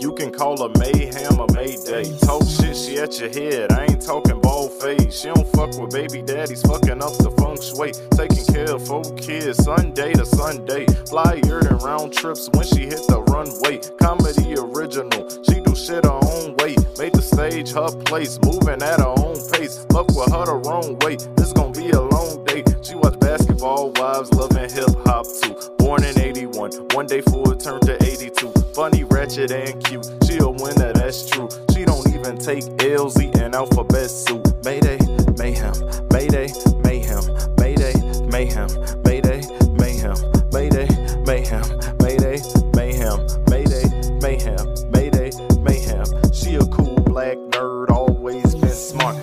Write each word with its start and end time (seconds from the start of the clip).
You 0.00 0.12
can 0.12 0.32
call 0.32 0.56
her 0.62 0.72
Mayhem 0.78 1.40
or 1.40 1.46
Mayday. 1.52 2.16
Talk 2.20 2.42
shit, 2.48 2.76
she 2.76 2.98
at 2.98 3.18
your 3.18 3.30
head. 3.30 3.72
I 3.72 3.84
ain't 3.84 4.02
talking 4.02 4.40
bald 4.40 4.72
face. 4.80 5.20
She 5.20 5.28
don't 5.28 5.46
fuck 5.52 5.76
with 5.78 5.90
baby 5.90 6.22
daddies, 6.22 6.62
fucking 6.62 7.02
up 7.02 7.16
the 7.18 7.30
feng 7.38 7.60
shui. 7.60 7.92
Taking 8.16 8.46
care 8.52 8.74
of 8.74 8.86
four 8.86 9.04
kids, 9.16 9.62
Sunday 9.62 10.12
to 10.14 10.26
Sunday. 10.26 10.86
Flyer 11.08 11.62
than 11.62 11.78
round 11.78 12.12
trips 12.12 12.48
when 12.54 12.66
she 12.66 12.86
hit 12.86 13.02
the 13.08 13.22
runway. 13.28 13.78
Comedy 14.00 14.54
original, 14.56 15.28
she 15.44 15.60
do 15.60 15.74
shit 15.76 16.04
her 16.04 16.20
own 16.24 16.56
way. 16.56 16.74
Made 16.98 17.12
the 17.12 17.22
stage 17.22 17.72
her 17.72 17.90
place, 18.04 18.38
moving 18.42 18.82
at 18.82 19.00
her 19.00 19.14
own 19.18 19.36
pace. 19.52 19.86
Fuck 19.92 20.08
with 20.08 20.32
her 20.32 20.46
the 20.46 20.60
wrong 20.64 20.98
way. 21.00 21.16
This 21.36 21.52
gon' 21.52 21.72
be 21.72 21.90
a 21.90 22.00
long 22.00 22.44
day. 22.44 22.64
She 22.82 22.94
watch 22.94 23.19
basketball 23.60 23.92
wives, 23.92 24.32
loving 24.32 24.70
hip 24.70 25.06
hop 25.06 25.26
too. 25.42 25.54
Born 25.78 26.02
in 26.04 26.18
81, 26.18 26.72
one 26.94 27.06
day 27.06 27.20
full 27.20 27.54
turned 27.56 27.82
to 27.82 28.02
82. 28.02 28.50
Funny, 28.74 29.04
ratchet, 29.04 29.50
and 29.50 29.84
cute. 29.84 30.06
She 30.24 30.38
a 30.38 30.48
winner, 30.48 30.92
that's 30.92 31.28
true. 31.28 31.48
She 31.72 31.84
don't 31.84 32.06
even 32.08 32.38
take 32.38 32.64
L's, 32.82 33.20
eating 33.20 33.54
alphabet 33.54 34.10
soup. 34.10 34.46
Mayday, 34.64 34.98
mayhem, 35.36 35.74
mayday, 36.10 36.48
mayhem, 36.82 37.24
mayday, 37.58 37.92
mayhem, 38.26 38.72
mayday, 39.04 39.42
mayhem, 39.76 40.16
mayday, 40.52 40.88
mayhem, 41.26 41.66
mayday, 42.00 42.38
mayhem, 42.76 43.20
mayday, 43.50 43.84
mayhem, 44.22 44.90
mayday, 44.90 45.30
mayhem. 45.60 46.32
She 46.32 46.54
a 46.54 46.64
cool 46.66 46.96
black 47.00 47.36
nerd, 47.52 47.90
always 47.90 48.54
been 48.54 48.70
smart. 48.70 49.19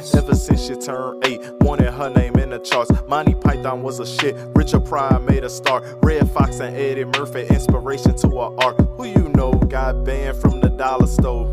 Since 0.47 0.65
she 0.65 0.75
turned 0.75 1.25
eight, 1.25 1.41
wanted 1.59 1.91
her 1.91 2.09
name 2.09 2.35
in 2.35 2.51
the 2.51 2.59
charts. 2.59 2.89
Monty 3.05 3.33
Python 3.35 3.83
was 3.83 3.99
a 3.99 4.05
shit. 4.05 4.33
Richard 4.55 4.85
Pryor 4.85 5.19
made 5.19 5.43
a 5.43 5.49
start. 5.49 5.83
Redd 6.01 6.31
Foxx 6.31 6.61
and 6.61 6.73
Eddie 6.73 7.03
Murphy, 7.03 7.45
inspiration 7.47 8.15
to 8.15 8.29
her 8.29 8.63
art. 8.63 8.79
Who 8.95 9.03
you 9.03 9.27
know 9.35 9.51
got 9.51 10.05
banned 10.05 10.37
from 10.37 10.61
the 10.61 10.69
dollar 10.69 11.07
store 11.07 11.47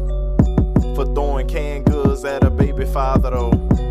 for 0.95 1.07
throwing 1.07 1.49
canned 1.49 1.87
goods 1.87 2.25
at 2.25 2.45
a 2.45 2.51
baby 2.51 2.85
father 2.85 3.31
though. 3.31 3.84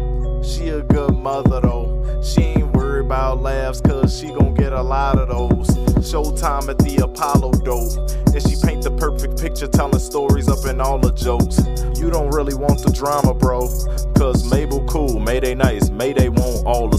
She 0.44 0.70
a 0.70 0.82
good 0.82 1.16
mother 1.16 1.62
though. 1.62 2.22
She 2.22 2.42
ain't 2.42 2.74
worried 2.74 3.06
about 3.06 3.42
laughs 3.42 3.82
cause 3.82 4.18
she 4.20 4.28
gon' 4.28 4.54
get 4.54 4.74
a 4.74 4.82
lot 4.82 5.18
of 5.18 5.30
those. 5.30 5.68
Showtime 6.04 6.70
at 6.70 6.78
the 6.80 6.98
Apollo 6.98 7.52
though. 7.64 7.88
And 8.34 8.42
she 8.42 8.56
paint 8.62 8.84
the 8.84 8.92
perfect 8.92 9.40
picture 9.40 9.68
telling 9.68 10.00
stories 10.00 10.50
up 10.50 10.66
in 10.66 10.82
all 10.82 11.00
the 11.00 11.12
jokes. 11.14 11.60
You 12.00 12.10
don't 12.10 12.30
really 12.32 12.56
want 12.56 12.84
the 12.84 12.92
drama, 12.92 13.34
bro. 13.34 13.68
Cause 14.16 14.50
Mabel 14.50 14.84
cool, 14.86 15.20
Mayday 15.20 15.56
nice, 15.56 15.90
Mayday 15.90 16.30
want 16.30 16.66
all 16.66 16.88
the 16.88 16.98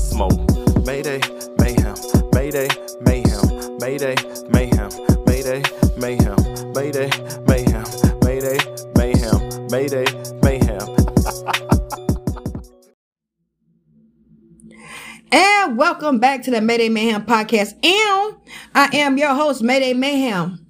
back 16.25 16.43
to 16.43 16.51
the 16.51 16.63
Mayday 16.63 16.89
Mayhem 16.89 17.27
podcast. 17.27 17.75
And 17.85 18.37
I 18.75 18.89
am 18.97 19.19
your 19.19 19.35
host, 19.35 19.63
Mayday 19.63 19.93
Mayhem. 19.93 20.67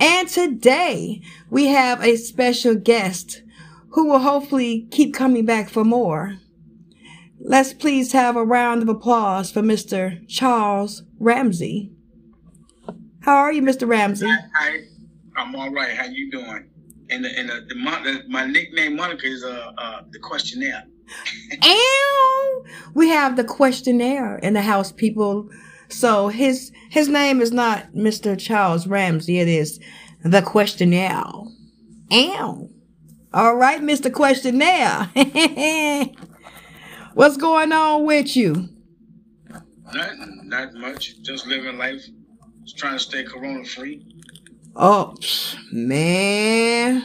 And 0.00 0.26
today 0.26 1.20
we 1.50 1.66
have 1.66 2.02
a 2.02 2.16
special 2.16 2.74
guest 2.74 3.42
who 3.90 4.06
will 4.06 4.20
hopefully 4.20 4.88
keep 4.90 5.12
coming 5.12 5.44
back 5.44 5.68
for 5.68 5.84
more. 5.84 6.36
Let's 7.38 7.74
please 7.74 8.12
have 8.12 8.34
a 8.34 8.46
round 8.46 8.80
of 8.80 8.88
applause 8.88 9.52
for 9.52 9.60
Mr. 9.60 10.26
Charles 10.26 11.02
Ramsey. 11.18 11.92
How 13.20 13.36
are 13.36 13.52
you, 13.52 13.60
Mr. 13.60 13.86
Ramsey? 13.86 14.26
Hi, 14.26 14.78
I'm 15.36 15.54
all 15.54 15.70
right. 15.70 15.94
How 15.94 16.06
you 16.06 16.30
doing? 16.30 16.70
And 17.10 17.26
the, 17.26 17.38
and 17.38 17.50
the, 17.50 17.66
the, 17.68 18.22
my 18.30 18.46
nickname 18.46 18.96
moniker 18.96 19.26
is 19.26 19.44
uh, 19.44 19.72
uh 19.76 20.00
the 20.12 20.18
questionnaire. 20.18 20.84
And 21.62 22.66
we 22.94 23.08
have 23.08 23.36
the 23.36 23.44
questionnaire 23.44 24.38
in 24.38 24.54
the 24.54 24.62
house, 24.62 24.92
people. 24.92 25.48
So 25.88 26.28
his 26.28 26.72
his 26.90 27.08
name 27.08 27.40
is 27.40 27.52
not 27.52 27.92
Mr. 27.94 28.38
Charles 28.38 28.86
Ramsey. 28.86 29.38
It 29.38 29.48
is 29.48 29.80
the 30.24 30.42
questionnaire. 30.42 31.22
Ow. 32.12 32.70
All 33.32 33.56
right, 33.56 33.80
Mr. 33.80 34.12
Questionnaire. 34.12 35.10
What's 37.14 37.36
going 37.36 37.72
on 37.72 38.04
with 38.04 38.36
you? 38.36 38.68
Nothing, 39.92 40.40
not 40.44 40.74
much. 40.74 41.20
Just 41.22 41.46
living 41.46 41.76
life. 41.76 42.04
Just 42.62 42.78
trying 42.78 42.92
to 42.94 42.98
stay 42.98 43.24
corona 43.24 43.64
free. 43.64 44.06
Oh 44.76 45.16
man. 45.72 47.02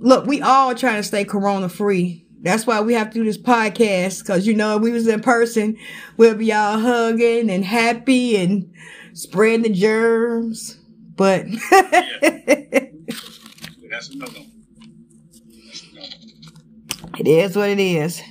Look, 0.00 0.26
we 0.26 0.42
all 0.42 0.74
trying 0.74 0.96
to 0.96 1.02
stay 1.02 1.24
corona 1.24 1.68
free. 1.68 2.26
That's 2.42 2.66
why 2.66 2.80
we 2.80 2.94
have 2.94 3.10
to 3.10 3.14
do 3.14 3.24
this 3.24 3.38
podcast. 3.38 4.24
Cause 4.26 4.46
you 4.46 4.54
know, 4.54 4.76
if 4.76 4.82
we 4.82 4.92
was 4.92 5.06
in 5.06 5.20
person, 5.20 5.76
we'll 6.16 6.34
be 6.34 6.52
all 6.52 6.78
hugging 6.78 7.50
and 7.50 7.64
happy 7.64 8.36
and 8.36 8.72
spreading 9.12 9.62
the 9.62 9.68
germs. 9.70 10.78
But 11.16 11.44
That's 13.90 14.08
another 14.08 14.32
one. 14.40 14.50
That's 15.66 15.82
another 15.92 16.16
one. 17.02 17.10
it 17.18 17.26
is 17.28 17.56
what 17.56 17.68
it 17.68 17.80
is. 17.80 18.22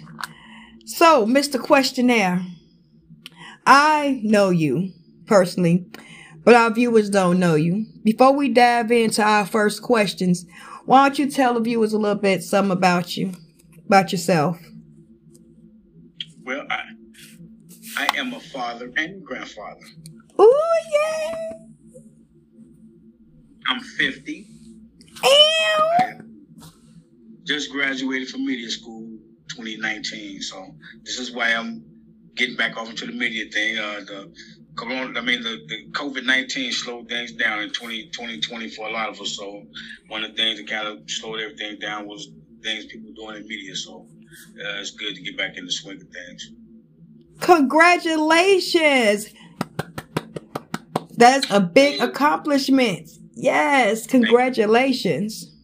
So, 0.86 1.26
Mr. 1.26 1.62
Questionnaire, 1.62 2.42
I 3.66 4.20
know 4.24 4.50
you 4.50 4.92
personally, 5.28 5.86
but 6.44 6.56
our 6.56 6.72
viewers 6.74 7.10
don't 7.10 7.40
know 7.40 7.56
you. 7.56 7.86
Before 8.04 8.34
we 8.34 8.50
dive 8.50 8.92
into 8.92 9.22
our 9.22 9.46
first 9.46 9.84
questions, 9.84 10.46
why 10.90 11.08
don't 11.08 11.20
you 11.20 11.30
tell 11.30 11.54
the 11.54 11.60
viewers 11.60 11.94
a 11.94 12.00
little 12.00 12.20
bit 12.20 12.42
something 12.42 12.72
about 12.72 13.16
you, 13.16 13.34
about 13.86 14.12
yourself? 14.12 14.58
Well, 16.42 16.66
I 16.68 16.82
I 17.96 18.08
am 18.18 18.34
a 18.34 18.40
father 18.40 18.92
and 18.98 19.24
grandfather. 19.24 19.86
Ooh, 20.42 20.62
yeah. 20.92 21.52
I'm 23.68 23.80
50. 23.82 24.48
Ew. 25.24 26.60
Just 27.46 27.72
graduated 27.72 28.30
from 28.30 28.48
media 28.48 28.72
school 28.72 29.16
2019. 29.50 30.42
So 30.42 30.74
this 31.04 31.20
is 31.20 31.32
why 31.32 31.54
I'm 31.54 31.86
getting 32.36 32.56
back 32.56 32.78
off 32.78 32.90
into 32.90 33.06
the 33.06 33.14
media 33.14 33.46
thing. 33.52 33.78
Uh, 33.78 34.00
the 34.08 34.34
corona, 34.80 35.20
I 35.20 35.24
mean, 35.24 35.44
the, 35.44 35.62
the 35.68 35.86
COVID 35.92 36.26
19 36.26 36.72
slowed 36.72 37.10
things 37.10 37.34
down 37.34 37.62
in 37.62 37.72
20, 37.72 38.08
2020 38.08 38.70
for 38.70 38.88
a 38.88 38.92
lot 38.92 39.10
of 39.10 39.20
us. 39.20 39.36
So 39.36 39.66
one 40.08 40.24
of 40.24 40.32
the 40.32 40.38
things 40.38 40.60
that 40.60 40.70
kind 40.70 40.88
of 40.88 41.00
slowed 41.10 41.42
everything 41.42 41.80
down 41.80 42.08
was 42.08 42.30
things 42.64 42.86
people 42.86 43.12
doing 43.14 43.36
in 43.36 43.48
media. 43.48 43.76
So 43.76 44.08
uh, 44.56 44.80
it's 44.80 44.92
good 44.92 45.16
to 45.16 45.22
get 45.22 45.38
back 45.38 45.58
in 45.58 45.66
the 45.66 45.72
swing 45.72 46.02
of 46.02 46.08
things. 46.08 46.52
Congratulations. 47.42 49.34
That's 51.18 51.50
a 51.52 51.60
big 51.60 52.02
accomplishment. 52.02 53.10
Yes, 53.36 54.08
congratulations. 54.08 55.56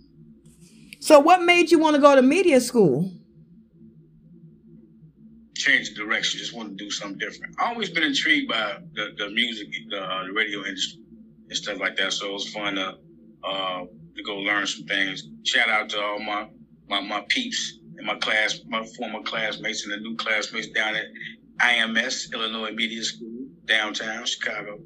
So 1.00 1.20
what 1.20 1.44
made 1.44 1.72
you 1.72 1.80
want 1.80 1.96
to 1.96 2.02
go 2.02 2.16
to 2.16 2.22
media 2.22 2.60
school? 2.60 3.12
Change 5.66 5.90
the 5.90 5.96
direction, 5.96 6.38
just 6.40 6.54
want 6.54 6.70
to 6.70 6.76
do 6.76 6.92
something 6.92 7.18
different. 7.18 7.56
I 7.60 7.70
always 7.70 7.90
been 7.90 8.04
intrigued 8.04 8.48
by 8.48 8.78
the, 8.94 9.16
the 9.18 9.30
music, 9.32 9.68
the, 9.90 10.00
uh, 10.00 10.26
the 10.26 10.32
radio 10.32 10.64
industry 10.64 11.02
and 11.48 11.58
stuff 11.58 11.80
like 11.80 11.96
that. 11.98 12.14
So 12.14 12.30
it 12.30 12.34
was 12.34 12.54
fun 12.54 12.76
to 12.76 12.98
uh, 13.44 13.86
to 14.16 14.24
go 14.24 14.36
learn 14.38 14.68
some 14.68 14.86
things. 14.86 15.28
Shout 15.44 15.68
out 15.70 15.90
to 15.90 16.00
all 16.00 16.20
my 16.20 16.50
my, 16.88 17.02
my 17.02 17.26
peeps 17.30 17.80
in 17.98 18.06
my 18.06 18.14
class, 18.16 18.60
my 18.68 18.86
former 18.86 19.24
classmates 19.24 19.84
and 19.84 19.94
the 19.94 19.98
new 19.98 20.16
classmates 20.18 20.68
down 20.68 20.96
at 20.96 21.06
IMS, 21.60 22.32
Illinois 22.32 22.72
Media 22.72 23.04
School, 23.04 23.48
downtown 23.66 24.24
Chicago. 24.26 24.80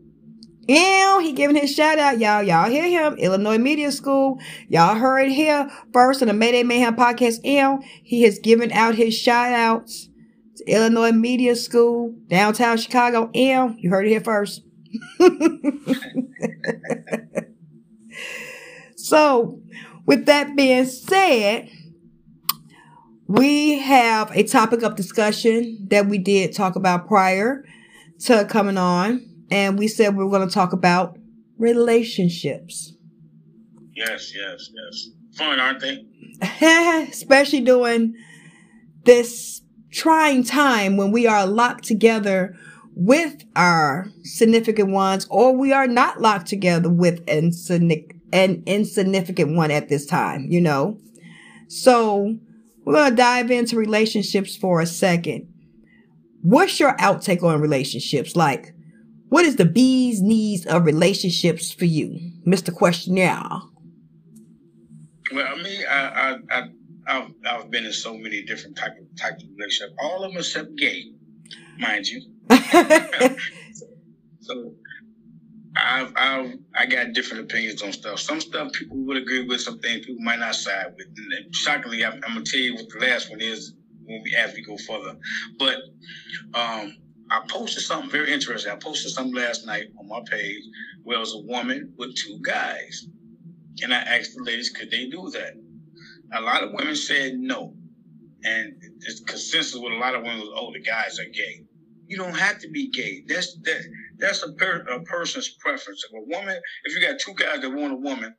Ew, 0.70 1.20
he 1.22 1.34
giving 1.34 1.56
his 1.56 1.74
shout 1.74 1.98
out, 1.98 2.20
y'all. 2.20 2.44
Y'all 2.44 2.70
hear 2.70 2.88
him? 2.88 3.18
Illinois 3.18 3.58
Media 3.58 3.92
School. 3.92 4.40
Y'all 4.70 4.96
heard 4.96 5.30
here 5.30 5.70
first 5.92 6.22
on 6.22 6.30
the 6.30 6.34
Mayday 6.34 6.64
Mayhem 6.64 6.96
podcast. 6.96 7.44
Ew, 7.44 7.82
he 8.04 8.22
has 8.22 8.38
given 8.38 8.72
out 8.72 8.94
his 8.96 9.18
shout 9.18 9.52
outs 9.52 10.09
to 10.60 10.72
Illinois 10.72 11.12
Media 11.12 11.56
School, 11.56 12.14
downtown 12.28 12.78
Chicago. 12.78 13.30
Ew, 13.34 13.76
you 13.78 13.90
heard 13.90 14.06
it 14.06 14.10
here 14.10 14.22
first. 14.22 14.62
so, 18.96 19.60
with 20.06 20.26
that 20.26 20.56
being 20.56 20.86
said, 20.86 21.70
we 23.28 23.80
have 23.80 24.32
a 24.36 24.44
topic 24.44 24.84
of 24.84 24.96
discussion 24.96 25.88
that 25.90 26.08
we 26.08 26.18
did 26.18 26.54
talk 26.54 26.76
about 26.76 27.08
prior 27.08 27.66
to 28.22 28.46
coming 28.46 28.78
on 28.78 29.26
and 29.52 29.78
we 29.78 29.88
said 29.88 30.16
we 30.16 30.24
were 30.24 30.30
going 30.30 30.48
to 30.48 30.54
talk 30.54 30.74
about 30.74 31.18
relationships, 31.58 32.94
Yes, 34.00 34.34
yes, 34.34 34.70
yes. 34.74 35.10
Fun, 35.34 35.60
aren't 35.60 35.82
they? 35.82 36.06
especially 37.12 37.60
during 37.60 38.16
this 39.04 39.62
trying 39.92 40.44
time 40.44 40.98
when 40.98 41.12
we 41.12 41.28
are 41.28 41.46
locked 41.46 41.84
together 41.84 42.56
with 42.96 43.46
our 43.56 44.08
significant 44.24 44.92
ones, 44.92 45.26
or 45.30 45.56
we 45.56 45.72
are 45.72 45.88
not 45.88 46.20
locked 46.22 46.48
together 46.48 46.90
with 46.90 47.24
a 47.28 47.52
significant 47.52 48.20
an 48.32 48.64
insignificant 48.66 49.56
one 49.56 49.72
at 49.72 49.90
this 49.90 50.06
time, 50.06 50.46
you 50.50 50.62
know? 50.62 51.00
So 51.68 52.38
we're 52.84 52.94
going 52.94 53.12
to 53.12 53.16
dive 53.16 53.52
into 53.52 53.76
relationships 53.76 54.56
for 54.56 54.82
a 54.82 54.86
second. 54.86 55.48
What's 56.42 56.80
your 56.80 56.96
outtake 56.98 57.44
on 57.44 57.62
relationships? 57.62 58.36
Like, 58.36 58.74
what 59.30 59.46
is 59.46 59.58
the 59.58 59.66
bee's 59.66 60.22
knees 60.22 60.66
of 60.66 60.86
relationships 60.86 61.72
for 61.72 61.86
you, 61.86 62.20
Mr. 62.48 62.74
Questionnaire? 62.74 63.44
Well, 65.32 65.48
I 65.48 65.62
mean, 65.62 65.82
I, 65.88 66.08
I, 66.08 66.38
I, 66.50 66.70
I've, 67.10 67.32
I've 67.46 67.72
been 67.72 67.86
in 67.86 67.94
so 67.94 68.16
many 68.16 68.44
different 68.44 68.78
type 68.78 68.98
of 69.00 69.20
types 69.20 69.44
of 69.44 69.50
relationships, 69.58 69.94
all 70.00 70.24
of 70.24 70.32
them 70.32 70.38
except 70.38 70.76
gay, 70.78 71.06
mind 71.80 72.06
you. 72.08 72.22
so 74.42 74.74
I've, 75.76 76.14
I've 76.16 76.54
I 76.76 76.86
got 76.86 77.14
different 77.14 77.44
opinions 77.46 77.82
on 77.82 77.94
stuff. 77.94 78.20
Some 78.20 78.40
stuff 78.40 78.74
people 78.74 78.98
would 79.06 79.18
agree 79.18 79.48
with, 79.48 79.62
some 79.62 79.80
things 79.80 80.06
people 80.06 80.24
might 80.24 80.40
not 80.40 80.56
side 80.56 80.94
with. 80.96 81.08
And 81.18 81.56
shockingly, 81.56 82.06
I'm, 82.06 82.14
I'm, 82.26 82.34
gonna 82.34 82.44
tell 82.46 82.60
you 82.60 82.76
what 82.76 82.86
the 82.90 83.00
last 83.00 83.32
one 83.32 83.42
is 83.42 83.74
when 84.04 84.22
we 84.24 84.36
as 84.36 84.54
we 84.54 84.64
go 84.64 84.78
further. 84.78 85.18
But 85.58 85.78
um, 86.54 86.96
I 87.32 87.42
posted 87.50 87.84
something 87.84 88.12
very 88.12 88.32
interesting. 88.32 88.72
I 88.72 88.76
posted 88.76 89.12
something 89.12 89.34
last 89.34 89.66
night 89.66 89.88
on 90.00 90.08
my 90.08 90.22
page 90.30 90.64
where 91.04 91.18
it 91.18 91.22
was 91.22 91.34
a 91.34 91.42
woman 91.48 91.94
with 91.98 92.16
two 92.16 92.40
guys, 92.44 93.08
and 93.82 93.94
I 93.94 93.98
asked 93.98 94.36
the 94.36 94.44
ladies, 94.44 94.70
could 94.70 94.92
they 94.92 95.08
do 95.08 95.30
that? 95.34 95.54
A 96.34 96.42
lot 96.42 96.64
of 96.64 96.72
women 96.74 96.96
said 96.96 97.36
no, 97.38 97.76
and 98.44 98.74
it's 99.02 99.22
consensus 99.22 99.76
with 99.76 99.94
a 99.94 99.98
lot 99.98 100.16
of 100.16 100.24
women 100.24 100.40
was, 100.40 100.52
oh, 100.56 100.72
the 100.74 100.82
guys 100.82 101.20
are 101.20 101.26
gay. 101.34 101.64
You 102.08 102.18
don't 102.18 102.38
have 102.38 102.60
to 102.60 102.70
be 102.70 102.90
gay. 102.92 103.24
That's 103.28 103.58
that 103.64 103.82
that's 104.20 104.44
a, 104.44 104.54
per, 104.54 104.82
a 104.90 105.02
person's 105.04 105.50
preference. 105.60 106.06
If 106.06 106.12
a 106.14 106.26
woman, 106.38 106.60
if 106.86 106.96
you 106.96 107.02
got 107.08 107.20
two 107.20 107.34
guys 107.36 107.62
that 107.62 107.70
want 107.72 107.94
a 107.94 107.98
woman, 107.98 108.36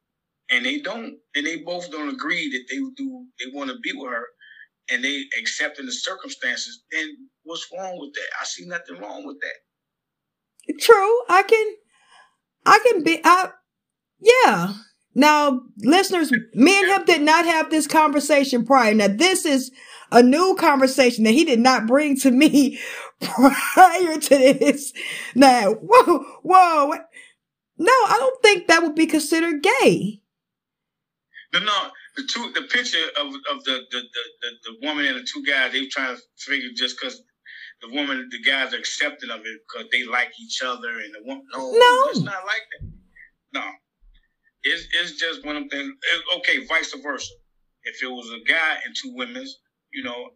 and 0.51 0.67
they 0.67 0.81
don't, 0.81 1.17
and 1.35 1.47
they 1.47 1.59
both 1.59 1.91
don't 1.91 2.11
agree 2.15 2.51
that 2.51 2.65
they 2.71 2.79
do, 2.97 3.27
they 3.41 3.47
want 3.59 3.71
to 3.71 3.79
be 3.83 3.93
with 3.95 4.11
her, 4.13 4.27
and 4.91 5.05
they 5.05 5.25
accept 5.41 5.81
in 5.81 5.87
the 5.87 5.93
circumstances, 5.93 6.85
then 6.93 7.09
what's 7.45 7.69
wrong 7.77 7.99
with 8.01 8.15
that? 8.15 8.29
I 8.41 8.45
see 8.45 8.67
nothing 8.67 9.01
wrong 9.01 9.27
with 9.27 9.39
that. 9.41 9.69
True, 10.81 11.23
I 11.29 11.43
can, 11.43 11.75
I 12.67 12.81
can 12.87 13.05
be, 13.05 13.21
I, 13.25 13.51
yeah. 14.21 14.75
Now, 15.15 15.63
listeners, 15.79 16.31
me 16.55 16.79
and 16.79 16.89
him 16.89 17.05
did 17.05 17.23
not 17.23 17.45
have 17.45 17.71
this 17.71 17.87
conversation 17.87 18.65
prior. 18.65 18.95
Now, 18.95 19.09
this 19.09 19.45
is 19.45 19.73
a 20.13 20.23
new 20.23 20.57
conversation 20.57 21.25
that 21.25 21.33
he 21.33 21.45
did 21.45 21.61
not 21.61 21.87
bring 21.87 22.17
to 22.21 22.31
me 22.31 22.79
prior 23.21 24.19
to 24.19 24.29
this. 24.29 24.93
Now, 25.35 25.73
whoa, 25.73 26.25
whoa. 26.43 26.93
No, 27.79 27.93
I 27.93 28.17
don't 28.19 28.43
think 28.43 28.69
that 28.69 28.83
would 28.83 28.95
be 28.95 29.07
considered 29.07 29.63
gay. 29.63 30.21
No, 31.53 31.61
no. 31.61 31.89
The 32.17 32.29
two, 32.31 32.53
the 32.53 32.63
picture 32.63 32.99
of, 33.19 33.29
of 33.29 33.65
the, 33.65 33.81
the, 33.91 34.01
the, 34.01 34.51
the, 34.65 34.87
woman 34.87 35.07
and 35.07 35.17
the 35.17 35.27
two 35.33 35.43
guys, 35.45 35.73
they 35.73 35.81
were 35.81 35.87
trying 35.91 36.15
to 36.15 36.23
figure 36.39 36.69
just 36.77 37.01
because 37.01 37.23
the 37.81 37.89
woman, 37.89 38.29
the 38.31 38.43
guys 38.43 38.75
are 38.75 38.79
accepting 38.79 39.31
of 39.31 39.41
it 39.41 39.61
because 39.67 39.89
they 39.91 40.05
like 40.05 40.31
each 40.41 40.61
other 40.63 40.89
and 40.89 41.15
the 41.15 41.23
woman, 41.25 41.45
no, 41.53 41.71
no, 41.71 42.11
it's 42.11 42.21
not 42.21 42.45
like 42.45 42.63
that. 42.73 42.89
No, 43.53 43.63
it's, 44.63 44.87
it's 45.01 45.13
just 45.21 45.45
one 45.45 45.57
of 45.57 45.69
them 45.69 45.71
things. 45.71 45.93
Okay, 46.39 46.67
vice 46.67 46.95
versa. 47.03 47.33
If 47.85 48.03
it 48.03 48.09
was 48.09 48.31
a 48.31 48.49
guy 48.49 48.77
and 48.85 48.95
two 48.95 49.15
women, 49.15 49.47
you 49.93 50.03
know, 50.03 50.31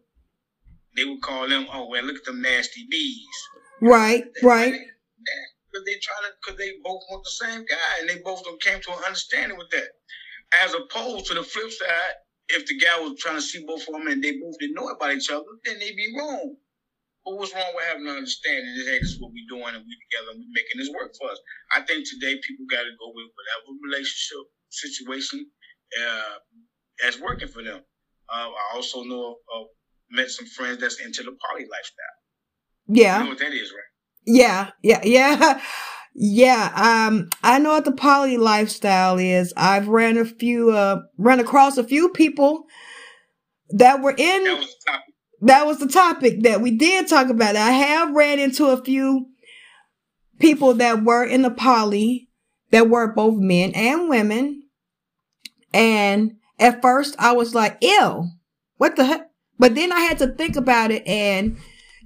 they 0.95 1.05
would 1.05 1.21
call 1.21 1.47
them, 1.47 1.67
oh 1.71 1.89
well, 1.89 2.03
look 2.03 2.17
at 2.17 2.25
them 2.25 2.41
nasty 2.41 2.87
bees. 2.89 3.25
Right, 3.81 4.23
right. 4.41 4.73
Because 4.73 5.85
they 5.85 5.97
trying 6.01 6.23
to, 6.23 6.35
because 6.41 6.57
they 6.57 6.71
both 6.83 7.01
want 7.09 7.23
the 7.23 7.45
same 7.45 7.65
guy, 7.65 7.99
and 7.99 8.09
they 8.09 8.21
both 8.23 8.43
don't 8.43 8.61
came 8.61 8.81
to 8.81 8.91
an 8.91 9.03
understanding 9.05 9.57
with 9.57 9.69
that. 9.71 9.87
As 10.63 10.73
opposed 10.73 11.25
to 11.27 11.33
the 11.33 11.43
flip 11.43 11.69
side, 11.71 12.13
if 12.49 12.65
the 12.67 12.77
guy 12.77 12.99
was 12.99 13.19
trying 13.19 13.35
to 13.35 13.41
see 13.41 13.65
both 13.65 13.81
of 13.87 13.93
them 13.93 14.07
and 14.07 14.23
they 14.23 14.37
both 14.39 14.57
didn't 14.59 14.75
know 14.75 14.87
about 14.87 15.13
each 15.13 15.29
other, 15.29 15.43
then 15.65 15.79
they'd 15.79 15.95
be 15.95 16.13
wrong. 16.17 16.55
But 17.25 17.37
what's 17.37 17.53
wrong 17.55 17.73
with 17.73 17.85
having 17.89 18.05
an 18.05 18.21
understanding 18.21 18.69
that 18.77 18.85
hey, 18.85 18.99
this 18.99 19.17
is 19.17 19.19
what 19.19 19.33
we're 19.33 19.49
doing 19.49 19.73
and 19.73 19.81
we're 19.81 20.03
together 20.05 20.37
and 20.37 20.45
we're 20.45 20.53
making 20.53 20.77
this 20.77 20.93
work 20.93 21.11
for 21.17 21.31
us? 21.31 21.39
I 21.73 21.81
think 21.81 22.05
today 22.05 22.37
people 22.45 22.69
got 22.69 22.85
to 22.85 22.93
go 23.01 23.09
with 23.09 23.33
whatever 23.33 23.73
relationship 23.81 24.45
situation 24.69 25.49
uh, 25.97 26.37
that's 27.01 27.19
working 27.19 27.47
for 27.47 27.63
them. 27.63 27.81
Uh, 28.29 28.49
I 28.53 28.75
also 28.75 29.03
know 29.03 29.37
of 29.53 29.67
met 30.11 30.29
some 30.29 30.45
friends 30.45 30.79
that's 30.79 31.01
into 31.01 31.23
the 31.23 31.35
poly 31.49 31.65
lifestyle. 31.65 32.15
Yeah. 32.87 33.17
You 33.17 33.23
know 33.23 33.29
what 33.31 33.39
that 33.39 33.53
is, 33.53 33.71
right? 33.73 33.91
Yeah, 34.25 34.71
yeah, 34.81 35.01
yeah. 35.03 35.61
Yeah, 36.17 36.71
um, 36.75 37.29
I 37.43 37.59
know 37.59 37.71
what 37.71 37.83
the 37.83 37.91
poly 37.91 38.37
lifestyle 38.37 39.17
is. 39.17 39.53
I've 39.57 39.89
ran 39.89 40.17
a 40.17 40.23
few, 40.23 40.71
uh, 40.71 41.01
run 41.17 41.41
across 41.41 41.77
a 41.77 41.83
few 41.83 42.07
people 42.07 42.67
that 43.71 44.01
were 44.01 44.15
in. 44.17 44.43
That 44.45 44.57
was 44.57 44.67
the 44.67 44.91
topic. 44.91 45.04
That 45.45 45.67
was 45.67 45.77
the 45.77 45.87
topic 45.87 46.41
that 46.41 46.61
we 46.61 46.71
did 46.71 47.07
talk 47.07 47.29
about. 47.29 47.55
I 47.55 47.69
have 47.69 48.15
ran 48.15 48.39
into 48.39 48.65
a 48.65 48.83
few 48.83 49.27
people 50.39 50.73
that 50.73 51.03
were 51.03 51.23
in 51.23 51.43
the 51.43 51.51
poly 51.51 52.29
that 52.71 52.89
were 52.89 53.13
both 53.13 53.37
men 53.37 53.71
and 53.75 54.09
women. 54.09 54.63
And 55.71 56.37
at 56.57 56.81
first 56.81 57.15
I 57.19 57.33
was 57.33 57.53
like, 57.53 57.77
ew, 57.79 58.25
what 58.77 58.95
the 58.95 59.05
heck? 59.05 59.29
But 59.59 59.75
then 59.75 59.91
I 59.91 59.99
had 59.99 60.17
to 60.17 60.29
think 60.29 60.55
about 60.55 60.89
it 60.89 61.05
and, 61.05 61.57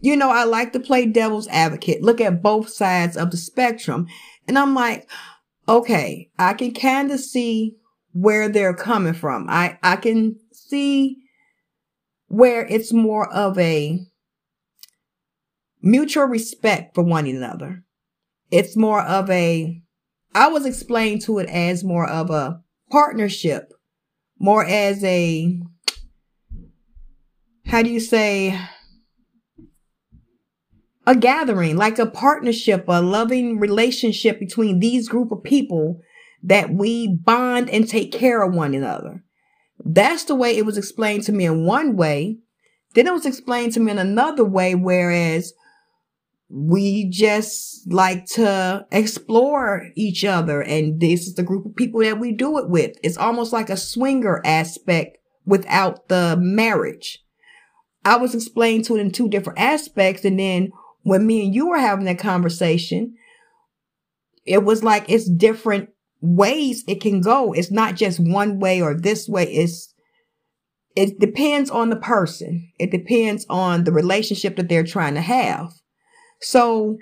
you 0.01 0.17
know, 0.17 0.29
I 0.29 0.43
like 0.43 0.73
to 0.73 0.79
play 0.81 1.05
devil's 1.05 1.47
advocate, 1.47 2.01
look 2.01 2.19
at 2.19 2.43
both 2.43 2.67
sides 2.67 3.15
of 3.15 3.31
the 3.31 3.37
spectrum. 3.37 4.07
And 4.49 4.59
I'm 4.59 4.75
like, 4.75 5.09
okay, 5.65 6.29
I 6.37 6.55
can 6.55 6.73
kind 6.73 7.09
of 7.09 7.21
see 7.21 7.77
where 8.11 8.49
they're 8.49 8.73
coming 8.73 9.13
from. 9.13 9.45
I, 9.49 9.79
I 9.81 9.95
can 9.95 10.37
see 10.51 11.19
where 12.29 12.65
it's 12.67 12.93
more 12.93 13.31
of 13.33 13.57
a 13.59 13.99
mutual 15.81 16.25
respect 16.25 16.95
for 16.95 17.03
one 17.03 17.27
another. 17.27 17.83
It's 18.51 18.77
more 18.77 19.01
of 19.01 19.29
a, 19.29 19.81
I 20.33 20.47
was 20.47 20.65
explained 20.65 21.21
to 21.23 21.39
it 21.39 21.49
as 21.49 21.83
more 21.83 22.07
of 22.07 22.29
a 22.29 22.61
partnership, 22.89 23.71
more 24.39 24.65
as 24.65 25.03
a 25.03 25.59
how 27.69 27.83
do 27.83 27.89
you 27.91 27.99
say, 27.99 28.59
a 31.05 31.15
gathering, 31.15 31.77
like 31.77 31.99
a 31.99 32.05
partnership, 32.07 32.85
a 32.87 33.01
loving 33.01 33.59
relationship 33.59 34.39
between 34.39 34.79
these 34.79 35.07
group 35.07 35.31
of 35.31 35.43
people 35.43 36.01
that 36.41 36.71
we 36.73 37.07
bond 37.07 37.69
and 37.69 37.87
take 37.87 38.11
care 38.11 38.41
of 38.41 38.55
one 38.55 38.73
another. 38.73 39.23
That's 39.83 40.25
the 40.25 40.35
way 40.35 40.57
it 40.57 40.65
was 40.65 40.77
explained 40.77 41.23
to 41.23 41.31
me 41.31 41.45
in 41.45 41.65
one 41.65 41.95
way. 41.95 42.37
Then 42.95 43.07
it 43.07 43.13
was 43.13 43.25
explained 43.25 43.73
to 43.73 43.79
me 43.79 43.91
in 43.91 43.99
another 43.99 44.43
way, 44.43 44.75
whereas 44.75 45.53
we 46.49 47.07
just 47.09 47.91
like 47.91 48.25
to 48.25 48.85
explore 48.91 49.87
each 49.95 50.25
other. 50.25 50.61
And 50.61 50.99
this 50.99 51.27
is 51.27 51.35
the 51.35 51.43
group 51.43 51.65
of 51.65 51.75
people 51.75 52.01
that 52.01 52.19
we 52.19 52.31
do 52.31 52.57
it 52.57 52.69
with. 52.69 52.97
It's 53.03 53.17
almost 53.17 53.53
like 53.53 53.69
a 53.69 53.77
swinger 53.77 54.41
aspect 54.43 55.17
without 55.45 56.09
the 56.09 56.35
marriage. 56.39 57.23
I 58.03 58.17
was 58.17 58.33
explained 58.33 58.85
to 58.85 58.95
it 58.95 59.01
in 59.01 59.11
two 59.11 59.29
different 59.29 59.59
aspects. 59.59 60.25
And 60.25 60.39
then 60.39 60.71
when 61.03 61.27
me 61.27 61.45
and 61.45 61.53
you 61.53 61.69
were 61.69 61.77
having 61.77 62.05
that 62.05 62.19
conversation, 62.19 63.15
it 64.45 64.63
was 64.63 64.83
like 64.83 65.05
it's 65.07 65.29
different 65.29 65.89
ways 66.21 66.83
it 66.87 67.01
can 67.01 67.21
go. 67.21 67.53
It's 67.53 67.71
not 67.71 67.95
just 67.95 68.19
one 68.19 68.59
way 68.59 68.81
or 68.81 68.93
this 68.93 69.27
way. 69.27 69.43
It's, 69.45 69.93
it 70.95 71.19
depends 71.19 71.69
on 71.69 71.89
the 71.89 71.95
person. 71.95 72.71
It 72.77 72.91
depends 72.91 73.45
on 73.49 73.83
the 73.83 73.91
relationship 73.91 74.55
that 74.57 74.69
they're 74.69 74.83
trying 74.83 75.13
to 75.15 75.21
have. 75.21 75.71
So 76.41 76.97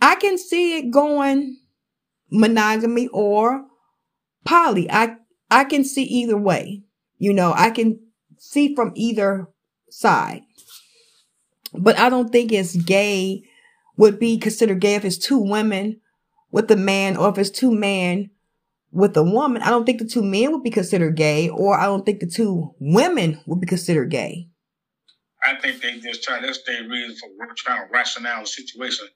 I 0.00 0.16
can 0.16 0.38
see 0.38 0.78
it 0.78 0.90
going 0.90 1.58
monogamy 2.30 3.08
or 3.08 3.64
poly. 4.44 4.90
I, 4.90 5.16
I 5.50 5.64
can 5.64 5.84
see 5.84 6.04
either 6.04 6.36
way. 6.36 6.82
You 7.18 7.32
know, 7.32 7.52
I 7.54 7.70
can 7.70 8.00
see 8.38 8.74
from 8.74 8.92
either 8.94 9.48
side. 9.90 10.42
But 11.72 11.98
I 11.98 12.08
don't 12.08 12.30
think 12.30 12.50
it's 12.50 12.74
gay 12.74 13.42
would 13.96 14.18
be 14.18 14.38
considered 14.38 14.80
gay 14.80 14.94
if 14.94 15.04
it's 15.04 15.18
two 15.18 15.38
women 15.38 16.00
with 16.50 16.70
a 16.70 16.76
man 16.76 17.16
or 17.16 17.28
if 17.28 17.38
it's 17.38 17.50
two 17.50 17.70
men 17.70 18.30
with 18.92 19.16
a 19.16 19.22
woman. 19.22 19.62
I 19.62 19.70
don't 19.70 19.84
think 19.84 20.00
the 20.00 20.06
two 20.06 20.22
men 20.22 20.52
would 20.52 20.62
be 20.62 20.70
considered 20.70 21.16
gay 21.16 21.48
or 21.48 21.78
I 21.78 21.84
don't 21.84 22.04
think 22.04 22.20
the 22.20 22.26
two 22.26 22.74
women 22.80 23.40
would 23.46 23.60
be 23.60 23.66
considered 23.66 24.10
gay. 24.10 24.48
I 25.46 25.54
think 25.56 25.80
they 25.80 25.98
just 25.98 26.22
try 26.22 26.40
that's 26.40 26.62
their 26.64 26.86
reason 26.86 27.16
for 27.16 27.28
trying 27.56 27.86
to 27.86 27.92
rationalize 27.92 28.54
the 28.54 28.62
situation. 28.62 29.06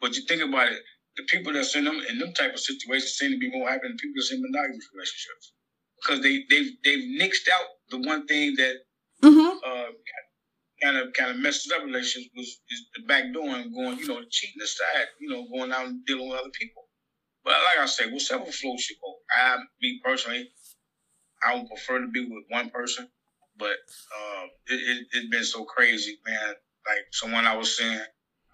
But 0.00 0.16
you 0.16 0.22
think 0.22 0.42
about 0.42 0.72
it, 0.72 0.78
the 1.16 1.24
people 1.24 1.52
that's 1.52 1.76
in 1.76 1.84
them 1.84 2.00
in 2.08 2.18
them 2.18 2.32
type 2.32 2.54
of 2.54 2.60
situations 2.60 3.12
seem 3.12 3.32
to 3.32 3.38
be 3.38 3.50
more 3.50 3.68
happy 3.68 3.88
than 3.88 3.96
people 3.96 4.14
that's 4.16 4.32
in 4.32 4.40
monogamous 4.40 4.88
relationships. 4.94 5.52
Because 6.00 6.22
they 6.22 6.44
they've 6.48 6.72
they've 6.84 7.20
nixed 7.20 7.48
out 7.52 7.66
the 7.90 7.98
one 7.98 8.26
thing 8.26 8.54
that 8.56 8.76
mm-hmm. 9.22 9.58
uh, 9.64 9.92
kind 10.84 10.96
of 10.98 11.12
kind 11.14 11.30
of 11.30 11.38
messes 11.38 11.72
up 11.74 11.84
relationships 11.84 12.30
was 12.36 12.46
is 12.46 12.86
the 12.96 13.06
back 13.06 13.32
door 13.32 13.48
and 13.48 13.74
going, 13.74 13.98
you 13.98 14.06
know, 14.06 14.20
cheating 14.30 14.62
aside, 14.62 15.06
you 15.20 15.30
know, 15.30 15.46
going 15.52 15.72
out 15.72 15.86
and 15.86 16.04
dealing 16.04 16.28
with 16.28 16.38
other 16.38 16.50
people. 16.52 16.82
But 17.44 17.52
like 17.52 17.82
I 17.82 17.86
said, 17.86 18.12
whichever 18.12 18.44
floats 18.44 18.90
your 18.90 18.98
boat. 19.02 19.16
I, 19.30 19.56
me 19.80 20.00
personally, 20.04 20.48
I 21.46 21.56
would 21.56 21.68
prefer 21.68 22.00
to 22.00 22.08
be 22.08 22.20
with 22.20 22.44
one 22.48 22.70
person, 22.70 23.08
but 23.58 23.68
uh, 23.68 24.44
it, 24.66 24.74
it, 24.74 25.06
it's 25.12 25.30
been 25.30 25.44
so 25.44 25.64
crazy, 25.64 26.18
man. 26.26 26.54
Like 26.86 27.04
someone 27.12 27.46
I 27.46 27.56
was 27.56 27.76
saying, 27.76 28.00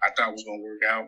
I 0.03 0.09
thought 0.15 0.31
was 0.31 0.43
gonna 0.45 0.61
work 0.61 0.81
out. 0.89 1.07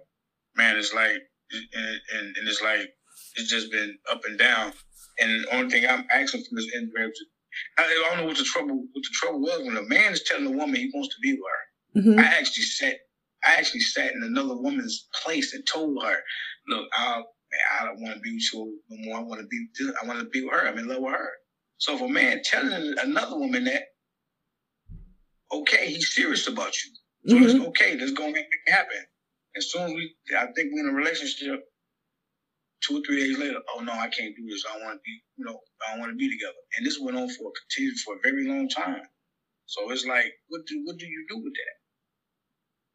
Man, 0.56 0.78
it's 0.78 0.94
like, 0.94 1.18
and, 1.52 2.02
and, 2.16 2.38
and 2.38 2.48
it's 2.48 2.62
like, 2.62 2.90
it's 3.36 3.50
just 3.50 3.72
been 3.72 3.98
up 4.12 4.22
and 4.26 4.38
down. 4.38 4.74
And 5.20 5.44
the 5.44 5.56
only 5.56 5.70
thing 5.70 5.90
I'm 5.90 6.06
asking 6.12 6.44
from 6.44 6.58
this 6.58 6.74
individual, 6.74 7.33
I, 7.78 7.84
I 7.84 8.10
don't 8.10 8.20
know 8.20 8.28
what 8.28 8.38
the 8.38 8.44
trouble, 8.44 8.76
what 8.92 9.04
the 9.04 9.10
trouble 9.14 9.42
was 9.42 9.62
when 9.66 9.78
a 9.78 9.84
man 9.84 10.14
is 10.14 10.24
telling 10.24 10.48
a 10.48 10.52
woman 10.52 10.76
he 10.76 10.92
wants 10.94 11.14
to 11.16 11.22
be 11.22 11.34
with 11.34 11.42
her. 11.42 12.02
Mhm. 12.02 12.20
I 12.20 12.26
actually 12.40 12.64
sat, 12.64 12.96
I 13.44 13.56
actually 13.56 13.82
sat 13.82 14.14
in 14.14 14.24
another 14.24 14.56
woman's 14.56 15.08
place 15.24 15.54
and 15.54 15.66
told 15.68 16.02
her, 16.04 16.18
"Look, 16.68 16.88
I, 16.94 17.24
I 17.80 17.86
don't 17.86 18.02
want 18.02 18.16
to 18.16 18.22
be 18.22 18.34
with 18.36 18.54
you 18.54 18.80
no 18.90 18.98
more. 19.06 19.20
I 19.20 19.24
want 19.24 19.42
to 19.42 19.48
be, 19.48 19.68
I 20.02 20.06
want 20.08 20.20
to 20.20 20.26
be 20.26 20.44
with 20.44 20.54
her. 20.54 20.68
I'm 20.68 20.78
in 20.80 20.88
love 20.88 21.02
with 21.02 21.14
her." 21.14 21.30
So 21.78 21.96
if 21.96 22.02
a 22.02 22.08
man 22.08 22.42
telling 22.44 22.96
another 23.00 23.38
woman 23.38 23.66
that, 23.66 23.84
okay, 25.52 25.88
he's 25.92 26.14
serious 26.16 26.48
about 26.48 26.74
you. 26.84 26.92
So 27.30 27.36
Mhm. 27.38 27.46
it's 27.46 27.68
okay. 27.70 27.98
Let's 27.98 28.12
go 28.14 28.30
make 28.30 28.46
it 28.46 28.72
happen. 28.72 29.06
As 29.56 29.72
soon 29.72 29.84
as 29.84 29.94
we, 29.94 30.16
I 30.38 30.48
think 30.56 30.74
we're 30.74 30.82
in 30.88 30.90
a 30.90 30.94
relationship. 30.94 31.64
Two 32.86 32.98
or 32.98 33.02
three 33.06 33.24
days 33.24 33.40
later, 33.40 33.60
oh 33.76 33.82
no, 33.82 33.94
I 33.94 34.10
can't 34.10 34.36
do 34.36 34.46
this. 34.50 34.64
I 34.70 34.78
want 34.84 35.00
to 35.00 35.02
be, 35.06 35.22
you 35.38 35.46
know, 35.46 35.60
I 35.88 35.92
don't 35.92 36.00
want 36.02 36.12
to 36.12 36.18
be 36.18 36.30
together. 36.30 36.60
And 36.78 36.86
this 36.86 37.00
went 37.00 37.18
on 37.18 37.30
for 37.30 37.52
continued 37.52 37.98
for 38.06 38.16
a 38.16 38.20
very 38.24 38.48
long 38.48 38.68
time. 38.68 39.04
So 39.66 39.90
it's 39.92 40.06
like, 40.06 40.32
what 40.50 40.62
do 40.68 40.82
what 40.86 40.98
do 40.98 41.06
you 41.06 41.26
do 41.30 41.38
with 41.38 41.54
that? 41.54 41.76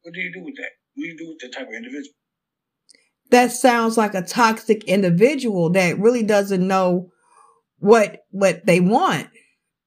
What 0.03 0.13
do 0.13 0.21
you 0.21 0.31
do 0.31 0.43
with 0.43 0.55
that? 0.57 0.71
What 0.93 1.03
do 1.03 1.07
you 1.09 1.17
do 1.17 1.27
with 1.29 1.39
that 1.39 1.57
type 1.57 1.67
of 1.67 1.73
individual? 1.73 2.13
that 3.31 3.51
sounds 3.51 3.97
like 3.97 4.15
a 4.15 4.21
toxic 4.21 4.83
individual 4.85 5.69
that 5.71 5.99
really 5.99 6.23
doesn't 6.23 6.65
know 6.65 7.09
what 7.77 8.25
what 8.31 8.65
they 8.65 8.79
want 8.79 9.29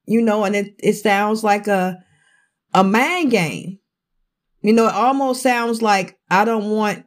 you 0.05 0.21
know 0.21 0.43
and 0.43 0.55
it, 0.55 0.73
it 0.79 0.93
sounds 0.93 1.43
like 1.43 1.67
a 1.67 1.97
a 2.73 2.83
mind 2.83 3.31
game 3.31 3.77
you 4.61 4.73
know 4.73 4.87
it 4.87 4.93
almost 4.93 5.43
sounds 5.43 5.81
like 5.81 6.17
i 6.31 6.43
don't 6.43 6.71
want 6.71 7.05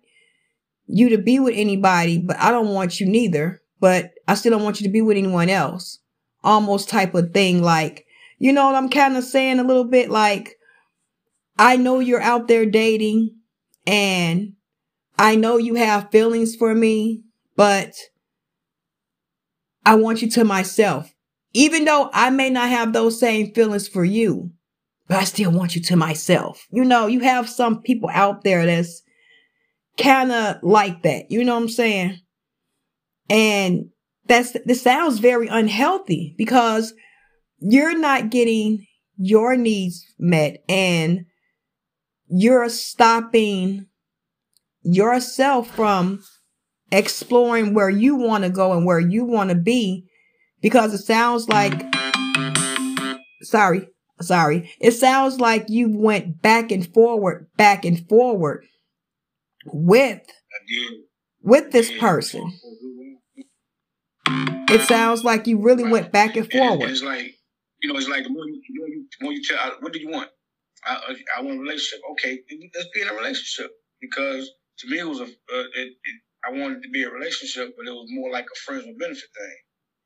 you 0.87 1.09
to 1.09 1.19
be 1.19 1.38
with 1.38 1.55
anybody 1.57 2.19
but 2.19 2.38
i 2.38 2.50
don't 2.50 2.73
want 2.75 3.00
you 3.00 3.07
neither 3.07 3.61
but 3.81 4.12
i 4.28 4.35
still 4.35 4.52
don't 4.52 4.64
want 4.64 4.81
you 4.81 4.87
to 4.87 4.93
be 4.93 5.02
with 5.02 5.16
anyone 5.16 5.49
else 5.49 5.99
almost 6.45 6.88
type 6.88 7.14
of 7.14 7.33
thing 7.33 7.62
like 7.62 8.07
you 8.38 8.52
know 8.52 8.66
what 8.66 8.75
i'm 8.75 8.88
kind 8.88 9.16
of 9.16 9.25
saying 9.25 9.59
a 9.59 9.64
little 9.64 9.85
bit 9.85 10.11
like 10.11 10.57
i 11.59 11.76
know 11.76 11.99
you're 11.99 12.21
out 12.23 12.49
there 12.49 12.66
dating 12.66 13.35
and 13.87 14.52
I 15.19 15.37
know 15.37 15.57
you 15.57 15.76
have 15.76 16.11
feelings 16.11 16.55
for 16.55 16.75
me, 16.75 17.23
but 17.57 17.95
I 19.85 19.95
want 19.95 20.21
you 20.23 20.31
to 20.31 20.45
myself. 20.45 21.12
Even 21.55 21.85
though 21.85 22.11
I 22.12 22.31
may 22.31 22.50
not 22.50 22.69
have 22.69 22.93
those 22.93 23.19
same 23.19 23.52
feelings 23.55 23.88
for 23.88 24.05
you, 24.05 24.50
but 25.09 25.19
I 25.19 25.25
still 25.25 25.50
want 25.52 25.75
you 25.75 25.83
to 25.83 25.97
myself. 25.97 26.66
You 26.71 26.85
know, 26.85 27.07
you 27.07 27.21
have 27.21 27.49
some 27.49 27.81
people 27.81 28.11
out 28.12 28.45
there 28.45 28.66
that's 28.66 29.02
kind 29.97 30.33
of 30.33 30.57
like 30.62 31.03
that. 31.03 31.31
You 31.31 31.45
know 31.45 31.55
what 31.55 31.62
I'm 31.62 31.69
saying? 31.69 32.21
And 33.29 33.91
that's, 34.26 34.57
this 34.65 34.83
sounds 34.83 35.19
very 35.19 35.49
unhealthy 35.49 36.35
because 36.37 36.95
you're 37.59 37.99
not 37.99 38.31
getting 38.31 38.87
your 39.17 39.57
needs 39.57 40.05
met 40.19 40.62
and 40.69 41.25
you're 42.29 42.69
stopping 42.69 43.87
yourself 44.83 45.71
from 45.75 46.23
exploring 46.93 47.75
where 47.75 47.91
you 47.91 48.15
want 48.15 48.45
to 48.45 48.50
go 48.50 48.73
and 48.73 48.87
where 48.87 49.00
you 49.00 49.25
want 49.25 49.50
to 49.50 49.57
be 49.57 50.05
because 50.61 50.95
it 50.95 50.99
sounds 50.99 51.49
like 51.49 51.83
sorry 53.43 53.88
sorry 54.21 54.73
it 54.81 54.93
sounds 54.93 55.41
like 55.41 55.65
you 55.69 55.88
went 55.97 56.41
back 56.41 56.71
and 56.71 56.93
forward 56.95 57.49
back 57.57 57.85
and 57.85 58.09
forward 58.09 58.65
with 59.73 60.20
with 61.42 61.73
this 61.73 61.90
person 61.99 62.52
it 64.68 64.82
sounds 64.82 65.25
like 65.25 65.46
you 65.46 65.58
really 65.61 65.85
went 65.85 66.12
back 66.12 66.37
and 66.37 66.44
And- 66.46 66.54
and 66.54 66.68
forward 66.68 66.90
it's 66.90 67.02
like, 67.02 67.35
you 67.82 67.92
know, 67.92 67.99
it's 67.99 68.08
like 68.08 68.25
the 68.25 68.30
more 68.30 68.46
you, 68.46 68.61
the 68.66 68.75
more 68.78 68.88
you, 68.88 69.08
the 69.18 69.25
more 69.25 69.32
you 69.32 69.42
tell, 69.44 69.76
what 69.80 69.92
do 69.92 70.00
you 70.00 70.08
want? 70.08 70.30
I, 70.85 71.16
I, 71.37 71.42
want 71.42 71.58
a 71.58 71.61
relationship. 71.61 72.00
Okay, 72.12 72.40
let's 72.75 72.88
be 72.94 73.02
in 73.02 73.08
a 73.08 73.14
relationship 73.14 73.73
because 74.00 74.50
to 74.78 74.88
me 74.88 74.99
it 75.00 75.06
was 75.08 75.20
a, 75.20 75.25
uh, 75.25 75.26
it, 75.75 75.88
it, 76.04 76.16
I 76.46 76.52
wanted 76.52 76.82
to 76.82 76.90
be 76.90 77.02
a 77.02 77.11
relationship, 77.11 77.75
but 77.76 77.87
it 77.87 77.90
was 77.92 78.06
more 78.11 78.30
like 78.30 78.46
a 78.46 78.58
friends 78.64 78.85
with 78.87 78.99
benefit 78.99 79.28
thing, 79.37 79.56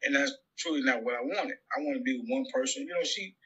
and 0.04 0.16
that's 0.16 0.32
truly 0.58 0.82
not 0.82 1.02
what 1.04 1.14
I 1.14 1.20
wanted. 1.22 1.56
I 1.76 1.82
want 1.82 1.98
to 1.98 2.02
be 2.02 2.18
with 2.18 2.28
one 2.28 2.46
person. 2.52 2.82
You 2.86 2.94
know, 2.94 3.04
she 3.04 3.36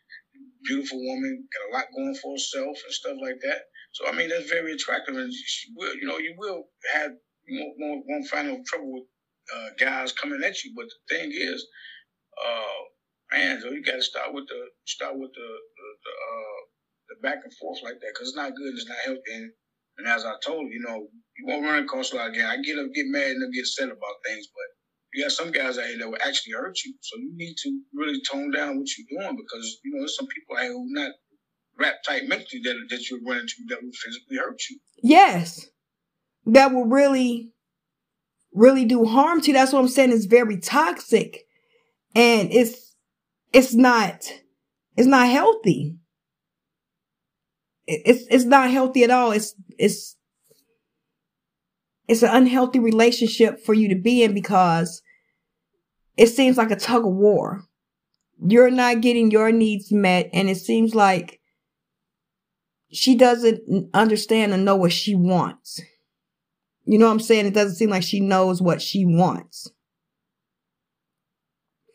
beautiful 0.65 0.99
woman, 1.05 1.49
got 1.53 1.71
a 1.71 1.73
lot 1.79 1.87
going 1.95 2.15
for 2.17 2.33
herself 2.35 2.79
and 2.85 2.95
stuff 2.95 3.17
like 3.23 3.41
that. 3.43 3.63
So 3.95 4.09
I 4.09 4.13
mean, 4.13 4.29
that's 4.29 4.51
very 4.51 4.73
attractive, 4.73 5.17
and 5.17 5.33
she 5.33 5.71
will, 5.77 5.95
you 5.95 6.07
know, 6.07 6.19
you 6.19 6.35
will 6.37 6.65
have 6.95 7.13
you 7.47 7.73
won't, 7.79 8.05
won't, 8.09 8.27
find 8.27 8.49
no 8.49 8.61
trouble 8.67 8.93
with 8.93 9.05
uh, 9.55 9.69
guys 9.79 10.13
coming 10.13 10.43
at 10.43 10.65
you. 10.65 10.73
But 10.75 10.87
the 10.87 11.17
thing 11.17 11.31
is, 11.33 11.65
uh, 12.45 13.39
man, 13.39 13.61
so 13.61 13.71
you 13.71 13.85
got 13.85 13.97
to 13.97 14.03
start 14.03 14.35
with 14.35 14.49
the 14.49 14.67
start 14.85 15.15
with 15.15 15.31
the 15.35 15.47
the, 15.47 15.89
the, 16.05 16.11
uh, 16.11 16.61
the 17.11 17.17
back 17.23 17.45
and 17.45 17.55
forth 17.55 17.79
like 17.85 18.01
that 18.01 18.11
because 18.15 18.29
it's 18.29 18.37
not 18.37 18.57
good. 18.57 18.75
It's 18.75 18.89
not 18.89 18.99
healthy. 19.05 19.33
And, 19.33 19.53
and 19.99 20.09
as 20.09 20.25
I 20.25 20.35
told 20.45 20.67
you, 20.67 20.75
you 20.75 20.81
know, 20.81 21.07
you 21.39 21.47
won't 21.47 21.65
run 21.65 21.85
across 21.85 22.13
a 22.13 22.17
lot 22.17 22.31
again. 22.31 22.47
I 22.51 22.57
get 22.63 22.79
up, 22.79 22.91
get 22.95 23.07
mad, 23.07 23.31
and 23.31 23.55
get 23.55 23.63
upset 23.63 23.95
about 23.95 24.19
things, 24.27 24.49
but 24.51 24.67
you 25.15 25.23
got 25.23 25.31
some 25.31 25.53
guys 25.53 25.79
out 25.79 25.87
here 25.87 25.99
that 25.99 26.11
will 26.11 26.19
actually 26.27 26.55
hurt 26.55 26.77
you. 26.85 26.95
So 27.01 27.17
you 27.19 27.31
need 27.37 27.55
to 27.63 27.81
really 27.95 28.21
tone 28.29 28.51
down 28.51 28.79
what 28.79 28.89
you're 28.99 29.23
doing 29.23 29.37
because 29.37 29.79
you 29.85 29.95
know 29.95 30.01
there's 30.01 30.17
some 30.17 30.27
people 30.27 30.57
out 30.57 30.63
here 30.65 30.73
who 30.73 30.87
not 30.91 31.13
rap 31.79 32.03
type 32.07 32.23
mentally 32.27 32.63
that 32.63 32.75
that 32.91 33.11
you're 33.11 33.21
running 33.27 33.47
to 33.47 33.55
that 33.69 33.83
will 33.83 33.93
physically 33.93 34.37
hurt 34.37 34.61
you. 34.71 34.79
yes. 35.03 35.67
That 36.47 36.73
will 36.73 36.85
really 36.85 37.53
really 38.53 38.85
do 38.85 39.05
harm 39.05 39.41
to 39.41 39.49
you. 39.49 39.53
That's 39.55 39.73
what 39.73 39.81
i'm 39.81 39.89
saying. 39.89 40.13
It's 40.13 40.27
very 40.27 40.59
toxic. 40.59 41.47
And 42.15 42.53
it's 42.53 42.95
it's 43.53 43.75
not 43.75 44.25
it's 44.97 45.09
not 45.09 45.29
healthy. 45.29 45.97
It's 47.87 48.25
it's 48.31 48.45
not 48.45 48.71
healthy 48.71 49.05
at 49.05 49.11
all. 49.11 49.33
It's 49.33 49.55
it's 49.79 50.17
it's 52.07 52.23
an 52.23 52.31
unhealthy 52.33 52.79
relationship 52.79 53.65
for 53.65 53.75
you 53.75 53.89
to 53.89 53.95
be 53.95 54.23
in 54.23 54.35
because 54.35 55.03
it 56.17 56.29
seems 56.29 56.57
like 56.57 56.71
a 56.71 56.77
tug 56.77 57.07
of 57.07 57.13
war. 57.13 57.65
You're 58.47 58.71
not 58.71 59.01
getting 59.01 59.31
your 59.31 59.53
needs 59.53 59.91
met 59.91 60.31
and 60.33 60.49
it 60.49 60.57
seems 60.57 60.95
like 60.95 61.41
she 62.95 63.17
doesn't 63.17 63.91
understand 63.93 64.53
and 64.53 64.65
know 64.65 64.77
what 64.77 64.93
she 64.93 65.15
wants 65.15 65.81
you 66.87 66.99
know 66.99 67.07
what 67.07 67.13
I'm 67.13 67.21
saying? 67.21 67.47
It 67.47 67.55
doesn't 67.55 67.77
seem 67.77 67.91
like 67.91 68.03
she 68.03 68.21
knows 68.21 68.61
what 68.61 68.83
she 68.83 69.05
wants. 69.07 69.71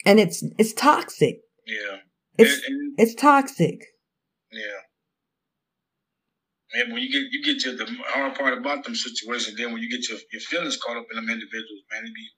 And 0.06 0.20
it's 0.20 0.44
it's 0.58 0.74
toxic. 0.74 1.42
Yeah, 1.68 1.98
It's 2.38 2.66
and, 2.66 2.76
and, 2.76 3.00
it's 3.00 3.14
toxic. 3.14 3.86
yeah. 4.52 4.62
Man, 6.74 6.94
when 6.94 7.04
you 7.04 7.12
get 7.12 7.24
you 7.32 7.44
get 7.44 7.60
to 7.64 7.76
the 7.76 7.86
hard 8.08 8.36
part 8.36 8.58
about 8.58 8.84
them 8.84 8.96
situations, 8.96 9.58
then 9.58 9.74
when 9.74 9.82
you 9.82 9.90
get 9.90 10.08
your, 10.10 10.18
your 10.32 10.42
feelings 10.42 10.78
caught 10.78 10.98
up 10.98 11.06
in 11.12 11.16
them 11.18 11.30
individuals, 11.30 11.84
man, 11.92 12.06
it 12.06 12.14
be 12.16 12.30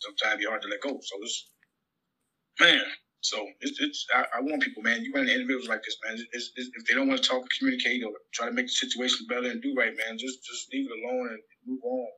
sometimes 0.00 0.38
be 0.38 0.46
hard 0.46 0.62
to 0.62 0.68
let 0.68 0.80
go. 0.80 0.90
So 1.00 1.16
it's 1.22 1.50
man. 2.58 2.80
So 3.22 3.46
it's 3.60 3.80
it's 3.80 4.06
I, 4.14 4.26
I 4.38 4.40
want 4.42 4.62
people, 4.62 4.82
man. 4.82 5.04
You 5.04 5.12
run 5.14 5.28
individuals 5.28 5.68
like 5.68 5.82
this, 5.84 5.96
man. 6.04 6.18
It's, 6.32 6.52
it's, 6.56 6.70
if 6.74 6.86
they 6.86 6.94
don't 6.94 7.08
want 7.08 7.22
to 7.22 7.28
talk, 7.28 7.44
communicate, 7.58 8.02
or 8.04 8.10
try 8.34 8.46
to 8.46 8.52
make 8.52 8.66
the 8.66 8.72
situation 8.72 9.26
better 9.28 9.48
and 9.48 9.62
do 9.62 9.74
right, 9.78 9.96
man, 9.96 10.18
just 10.18 10.44
just 10.44 10.72
leave 10.72 10.86
it 10.90 10.92
alone 10.92 11.28
and 11.28 11.38
move 11.66 11.80
on. 11.84 12.08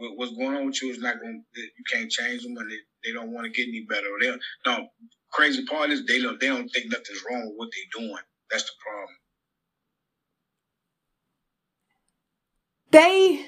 Because 0.00 0.16
what's 0.16 0.32
going 0.36 0.56
on 0.56 0.66
with 0.66 0.82
you 0.82 0.90
is 0.90 0.98
not 0.98 1.20
going. 1.20 1.44
You 1.54 1.84
can't 1.92 2.10
change 2.10 2.42
them, 2.42 2.56
and 2.56 2.70
they, 2.70 2.78
they 3.04 3.12
don't 3.12 3.32
want 3.32 3.44
to 3.44 3.52
get 3.52 3.68
any 3.68 3.84
better. 3.88 4.08
They 4.20 4.34
no. 4.66 4.88
Crazy 5.30 5.62
part 5.66 5.90
is 5.90 6.06
they 6.06 6.22
don't 6.22 6.40
they 6.40 6.48
don't 6.48 6.68
think 6.70 6.90
nothing's 6.90 7.22
wrong 7.30 7.48
with 7.48 7.54
what 7.56 7.68
they're 7.72 8.02
doing. 8.02 8.22
That's 8.50 8.64
the 8.64 8.70
problem. 8.82 9.16
They 12.90 13.46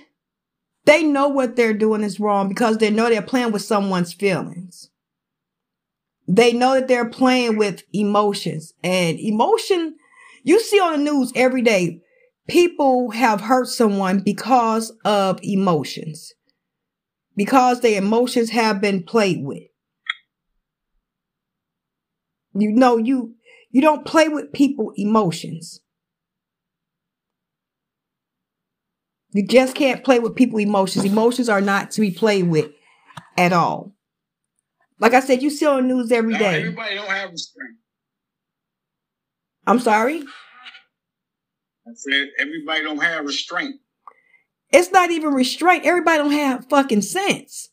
they 0.84 1.04
know 1.04 1.28
what 1.28 1.56
they're 1.56 1.72
doing 1.74 2.02
is 2.02 2.20
wrong 2.20 2.48
because 2.48 2.78
they 2.78 2.90
know 2.90 3.08
they're 3.08 3.22
playing 3.22 3.52
with 3.52 3.62
someone's 3.62 4.12
feelings. 4.12 4.90
They 6.32 6.52
know 6.52 6.74
that 6.74 6.86
they're 6.86 7.08
playing 7.08 7.56
with 7.56 7.82
emotions 7.92 8.72
and 8.84 9.18
emotion 9.18 9.96
you 10.42 10.60
see 10.60 10.80
on 10.80 10.92
the 10.92 11.10
news 11.10 11.32
every 11.34 11.62
day 11.62 12.00
people 12.48 13.10
have 13.10 13.42
hurt 13.42 13.68
someone 13.68 14.20
because 14.20 14.92
of 15.04 15.38
emotions. 15.42 16.32
Because 17.36 17.80
their 17.80 17.98
emotions 17.98 18.50
have 18.50 18.80
been 18.80 19.02
played 19.02 19.44
with. 19.44 19.62
You 22.54 22.72
know 22.72 22.96
you 22.96 23.34
you 23.70 23.80
don't 23.80 24.04
play 24.04 24.28
with 24.28 24.52
people 24.52 24.92
emotions. 24.96 25.80
You 29.32 29.46
just 29.46 29.76
can't 29.76 30.02
play 30.04 30.18
with 30.18 30.34
people 30.34 30.58
emotions. 30.58 31.04
Emotions 31.04 31.48
are 31.48 31.60
not 31.60 31.92
to 31.92 32.00
be 32.00 32.10
played 32.10 32.48
with 32.48 32.72
at 33.38 33.52
all. 33.52 33.94
Like 35.00 35.14
I 35.14 35.20
said, 35.20 35.42
you 35.42 35.48
see 35.50 35.66
on 35.66 35.88
news 35.88 36.12
every 36.12 36.36
day. 36.36 36.60
Everybody 36.60 36.94
don't 36.94 37.08
have 37.08 37.30
restraint. 37.30 37.76
I'm 39.66 39.80
sorry? 39.80 40.22
I 41.86 41.90
said 41.94 42.28
everybody 42.38 42.82
don't 42.84 43.02
have 43.02 43.24
restraint. 43.24 43.76
It's 44.72 44.92
not 44.92 45.10
even 45.10 45.32
restraint. 45.32 45.84
Everybody 45.84 46.18
don't 46.18 46.32
have 46.32 46.68
fucking 46.68 47.02
sense. 47.02 47.70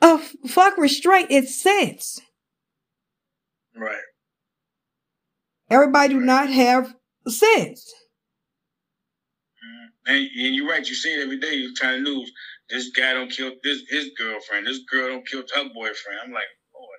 Uh, 0.00 0.18
fuck 0.46 0.76
restraint, 0.76 1.28
it's 1.30 1.54
sense. 1.54 2.20
Right. 3.76 3.96
Everybody 5.70 6.14
do 6.14 6.20
not 6.20 6.50
have 6.50 6.94
sense. 7.28 7.92
Mm-hmm. 9.64 10.12
And, 10.12 10.28
and 10.46 10.54
you're 10.54 10.68
right. 10.68 10.86
You 10.86 10.94
see 10.94 11.14
it 11.14 11.22
every 11.22 11.38
day. 11.38 11.54
You 11.54 11.74
turn 11.74 12.02
the 12.04 12.10
news. 12.10 12.30
This 12.70 12.90
guy 12.96 13.12
don't 13.12 13.30
kill 13.30 13.52
this 13.62 13.82
his 13.90 14.10
girlfriend. 14.16 14.66
This 14.66 14.80
girl 14.90 15.08
don't 15.08 15.28
kill 15.28 15.42
her 15.54 15.64
boyfriend. 15.74 16.18
I'm 16.24 16.32
like, 16.32 16.44
boy. 16.72 16.96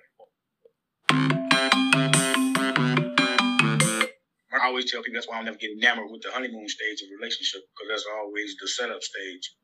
I 4.52 4.66
always 4.66 4.90
tell 4.90 5.02
people 5.02 5.14
that's 5.14 5.28
why 5.28 5.38
I'll 5.38 5.44
never 5.44 5.56
get 5.56 5.70
enamored 5.76 6.10
with 6.10 6.22
the 6.22 6.30
honeymoon 6.30 6.68
stage 6.68 7.02
of 7.02 7.08
relationship 7.18 7.62
because 7.74 7.88
that's 7.88 8.06
always 8.16 8.54
the 8.60 8.68
setup 8.68 9.02
stage. 9.02 9.54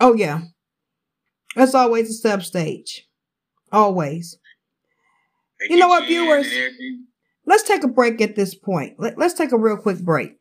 Oh 0.00 0.14
yeah, 0.14 0.42
that's 1.56 1.74
always 1.74 2.08
the 2.08 2.14
setup 2.14 2.42
stage. 2.42 3.08
Always. 3.72 4.38
They 5.60 5.74
you 5.74 5.80
know 5.80 5.88
what, 5.88 6.06
viewers? 6.06 6.46
Let's 7.46 7.62
take 7.62 7.82
a 7.82 7.88
break 7.88 8.20
at 8.20 8.36
this 8.36 8.54
point. 8.54 8.96
Let, 8.98 9.16
let's 9.16 9.34
take 9.34 9.52
a 9.52 9.58
real 9.58 9.78
quick 9.78 10.00
break. 10.00 10.36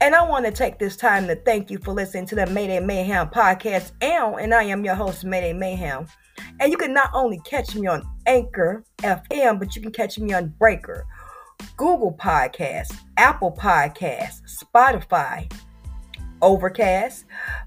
And 0.00 0.14
I 0.14 0.22
want 0.22 0.44
to 0.46 0.52
take 0.52 0.78
this 0.78 0.96
time 0.96 1.26
to 1.26 1.34
thank 1.34 1.70
you 1.70 1.78
for 1.78 1.92
listening 1.92 2.26
to 2.26 2.36
the 2.36 2.46
Mayday 2.46 2.78
Mayhem 2.78 3.28
podcast. 3.30 3.90
and 4.00 4.54
I 4.54 4.62
am 4.62 4.84
your 4.84 4.94
host, 4.94 5.24
Mayday 5.24 5.52
Mayhem. 5.52 6.06
And 6.60 6.70
you 6.70 6.78
can 6.78 6.94
not 6.94 7.10
only 7.12 7.40
catch 7.44 7.74
me 7.74 7.88
on 7.88 8.08
Anchor 8.26 8.84
FM, 8.98 9.58
but 9.58 9.74
you 9.74 9.82
can 9.82 9.90
catch 9.90 10.16
me 10.16 10.32
on 10.32 10.54
Breaker, 10.60 11.04
Google 11.76 12.12
Podcasts, 12.12 12.96
Apple 13.16 13.50
Podcasts, 13.50 14.42
Spotify, 14.62 15.52
Overcast, 16.42 17.24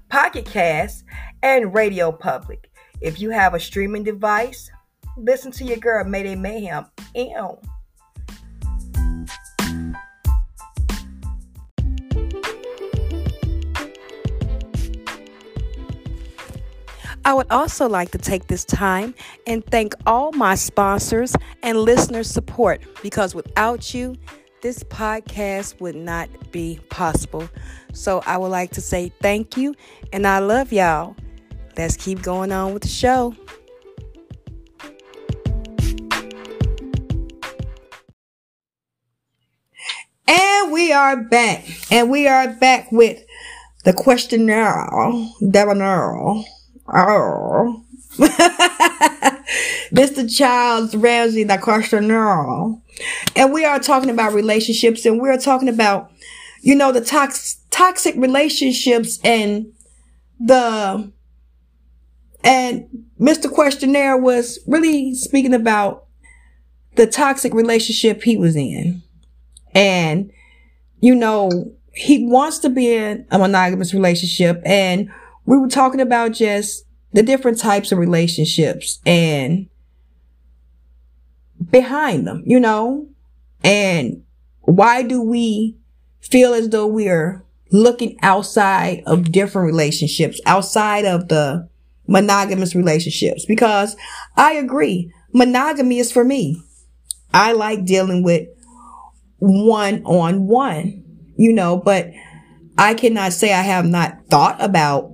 Pocket 0.08 0.46
Cast, 0.46 1.04
and 1.42 1.74
Radio 1.74 2.10
Public. 2.10 2.70
If 3.02 3.20
you 3.20 3.28
have 3.28 3.52
a 3.52 3.60
streaming 3.60 4.04
device, 4.04 4.70
listen 5.18 5.52
to 5.52 5.64
your 5.64 5.76
girl 5.76 6.04
Mayday 6.04 6.36
Mayhem. 6.36 6.86
Ew. 7.14 7.58
I 17.24 17.34
would 17.34 17.46
also 17.50 17.88
like 17.88 18.10
to 18.12 18.18
take 18.18 18.48
this 18.48 18.64
time 18.64 19.14
and 19.46 19.64
thank 19.66 19.94
all 20.06 20.32
my 20.32 20.56
sponsors 20.56 21.36
and 21.62 21.78
listeners' 21.78 22.28
support 22.28 22.82
because 23.02 23.34
without 23.34 23.94
you, 23.94 24.16
this 24.60 24.82
podcast 24.84 25.80
would 25.80 25.94
not 25.94 26.28
be 26.50 26.80
possible. 26.90 27.48
So 27.92 28.22
I 28.26 28.38
would 28.38 28.50
like 28.50 28.72
to 28.72 28.80
say 28.80 29.12
thank 29.20 29.56
you 29.56 29.74
and 30.12 30.26
I 30.26 30.40
love 30.40 30.72
y'all. 30.72 31.14
Let's 31.76 31.96
keep 31.96 32.22
going 32.22 32.50
on 32.50 32.72
with 32.72 32.82
the 32.82 32.88
show. 32.88 33.34
And 40.26 40.72
we 40.72 40.92
are 40.92 41.22
back. 41.22 41.64
And 41.90 42.10
we 42.10 42.26
are 42.26 42.52
back 42.54 42.90
with 42.90 43.24
the 43.84 43.92
questionnaire, 43.92 44.88
debonair. 45.50 46.42
Oh. 46.88 47.84
Mr. 49.92 50.34
Charles 50.34 50.94
Ramsey, 50.94 51.44
the 51.44 51.58
questionnaire. 51.58 52.74
And 53.36 53.52
we 53.52 53.64
are 53.64 53.78
talking 53.78 54.10
about 54.10 54.32
relationships 54.32 55.04
and 55.06 55.20
we're 55.20 55.38
talking 55.38 55.68
about, 55.68 56.10
you 56.60 56.74
know, 56.74 56.92
the 56.92 57.00
tox- 57.00 57.60
toxic 57.70 58.14
relationships 58.16 59.18
and 59.24 59.72
the, 60.38 61.10
and 62.44 62.88
Mr. 63.20 63.50
Questionnaire 63.50 64.16
was 64.16 64.58
really 64.66 65.14
speaking 65.14 65.54
about 65.54 66.06
the 66.96 67.06
toxic 67.06 67.54
relationship 67.54 68.22
he 68.22 68.36
was 68.36 68.56
in. 68.56 69.02
And, 69.74 70.30
you 71.00 71.14
know, 71.14 71.72
he 71.94 72.26
wants 72.26 72.58
to 72.60 72.70
be 72.70 72.92
in 72.94 73.26
a 73.30 73.38
monogamous 73.38 73.94
relationship 73.94 74.60
and 74.64 75.10
we 75.46 75.58
were 75.58 75.68
talking 75.68 76.00
about 76.00 76.32
just 76.32 76.84
the 77.12 77.22
different 77.22 77.58
types 77.58 77.92
of 77.92 77.98
relationships 77.98 79.00
and 79.04 79.68
behind 81.70 82.26
them, 82.26 82.42
you 82.46 82.58
know, 82.60 83.08
and 83.64 84.22
why 84.62 85.02
do 85.02 85.20
we 85.20 85.76
feel 86.20 86.54
as 86.54 86.68
though 86.68 86.86
we 86.86 87.08
are 87.08 87.44
looking 87.70 88.18
outside 88.22 89.02
of 89.06 89.32
different 89.32 89.66
relationships, 89.66 90.40
outside 90.46 91.04
of 91.04 91.28
the 91.28 91.68
monogamous 92.06 92.74
relationships? 92.74 93.44
Because 93.44 93.96
I 94.36 94.54
agree, 94.54 95.12
monogamy 95.32 95.98
is 95.98 96.12
for 96.12 96.24
me. 96.24 96.62
I 97.34 97.52
like 97.52 97.84
dealing 97.84 98.22
with 98.22 98.48
one 99.38 100.02
on 100.04 100.46
one, 100.46 101.04
you 101.36 101.52
know, 101.52 101.76
but 101.76 102.10
I 102.78 102.94
cannot 102.94 103.32
say 103.32 103.52
I 103.52 103.62
have 103.62 103.86
not 103.86 104.18
thought 104.28 104.62
about 104.62 105.11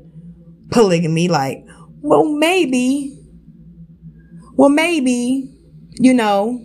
polygamy. 0.70 1.28
Like, 1.28 1.64
well, 2.00 2.24
maybe, 2.24 3.18
well, 4.54 4.68
maybe, 4.68 5.54
you 5.92 6.14
know, 6.14 6.64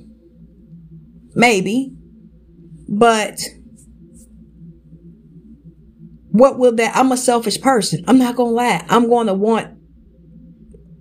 maybe, 1.36 1.96
but 2.88 3.40
what 6.30 6.58
will 6.58 6.74
that? 6.76 6.96
I'm 6.96 7.12
a 7.12 7.18
selfish 7.18 7.62
person. 7.62 8.04
I'm 8.08 8.18
not 8.18 8.36
going 8.36 8.52
to 8.52 8.56
lie. 8.56 8.86
I'm 8.90 9.08
going 9.08 9.28
to 9.28 9.34
want 9.34 9.78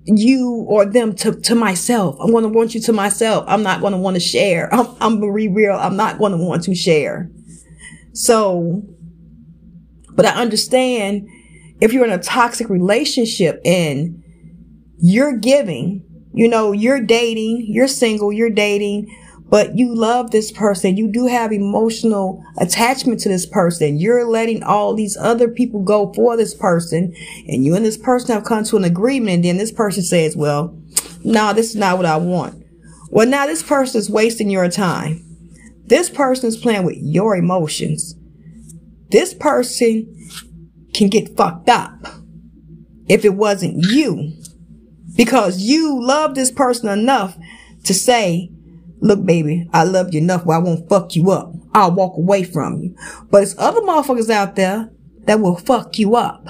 you 0.04 0.66
or 0.68 0.84
them 0.84 1.14
to, 1.14 1.32
to 1.32 1.54
myself. 1.54 2.16
I'm 2.20 2.30
going 2.30 2.42
to 2.42 2.48
want 2.48 2.74
you 2.74 2.80
to 2.82 2.92
myself. 2.92 3.44
I'm 3.48 3.62
not 3.62 3.80
going 3.80 3.92
to 3.92 3.98
want 3.98 4.16
to 4.16 4.20
share. 4.20 4.72
I'm, 4.74 4.86
I'm 5.00 5.20
going 5.20 5.32
to 5.32 5.36
be 5.36 5.48
real. 5.48 5.74
I'm 5.74 5.96
not 5.96 6.18
going 6.18 6.32
to 6.32 6.38
want 6.38 6.64
to 6.64 6.74
share. 6.74 7.30
So, 8.12 8.82
but 10.10 10.26
I 10.26 10.30
understand 10.30 11.28
if 11.82 11.92
you're 11.92 12.04
in 12.04 12.12
a 12.12 12.22
toxic 12.22 12.68
relationship 12.68 13.60
and 13.64 14.22
you're 14.98 15.36
giving, 15.36 16.04
you 16.32 16.46
know, 16.46 16.70
you're 16.70 17.00
dating, 17.00 17.66
you're 17.68 17.88
single, 17.88 18.32
you're 18.32 18.50
dating, 18.50 19.12
but 19.48 19.76
you 19.76 19.92
love 19.92 20.30
this 20.30 20.52
person. 20.52 20.96
You 20.96 21.10
do 21.10 21.26
have 21.26 21.50
emotional 21.50 22.40
attachment 22.56 23.18
to 23.22 23.28
this 23.28 23.46
person. 23.46 23.98
You're 23.98 24.24
letting 24.24 24.62
all 24.62 24.94
these 24.94 25.16
other 25.16 25.48
people 25.48 25.82
go 25.82 26.12
for 26.12 26.36
this 26.36 26.54
person 26.54 27.12
and 27.48 27.64
you 27.64 27.74
and 27.74 27.84
this 27.84 27.98
person 27.98 28.32
have 28.32 28.44
come 28.44 28.62
to 28.62 28.76
an 28.76 28.84
agreement. 28.84 29.34
And 29.34 29.44
then 29.44 29.56
this 29.56 29.72
person 29.72 30.04
says, 30.04 30.36
well, 30.36 30.78
no, 31.24 31.46
nah, 31.46 31.52
this 31.52 31.70
is 31.70 31.76
not 31.76 31.96
what 31.96 32.06
I 32.06 32.16
want. 32.16 32.64
Well, 33.10 33.26
now 33.26 33.46
this 33.46 33.64
person 33.64 33.98
is 33.98 34.08
wasting 34.08 34.50
your 34.50 34.68
time. 34.68 35.20
This 35.86 36.08
person 36.08 36.46
is 36.46 36.56
playing 36.56 36.84
with 36.84 36.98
your 36.98 37.34
emotions. 37.34 38.14
This 39.10 39.34
person 39.34 40.16
can 40.92 41.08
get 41.08 41.36
fucked 41.36 41.68
up 41.68 42.06
if 43.08 43.24
it 43.24 43.34
wasn't 43.34 43.84
you. 43.86 44.32
Because 45.16 45.60
you 45.60 46.02
love 46.02 46.34
this 46.34 46.50
person 46.50 46.88
enough 46.88 47.36
to 47.84 47.92
say, 47.92 48.50
look, 49.00 49.24
baby, 49.26 49.68
I 49.72 49.84
love 49.84 50.14
you 50.14 50.20
enough 50.20 50.46
where 50.46 50.56
I 50.56 50.60
won't 50.60 50.88
fuck 50.88 51.14
you 51.14 51.30
up. 51.30 51.52
I'll 51.74 51.92
walk 51.92 52.16
away 52.16 52.44
from 52.44 52.80
you. 52.80 52.96
But 53.30 53.42
it's 53.42 53.58
other 53.58 53.80
motherfuckers 53.80 54.30
out 54.30 54.56
there 54.56 54.90
that 55.24 55.40
will 55.40 55.56
fuck 55.56 55.98
you 55.98 56.16
up. 56.16 56.46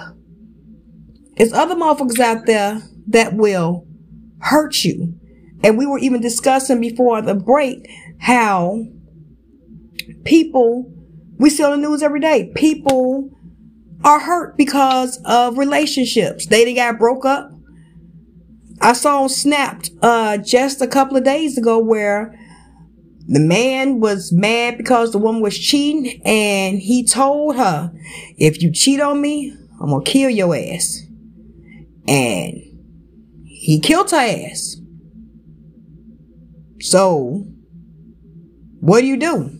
It's 1.37 1.52
other 1.52 1.74
motherfuckers 1.74 2.20
out 2.20 2.46
there 2.46 2.83
that 3.09 3.35
will 3.35 3.87
hurt 4.38 4.85
you. 4.85 5.18
And 5.64 5.78
we 5.78 5.87
were 5.87 5.98
even 5.98 6.20
discussing 6.20 6.81
before 6.81 7.22
the 7.22 7.35
break 7.35 7.88
how 8.18 8.85
people, 10.24 10.92
we 11.38 11.50
see 11.50 11.64
on 11.64 11.72
the 11.81 11.88
news 11.88 12.02
every 12.02 12.20
day, 12.20 12.52
people 12.55 13.31
are 14.05 14.21
hurt 14.21 14.57
because 14.57 15.21
of 15.25 15.59
relationships. 15.59 16.47
They 16.47 16.73
got 16.75 16.99
broke 16.99 17.25
up. 17.25 17.53
I 18.81 18.95
saw 18.95 19.29
snapped 19.29 19.91
uh, 20.03 20.38
just 20.38 20.81
a 20.81 20.88
couple 20.88 21.17
of 21.17 21.25
days 21.25 21.57
ago 21.57 21.79
where 21.79 22.37
the 23.29 23.41
man 23.41 24.01
was 24.01 24.33
mad 24.33 24.77
because 24.77 25.12
the 25.12 25.19
woman 25.19 25.41
was 25.41 25.57
cheating 25.57 26.21
and 26.25 26.81
he 26.81 27.05
told 27.07 27.57
her, 27.57 27.93
if 28.37 28.61
you 28.61 28.73
cheat 28.73 29.01
on 29.01 29.21
me, 29.21 29.57
I'm 29.81 29.91
going 29.91 30.05
to 30.05 30.11
kill 30.11 30.31
your 30.31 30.57
ass. 30.57 31.03
And 32.09 32.61
he 33.45 33.79
killed 33.81 34.11
her 34.11 34.17
ass. 34.17 34.77
So, 36.81 37.47
what 38.81 39.03
do 39.03 39.07
you 39.07 39.17
do? 39.17 39.59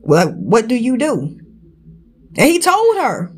Well, 0.00 0.28
what 0.32 0.68
do 0.68 0.74
you 0.74 0.98
do? 0.98 1.40
And 2.36 2.50
he 2.50 2.58
told 2.58 2.96
her. 2.96 3.32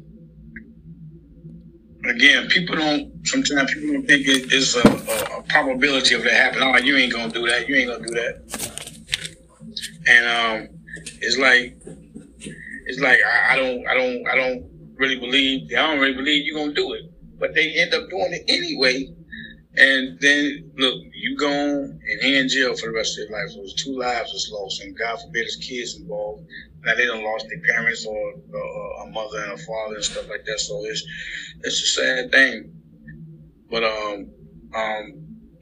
Again, 2.09 2.49
people 2.49 2.77
don't. 2.77 3.13
Sometimes 3.27 3.75
people 3.75 3.95
don't 3.95 4.07
think 4.07 4.27
it 4.29 4.53
is 4.53 4.77
a, 4.77 4.89
a, 4.89 5.39
a 5.39 5.43
probability 5.43 6.15
of 6.15 6.23
that 6.23 6.33
happening. 6.33 6.73
Oh, 6.73 6.79
you 6.79 6.97
ain't 6.97 7.13
gonna 7.13 7.33
do 7.33 7.47
that. 7.49 7.69
You 7.69 7.77
ain't 7.77 7.91
gonna 7.91 8.07
do 8.07 8.15
that. 8.15 8.43
And 10.09 10.27
um, 10.27 10.69
it's 11.21 11.37
like, 11.37 11.77
it's 12.87 13.01
like 13.01 13.19
I, 13.27 13.55
I 13.55 13.57
don't, 13.57 13.87
I 13.89 13.95
don't, 13.95 14.29
I 14.29 14.37
don't 14.37 14.71
really 14.97 15.19
believe. 15.19 15.69
I 15.73 15.89
don't 15.89 15.99
really 15.99 16.15
believe 16.15 16.47
you're 16.47 16.59
gonna 16.59 16.73
do 16.75 16.93
it, 16.93 17.03
but 17.39 17.55
they 17.55 17.73
end 17.75 17.93
up 17.93 18.09
doing 18.09 18.33
it 18.33 18.45
anyway. 18.49 19.13
And 19.77 20.21
then 20.21 20.59
look, 20.77 20.97
you 21.15 21.37
gone 21.37 21.99
and 22.09 22.23
he 22.23 22.37
in 22.37 22.49
jail 22.49 22.75
for 22.77 22.87
the 22.87 22.93
rest 22.93 23.19
of 23.19 23.29
your 23.29 23.39
life. 23.39 23.51
So 23.51 23.67
two 23.77 23.99
lives 23.99 24.31
was 24.33 24.49
lost, 24.51 24.81
and 24.81 24.97
God 24.97 25.19
forbid 25.21 25.45
his 25.45 25.57
kids 25.57 25.97
involved. 25.97 26.43
Now 26.85 26.95
they 26.95 27.07
don't 27.07 27.25
lost 27.25 27.47
their 27.51 27.75
parents 27.75 28.07
or, 28.07 28.33
or 28.55 29.03
a 29.05 29.07
mother 29.07 29.39
and 29.41 29.53
a 29.53 29.59
father 29.59 29.97
and 29.97 30.05
stuff 30.05 30.29
like 30.29 30.45
that. 30.47 30.61
So 30.61 30.85
it's 30.87 31.03
it's 31.65 31.83
a 31.83 31.87
sad 31.87 32.33
thing. 32.33 32.69
But 33.71 33.85
um 33.85 34.27
um 34.75 35.13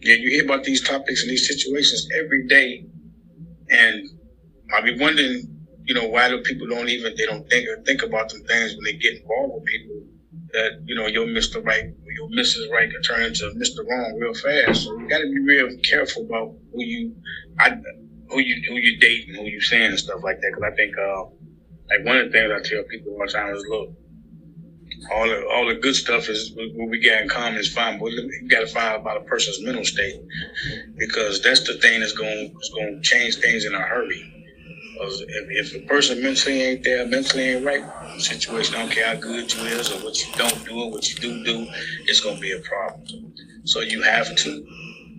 yeah, 0.01 0.15
you 0.15 0.31
hear 0.31 0.45
about 0.45 0.65
these 0.65 0.83
topics 0.83 1.23
and 1.23 1.31
these 1.31 1.47
situations 1.47 2.07
every 2.19 2.47
day, 2.47 2.83
and 3.71 4.03
I 4.75 4.81
be 4.81 4.97
wondering, 4.97 5.49
you 5.85 5.95
know, 5.95 6.07
why 6.07 6.29
do 6.29 6.41
people 6.41 6.69
don't 6.69 6.91
even 6.91 7.15
they 7.17 7.27
don't 7.27 7.49
think 7.51 7.67
or 7.69 7.79
think 7.87 8.03
about 8.03 8.29
them 8.31 8.43
things 8.45 8.75
when 8.77 8.85
they 8.85 8.95
get 8.95 9.15
involved 9.15 9.55
with 9.55 9.67
people 9.67 10.04
that 10.55 10.73
you 10.87 10.97
know 10.97 11.09
miss 11.35 11.51
the 11.51 11.61
right, 11.63 11.85
you'll 12.17 12.31
miss 12.31 12.55
the 12.55 12.69
right, 12.73 12.91
can 12.91 13.03
turn 13.03 13.25
into 13.25 13.45
Mr. 13.57 13.87
Wrong 13.89 14.19
real 14.21 14.35
fast. 14.35 14.85
So 14.85 14.99
you 14.99 15.09
got 15.09 15.19
to 15.19 15.27
be 15.27 15.41
real 15.41 15.69
careful 15.89 16.25
about 16.25 16.49
who 16.73 16.85
you, 16.85 17.15
I, 17.61 17.71
who 18.31 18.41
you 18.41 18.63
who 18.69 18.77
you 18.77 18.99
dating, 19.01 19.35
who 19.37 19.45
you 19.45 19.61
saying 19.61 19.91
and 19.91 20.01
stuff 20.01 20.21
like 20.25 20.39
that. 20.41 20.53
Because 20.55 20.73
I 20.73 20.77
think, 20.77 20.95
uh, 20.99 21.25
like 21.91 22.07
one 22.07 22.19
of 22.19 22.27
the 22.27 22.33
things 22.33 22.53
I 22.53 22.69
tell 22.69 22.85
people 22.85 23.13
all 23.15 23.27
the 23.27 23.33
time 23.33 23.55
is, 23.55 23.65
look, 23.69 23.91
all 25.13 25.29
the 25.29 25.47
all 25.49 25.67
the 25.67 25.75
good 25.77 25.97
stuff 25.97 26.29
is 26.29 26.53
what 26.55 26.89
we 26.91 27.01
got 27.01 27.23
in 27.23 27.29
common 27.29 27.59
is 27.59 27.73
fine, 27.73 27.99
but 27.99 28.13
you 28.13 28.49
got 28.49 28.61
to 28.61 28.67
find 28.69 28.87
out 28.95 29.01
about 29.01 29.19
a 29.19 29.23
person's 29.25 29.61
mental 29.63 29.85
state 29.85 30.17
because 30.99 31.41
that's 31.43 31.63
the 31.67 31.75
thing 31.75 32.01
that's 32.01 32.13
going 32.13 32.53
to 32.71 33.01
change 33.03 33.37
things 33.37 33.65
in 33.67 33.75
a 33.75 33.81
hurry. 33.83 34.34
If, 35.01 35.73
if 35.75 35.83
a 35.83 35.87
person 35.87 36.23
mentally 36.23 36.63
ain't 36.63 36.85
there, 36.85 37.07
mentally 37.07 37.43
ain't 37.51 37.65
right, 37.65 37.85
situation, 38.21 38.75
I 38.75 38.81
don't 38.81 38.91
care 38.91 39.07
how 39.07 39.21
good 39.21 39.53
you 39.53 39.63
is 39.65 39.91
or 39.91 40.05
what 40.05 40.19
you 40.25 40.33
don't 40.35 40.65
do 40.65 40.81
or 40.81 40.91
what 40.91 41.09
you 41.09 41.17
do 41.17 41.45
do, 41.45 41.67
it's 42.07 42.21
going 42.21 42.37
to 42.37 42.41
be 42.41 42.53
a 42.53 42.61
problem. 42.61 43.35
So 43.65 43.81
you 43.81 44.03
have 44.03 44.35
to 44.37 44.67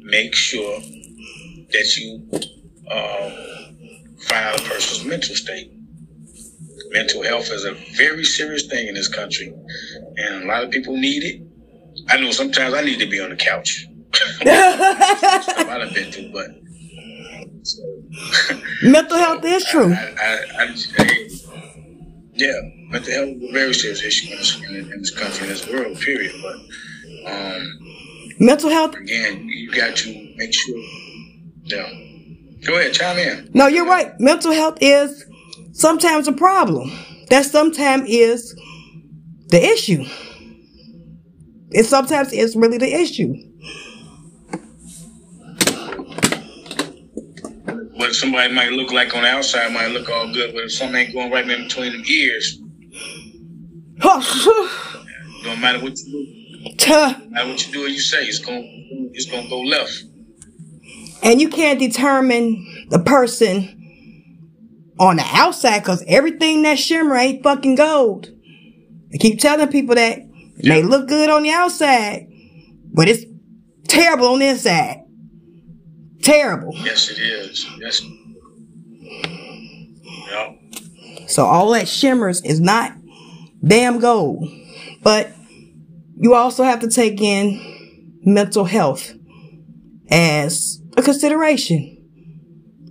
make 0.01 0.35
sure 0.35 0.79
that 0.79 1.97
you 1.97 2.29
uh, 2.89 3.29
find 4.27 4.45
out 4.45 4.59
a 4.59 4.63
person's 4.63 5.05
mental 5.05 5.35
state. 5.35 5.71
Mental 6.91 7.23
health 7.23 7.51
is 7.51 7.65
a 7.65 7.73
very 7.97 8.23
serious 8.23 8.67
thing 8.67 8.87
in 8.87 8.93
this 8.93 9.07
country, 9.09 9.53
and 10.17 10.43
a 10.43 10.47
lot 10.47 10.63
of 10.63 10.71
people 10.71 10.95
need 10.95 11.23
it. 11.23 11.41
I 12.09 12.17
know 12.17 12.31
sometimes 12.31 12.73
I 12.73 12.81
need 12.81 12.99
to 12.99 13.07
be 13.07 13.19
on 13.19 13.31
the 13.31 13.35
couch. 13.35 13.87
I've 14.45 15.93
been 15.93 16.11
through, 16.11 16.31
but 16.31 16.47
mental 18.83 19.17
health 19.17 19.43
is 19.45 19.65
true. 19.65 19.93
I, 19.93 20.39
I, 20.57 20.75
I, 20.99 21.29
yeah, 22.33 22.51
mental 22.89 23.13
health 23.13 23.29
is 23.29 23.49
a 23.49 23.53
very 23.53 23.73
serious 23.73 24.03
issue 24.03 24.31
in 24.31 24.37
this, 24.37 24.61
in, 24.61 24.75
in 24.75 24.99
this 24.99 25.11
country, 25.11 25.47
in 25.47 25.53
this 25.53 25.67
world, 25.67 25.99
period. 25.99 26.33
But 26.41 27.31
um, 27.31 27.79
mental 28.39 28.69
health 28.69 28.95
again, 28.95 29.47
you 29.47 29.71
got 29.71 29.95
to 29.97 30.33
make 30.37 30.53
sure. 30.53 30.81
Yeah. 31.63 31.89
Go 32.65 32.77
ahead, 32.79 32.93
chime 32.93 33.17
in. 33.19 33.51
No, 33.53 33.67
you're 33.67 33.85
right. 33.85 34.19
Mental 34.19 34.51
health 34.51 34.77
is 34.81 35.25
sometimes 35.73 36.27
a 36.27 36.33
problem. 36.33 36.91
That 37.29 37.45
sometimes 37.45 38.09
is 38.09 38.53
the 39.47 39.63
issue. 39.63 40.05
It 41.71 41.85
sometimes 41.85 42.31
is 42.33 42.55
really 42.55 42.77
the 42.77 42.93
issue. 42.93 43.33
What 47.95 48.13
somebody 48.13 48.53
might 48.53 48.71
look 48.71 48.91
like 48.91 49.15
on 49.15 49.23
the 49.23 49.29
outside 49.29 49.71
might 49.71 49.87
look 49.87 50.09
all 50.09 50.31
good, 50.33 50.53
but 50.53 50.65
if 50.65 50.73
something 50.73 50.95
ain't 50.97 51.13
going 51.13 51.31
right 51.31 51.49
in 51.49 51.63
between 51.63 51.93
them 51.93 52.03
ears, 52.07 52.59
don't 55.43 55.61
matter 55.61 55.79
what 55.79 55.97
you 55.99 56.11
do. 56.11 56.45
No 56.75 57.29
matter 57.29 57.49
what 57.49 57.65
you 57.65 57.73
do 57.73 57.85
or 57.85 57.87
you 57.87 57.99
say, 57.99 58.25
it's 58.25 58.39
gonna 58.39 58.61
it's 59.13 59.29
gonna 59.29 59.47
go 59.49 59.61
left. 59.61 60.03
And 61.23 61.39
you 61.39 61.49
can't 61.49 61.79
determine 61.79 62.87
the 62.89 62.99
person 62.99 63.71
on 64.99 65.17
the 65.17 65.25
outside 65.25 65.79
because 65.79 66.03
everything 66.07 66.63
that 66.63 66.77
shimmer 66.77 67.15
ain't 67.15 67.43
fucking 67.43 67.75
gold. 67.75 68.29
I 69.13 69.17
keep 69.17 69.39
telling 69.39 69.67
people 69.69 69.95
that 69.95 70.19
it 70.19 70.65
may 70.65 70.81
look 70.83 71.07
good 71.07 71.29
on 71.29 71.43
the 71.43 71.51
outside, 71.51 72.27
but 72.93 73.07
it's 73.07 73.23
terrible 73.87 74.27
on 74.27 74.39
the 74.39 74.47
inside. 74.47 75.04
Terrible. 76.25 76.73
Yes, 76.77 77.11
it 77.11 77.19
is. 77.19 77.67
Yes. 77.79 78.01
Yep. 80.31 81.29
So 81.29 81.45
all 81.45 81.69
that 81.73 81.87
shimmers 81.87 82.41
is 82.41 82.59
not 82.59 82.93
damn 83.63 83.99
gold. 83.99 84.49
But 85.03 85.31
you 86.17 86.33
also 86.33 86.63
have 86.63 86.79
to 86.79 86.89
take 86.89 87.21
in 87.21 88.19
mental 88.25 88.65
health 88.65 89.13
as 90.09 90.81
a 90.97 91.03
consideration. 91.03 91.95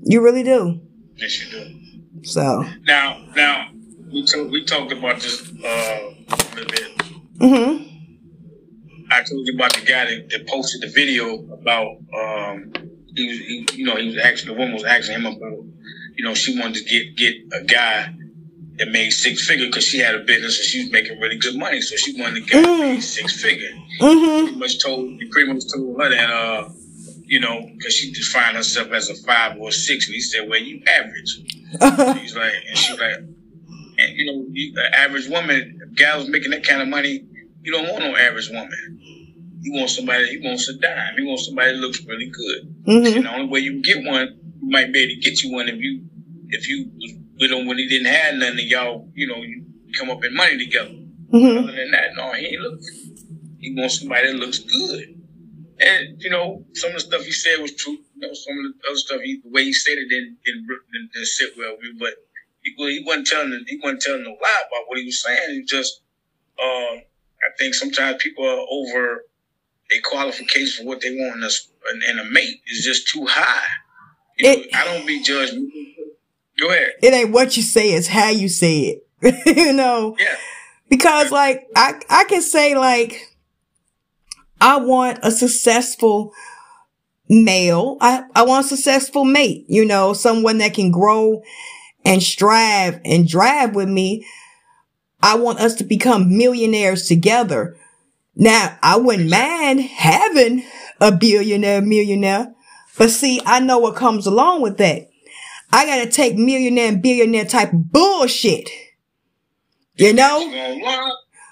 You 0.05 0.23
really 0.23 0.45
do. 0.45 0.81
Yes, 1.17 1.45
you 1.45 1.51
do. 1.51 2.23
So 2.23 2.65
now, 2.87 3.21
now 3.35 3.69
we 4.13 4.25
talk, 4.25 4.49
we 4.49 4.65
talked 4.65 4.93
about 4.93 5.21
this 5.21 5.43
uh, 5.43 6.01
a 6.29 6.37
little 6.55 6.71
bit. 6.71 6.99
Mm-hmm. 7.39 9.11
I 9.11 9.23
told 9.25 9.45
you 9.45 9.55
about 9.57 9.75
the 9.75 9.85
guy 9.85 10.05
that, 10.05 10.31
that 10.31 10.47
posted 10.47 10.83
the 10.83 10.95
video 10.95 11.35
about 11.53 11.97
um, 12.17 12.73
he 13.15 13.29
was, 13.29 13.39
he, 13.39 13.67
you 13.75 13.85
know, 13.85 13.97
he 13.97 14.07
was 14.07 14.19
asking 14.19 14.53
the 14.53 14.59
woman 14.59 14.75
was 14.75 14.85
asking 14.85 15.17
him 15.17 15.27
about, 15.27 15.65
you 16.17 16.25
know, 16.25 16.35
she 16.35 16.59
wanted 16.59 16.85
to 16.85 16.85
get 16.85 17.17
get 17.17 17.35
a 17.53 17.65
guy 17.65 18.15
that 18.79 18.91
made 18.91 19.11
six 19.11 19.47
figure 19.47 19.67
because 19.67 19.85
she 19.85 19.99
had 19.99 20.15
a 20.15 20.21
business 20.21 20.59
and 20.59 20.67
she 20.67 20.83
was 20.83 20.93
making 20.93 21.21
really 21.21 21.39
good 21.39 21.57
money, 21.57 21.81
so 21.81 21.97
she 21.97 22.21
wanted 22.21 22.35
to 22.35 22.51
get 22.51 22.65
mm. 22.65 23.01
six 23.01 23.41
figure. 23.41 23.71
Mm-hmm. 24.01 24.45
Pretty 24.47 24.59
much 24.59 24.83
told, 24.83 25.09
he 25.11 25.29
pretty 25.31 25.53
much 25.53 25.63
told 25.73 26.01
her 26.01 26.11
that, 26.11 26.31
uh, 26.31 26.69
you 27.25 27.41
know, 27.41 27.71
because 27.77 27.95
she 27.95 28.13
defined 28.13 28.57
herself 28.57 28.91
as 28.93 29.09
a 29.11 29.15
five 29.15 29.57
or 29.59 29.69
a 29.69 29.73
six, 29.73 30.07
and 30.07 30.15
he 30.15 30.21
said, 30.21 30.49
"Well, 30.49 30.61
you 30.61 30.83
average." 30.87 31.41
She's 32.21 32.37
like, 32.37 32.53
and 32.69 32.79
she's 32.79 33.01
like, 33.01 33.17
and 33.99 34.17
you 34.17 34.27
know, 34.27 34.47
you, 34.51 34.75
an 34.77 34.95
average 34.95 35.29
woman, 35.29 35.93
gals 35.97 36.29
making 36.29 36.51
that 36.51 36.65
kind 36.65 36.83
of 36.83 36.89
money, 36.89 37.25
you 37.63 37.73
don't 37.73 37.89
want 37.89 38.05
no 38.05 38.17
average 38.17 38.49
woman. 38.51 39.01
He 39.65 39.71
wants 39.71 39.97
somebody. 39.97 40.27
He 40.29 40.47
wants 40.47 40.69
a 40.69 40.77
dime. 40.77 41.15
He 41.17 41.25
wants 41.25 41.47
somebody 41.47 41.73
that 41.73 41.79
looks 41.79 42.05
really 42.05 42.29
good. 42.29 42.85
Mm-hmm. 42.85 43.17
And 43.17 43.25
the 43.25 43.35
only 43.35 43.49
way 43.49 43.61
you 43.61 43.83
get 43.83 44.05
one, 44.05 44.39
you 44.61 44.69
might 44.69 44.93
be 44.93 45.01
able 45.01 45.15
to 45.15 45.21
get 45.21 45.43
you 45.43 45.53
one 45.53 45.69
if 45.69 45.77
you 45.77 46.05
if 46.51 46.69
you 46.69 46.93
with 47.41 47.51
him 47.51 47.67
when 47.67 47.79
he 47.79 47.89
didn't 47.89 48.13
have 48.13 48.35
nothing. 48.35 48.59
And 48.59 48.69
y'all, 48.69 49.09
you 49.15 49.27
know, 49.27 49.37
you 49.37 49.65
come 49.99 50.11
up 50.11 50.23
in 50.23 50.35
money 50.35 50.59
together. 50.59 50.91
Mm-hmm. 50.91 51.65
Other 51.65 51.73
than 51.73 51.91
that, 51.93 52.15
no, 52.15 52.33
he 52.35 52.47
ain't 52.47 52.61
look. 52.61 52.81
He 53.59 53.75
wants 53.75 54.01
somebody 54.01 54.33
that 54.33 54.37
looks 54.37 54.59
good. 54.59 55.15
And 55.81 56.21
you 56.21 56.29
know, 56.29 56.67
some 56.75 56.91
of 56.91 56.97
the 56.97 57.01
stuff 57.01 57.25
he 57.25 57.33
said 57.33 57.57
was 57.63 57.75
true. 57.75 57.97
You 58.17 58.29
know, 58.29 58.35
some 58.35 58.59
of 58.59 58.65
the 58.65 58.89
other 58.91 58.99
stuff, 58.99 59.21
he, 59.23 59.41
the 59.43 59.51
way 59.51 59.65
he 59.65 59.73
said 59.73 59.97
it 59.97 60.11
didn't 60.11 60.37
didn't, 60.45 60.67
didn't, 60.93 61.11
didn't 61.15 61.27
sit 61.27 61.55
well 61.57 61.73
with 61.73 61.81
me. 61.81 61.97
But 61.99 62.13
he, 62.61 62.75
he 62.77 63.03
wasn't 63.07 63.29
telling 63.29 63.65
he 63.67 63.81
wasn't 63.83 64.03
telling 64.03 64.27
a 64.27 64.29
lie 64.29 64.63
about 64.69 64.85
what 64.89 64.99
he 64.99 65.07
was 65.07 65.23
saying. 65.23 65.55
He 65.55 65.65
just, 65.65 66.03
uh, 66.63 67.01
I 67.01 67.49
think 67.59 67.75
sometimes 67.75 68.23
people 68.23 68.45
are 68.45 68.67
over 68.71 69.25
their 69.91 70.01
qualifications 70.03 70.77
for 70.77 70.85
what 70.85 71.01
they 71.01 71.11
want 71.11 71.37
in 71.37 71.43
a, 71.43 72.11
in 72.11 72.27
a 72.27 72.31
mate 72.31 72.61
is 72.67 72.85
just 72.85 73.09
too 73.09 73.27
high. 73.29 73.67
You 74.39 74.51
it, 74.51 74.73
know, 74.73 74.79
I 74.79 74.85
don't 74.85 75.07
be 75.07 75.23
judged. 75.23 75.55
Go 76.59 76.69
ahead. 76.69 76.93
It 77.03 77.13
ain't 77.13 77.31
what 77.31 77.57
you 77.57 77.63
say, 77.63 77.93
it's 77.93 78.07
how 78.07 78.31
you 78.31 78.49
say 78.49 79.01
it. 79.23 79.47
you 79.57 79.73
know? 79.73 80.17
Yeah. 80.19 80.37
Because 80.89 81.31
like, 81.31 81.67
I, 81.77 82.01
I 82.09 82.25
can 82.25 82.43
say 82.43 82.77
like, 82.77 83.35
I 84.61 84.77
want 84.79 85.19
a 85.23 85.31
successful 85.31 86.33
male. 87.29 87.97
I, 88.01 88.25
I 88.35 88.43
want 88.43 88.67
a 88.67 88.69
successful 88.69 89.25
mate, 89.25 89.65
you 89.69 89.85
know, 89.85 90.13
someone 90.13 90.59
that 90.59 90.75
can 90.75 90.91
grow 90.91 91.43
and 92.05 92.23
strive 92.23 93.01
and 93.05 93.27
drive 93.27 93.75
with 93.75 93.89
me. 93.89 94.27
I 95.23 95.37
want 95.37 95.59
us 95.59 95.75
to 95.77 95.85
become 95.85 96.37
millionaires 96.37 97.09
together. 97.09 97.77
Now, 98.37 98.79
I 98.83 98.97
wouldn't 98.97 99.31
mind 99.31 99.81
having 99.81 100.65
a 101.01 101.13
billionaire 101.13 101.81
millionaire, 101.83 102.55
but 102.99 103.11
see, 103.11 103.41
I 103.45 103.61
know 103.61 103.79
what 103.79 103.97
comes 103.97 104.27
along 104.27 104.63
with 104.63 104.79
that. 104.79 105.11
I 105.73 105.87
gotta 105.87 106.11
take 106.11 106.37
millionaire 106.37 106.89
and 106.89 107.03
billionaire 107.03 107.45
type 107.45 107.71
bullshit. 107.73 108.71
You 109.97 110.13
know? 110.13 111.11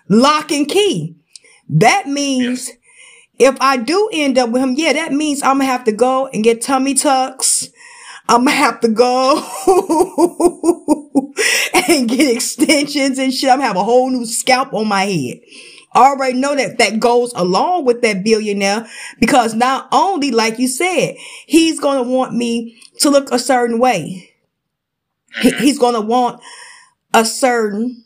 Lock 0.09 0.51
and 0.53 0.69
key. 0.69 1.17
That 1.69 2.07
means 2.07 2.71
if 3.39 3.57
I 3.61 3.77
do 3.77 4.11
end 4.13 4.39
up 4.39 4.51
with 4.51 4.63
him, 4.63 4.75
yeah, 4.77 4.93
that 4.93 5.13
means 5.13 5.43
I'm 5.43 5.59
gonna 5.59 5.65
have 5.65 5.85
to 5.85 5.93
go 5.93 6.27
and 6.29 6.45
get 6.45 6.63
tummy 6.63 6.95
tucks. 6.95 7.69
I'm 8.29 8.45
gonna 8.45 8.57
have 8.57 8.81
to 8.81 8.89
go 8.89 9.37
and 11.89 12.09
get 12.09 12.37
extensions 12.37 13.19
and 13.19 13.33
shit. 13.33 13.51
I'm 13.51 13.59
gonna 13.59 13.67
have 13.67 13.77
a 13.77 13.85
whole 13.85 14.11
new 14.11 14.27
scalp 14.27 14.73
on 14.73 14.89
my 14.89 15.05
head. 15.05 15.41
Already 15.95 16.39
know 16.39 16.55
that 16.55 16.79
that 16.79 17.01
goes 17.01 17.33
along 17.35 17.85
with 17.85 18.03
that 18.03 18.25
billionaire 18.25 18.87
because 19.21 19.55
not 19.55 19.89
only, 19.93 20.31
like 20.31 20.59
you 20.59 20.69
said, 20.69 21.17
he's 21.47 21.79
gonna 21.81 22.03
want 22.03 22.35
me 22.35 22.79
to 23.01 23.11
look 23.11 23.31
a 23.31 23.39
certain 23.39 23.79
way. 23.79 24.31
He's 25.41 25.79
gonna 25.79 26.01
want 26.01 26.43
a 27.15 27.25
certain. 27.25 28.05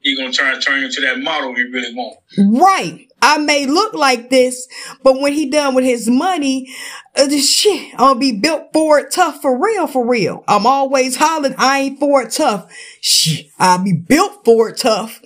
He's 0.00 0.18
gonna 0.18 0.32
try 0.32 0.54
to 0.54 0.60
turn 0.60 0.82
into 0.82 1.00
that 1.02 1.18
model 1.20 1.54
he 1.54 1.62
really 1.62 1.94
wants. 1.94 2.18
Right. 2.38 3.08
I 3.24 3.38
may 3.38 3.66
look 3.66 3.94
like 3.94 4.30
this, 4.30 4.66
but 5.04 5.20
when 5.20 5.32
he 5.32 5.48
done 5.48 5.76
with 5.76 5.84
his 5.84 6.10
money, 6.10 6.68
uh, 7.16 7.28
shit, 7.30 7.94
I'll 7.96 8.16
be 8.16 8.32
built 8.32 8.72
for 8.72 8.98
it 8.98 9.12
tough 9.12 9.40
for 9.40 9.56
real, 9.56 9.86
for 9.86 10.04
real. 10.04 10.42
I'm 10.48 10.66
always 10.66 11.16
hollering, 11.16 11.54
I 11.56 11.78
ain't 11.80 12.00
for 12.00 12.22
it 12.22 12.32
tough. 12.32 12.66
Shit, 13.00 13.46
I'll 13.60 13.82
be 13.82 13.92
built 13.92 14.44
for 14.44 14.70
it 14.70 14.78
tough. 14.78 15.22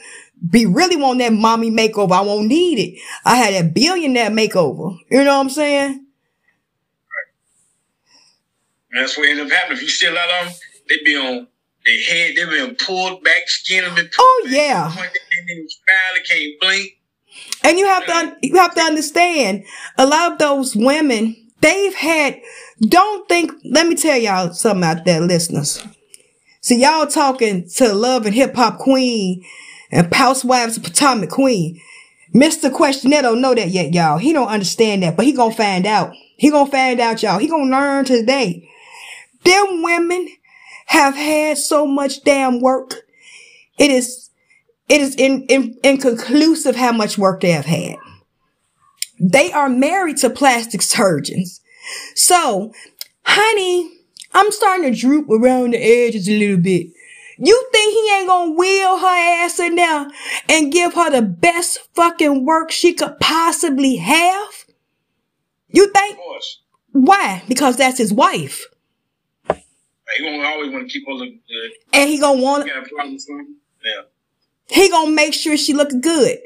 Be 0.51 0.67
really 0.67 0.97
want 0.97 1.19
that 1.21 1.33
mommy 1.33 1.71
makeover. 1.71 2.13
I 2.13 2.21
won't 2.21 2.47
need 2.47 2.79
it. 2.79 3.01
I 3.25 3.37
had 3.37 3.55
a 3.55 3.69
billionaire 3.69 4.31
makeover. 4.31 4.99
You 5.11 5.25
know 5.25 5.39
what 5.39 5.45
I'm 5.45 5.51
saying? 5.51 5.93
Right. 5.93 6.03
And 8.93 9.03
that's 9.03 9.17
what 9.17 9.29
ended 9.29 9.47
up 9.47 9.53
happening. 9.53 9.79
If 9.79 9.83
you 9.83 9.89
see 9.89 10.07
a 10.07 10.13
lot 10.13 10.29
of 10.41 10.47
them, 10.47 10.55
they 10.89 10.97
be 11.05 11.17
on 11.17 11.47
their 11.87 12.01
head, 12.03 12.35
they 12.37 12.45
been 12.45 12.77
pulled 12.77 13.23
back, 13.25 13.49
skin 13.49 13.85
them 13.85 14.09
Oh 14.19 14.43
back, 14.45 14.53
yeah. 14.53 14.93
They 14.95 16.23
can't 16.29 16.61
blink. 16.61 16.99
And 17.65 17.79
you 17.79 17.87
have 17.87 18.07
to 18.07 18.37
you 18.43 18.57
have 18.57 18.75
to 18.75 18.81
understand 18.81 19.65
a 19.99 20.07
lot 20.07 20.33
of 20.33 20.39
those 20.39 20.75
women 20.75 21.37
they've 21.61 21.95
had 21.95 22.41
don't 22.81 23.29
think 23.29 23.53
let 23.65 23.87
me 23.87 23.95
tell 23.95 24.17
y'all 24.17 24.53
something 24.53 24.85
out 24.85 25.05
there 25.05 25.21
listeners. 25.21 25.83
See 26.61 26.83
y'all 26.83 27.07
talking 27.07 27.69
to 27.77 27.93
love 27.93 28.27
and 28.27 28.35
hip 28.35 28.55
hop 28.55 28.79
queen 28.79 29.45
and 29.91 30.13
housewives 30.15 30.77
of 30.77 30.85
Potomac 30.85 31.31
queen. 31.31 31.81
Mr. 32.35 32.73
Questionnaire 32.73 33.23
don't 33.23 33.41
know 33.41 33.55
that 33.55 33.69
yet, 33.69 33.95
y'all. 33.95 34.19
He 34.19 34.33
don't 34.33 34.49
understand 34.49 35.03
that, 35.03 35.17
but 35.17 35.25
he 35.25 35.33
gonna 35.33 35.55
find 35.55 35.87
out. 35.87 36.13
He 36.37 36.51
gonna 36.51 36.71
find 36.71 37.01
out, 37.01 37.23
y'all. 37.23 37.39
He 37.39 37.49
gonna 37.49 37.71
learn 37.71 38.05
today. 38.05 38.69
Them 39.45 39.83
women 39.83 40.29
have 40.87 41.15
had 41.15 41.59
so 41.59 41.87
much 41.87 42.25
damn 42.25 42.61
work. 42.61 42.95
It 43.79 43.91
is 43.91 44.27
it 44.89 45.01
is 45.01 45.15
in, 45.17 45.45
in, 45.49 45.77
inconclusive 45.83 46.77
how 46.77 46.93
much 46.93 47.19
work 47.19 47.41
they 47.41 47.51
have 47.51 47.65
had. 47.65 47.97
They 49.19 49.51
are 49.53 49.69
married 49.69 50.19
to 50.19 50.31
plastic 50.31 50.83
surgeons. 50.83 51.61
So, 52.15 52.73
honey, 53.25 53.91
I'm 54.33 54.53
starting 54.53 54.93
to 54.93 54.99
droop 54.99 55.29
around 55.31 55.73
the 55.73 55.79
edges 55.79 56.29
a 56.29 56.39
little 56.39 56.59
bit. 56.59 56.89
You 57.39 57.69
think 57.73 57.93
he 57.93 58.15
ain't 58.15 58.29
gonna 58.29 58.53
wheel 58.53 58.99
her 58.99 59.45
ass 59.45 59.59
in 59.59 59.75
there 59.75 60.09
and 60.49 60.73
give 60.73 60.95
her 60.95 61.11
the 61.11 61.23
best 61.23 61.81
fucking 61.95 62.45
work 62.45 62.71
she 62.71 62.95
could 62.95 63.19
possibly 63.21 63.97
have? 63.97 64.65
You 65.69 65.91
think? 65.93 66.19
Why? 66.93 67.43
Because 67.49 67.77
that's 67.77 67.99
his 67.99 68.13
wife. 68.13 68.67
He 69.49 70.25
gonna 70.25 70.49
always 70.49 70.73
want 70.73 70.89
to 70.89 70.93
keep 70.93 71.07
her 71.07 71.13
look 71.13 71.29
good. 71.29 71.71
And 71.93 72.09
he 72.09 72.19
gonna 72.19 72.41
want. 72.41 72.67
Yeah. 72.67 74.03
He 74.69 74.89
gonna 74.89 75.11
make 75.11 75.35
sure 75.35 75.57
she 75.57 75.75
look 75.75 75.91
good. 76.01 76.39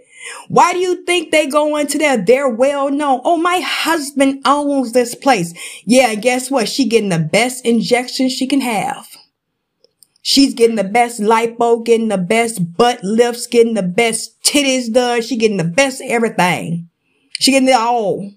Why 0.48 0.72
do 0.72 0.78
you 0.80 1.04
think 1.04 1.30
they 1.30 1.46
go 1.46 1.76
into 1.76 1.98
there? 1.98 2.16
They're 2.16 2.48
well 2.48 2.90
known. 2.90 3.20
Oh, 3.24 3.36
my 3.36 3.60
husband 3.60 4.42
owns 4.44 4.92
this 4.92 5.14
place. 5.14 5.54
Yeah, 5.86 6.14
guess 6.14 6.50
what? 6.50 6.68
She 6.68 6.86
getting 6.86 7.08
the 7.08 7.18
best 7.18 7.64
injection 7.64 8.28
she 8.28 8.46
can 8.46 8.60
have. 8.60 9.06
She's 10.22 10.54
getting 10.54 10.76
the 10.76 10.84
best 10.84 11.20
lipo, 11.20 11.84
getting 11.84 12.08
the 12.08 12.18
best 12.18 12.76
butt 12.76 13.02
lifts, 13.02 13.46
getting 13.46 13.74
the 13.74 13.82
best 13.82 14.42
titties 14.42 14.92
done. 14.92 15.22
She 15.22 15.36
getting 15.36 15.56
the 15.56 15.64
best 15.64 16.02
everything. 16.04 16.88
She 17.38 17.52
getting 17.52 17.68
it 17.68 17.74
all. 17.74 18.30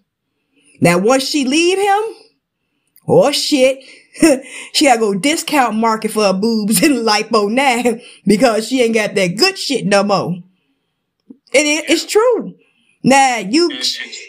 Now, 0.79 0.97
once 0.97 1.27
she 1.27 1.45
leave 1.45 1.77
him, 1.77 2.15
oh 3.07 3.31
shit, 3.31 3.83
she 4.73 4.85
gotta 4.85 4.99
go 4.99 5.13
discount 5.13 5.75
market 5.75 6.11
for 6.11 6.23
her 6.23 6.33
boobs 6.33 6.81
and 6.83 7.05
lipo 7.05 7.51
now 7.51 7.99
because 8.25 8.67
she 8.67 8.81
ain't 8.81 8.93
got 8.93 9.15
that 9.15 9.37
good 9.37 9.57
shit 9.57 9.85
no 9.85 10.03
more. 10.03 10.37
It, 11.51 11.85
it's 11.89 12.05
true. 12.05 12.55
Now 13.03 13.37
you, 13.39 13.69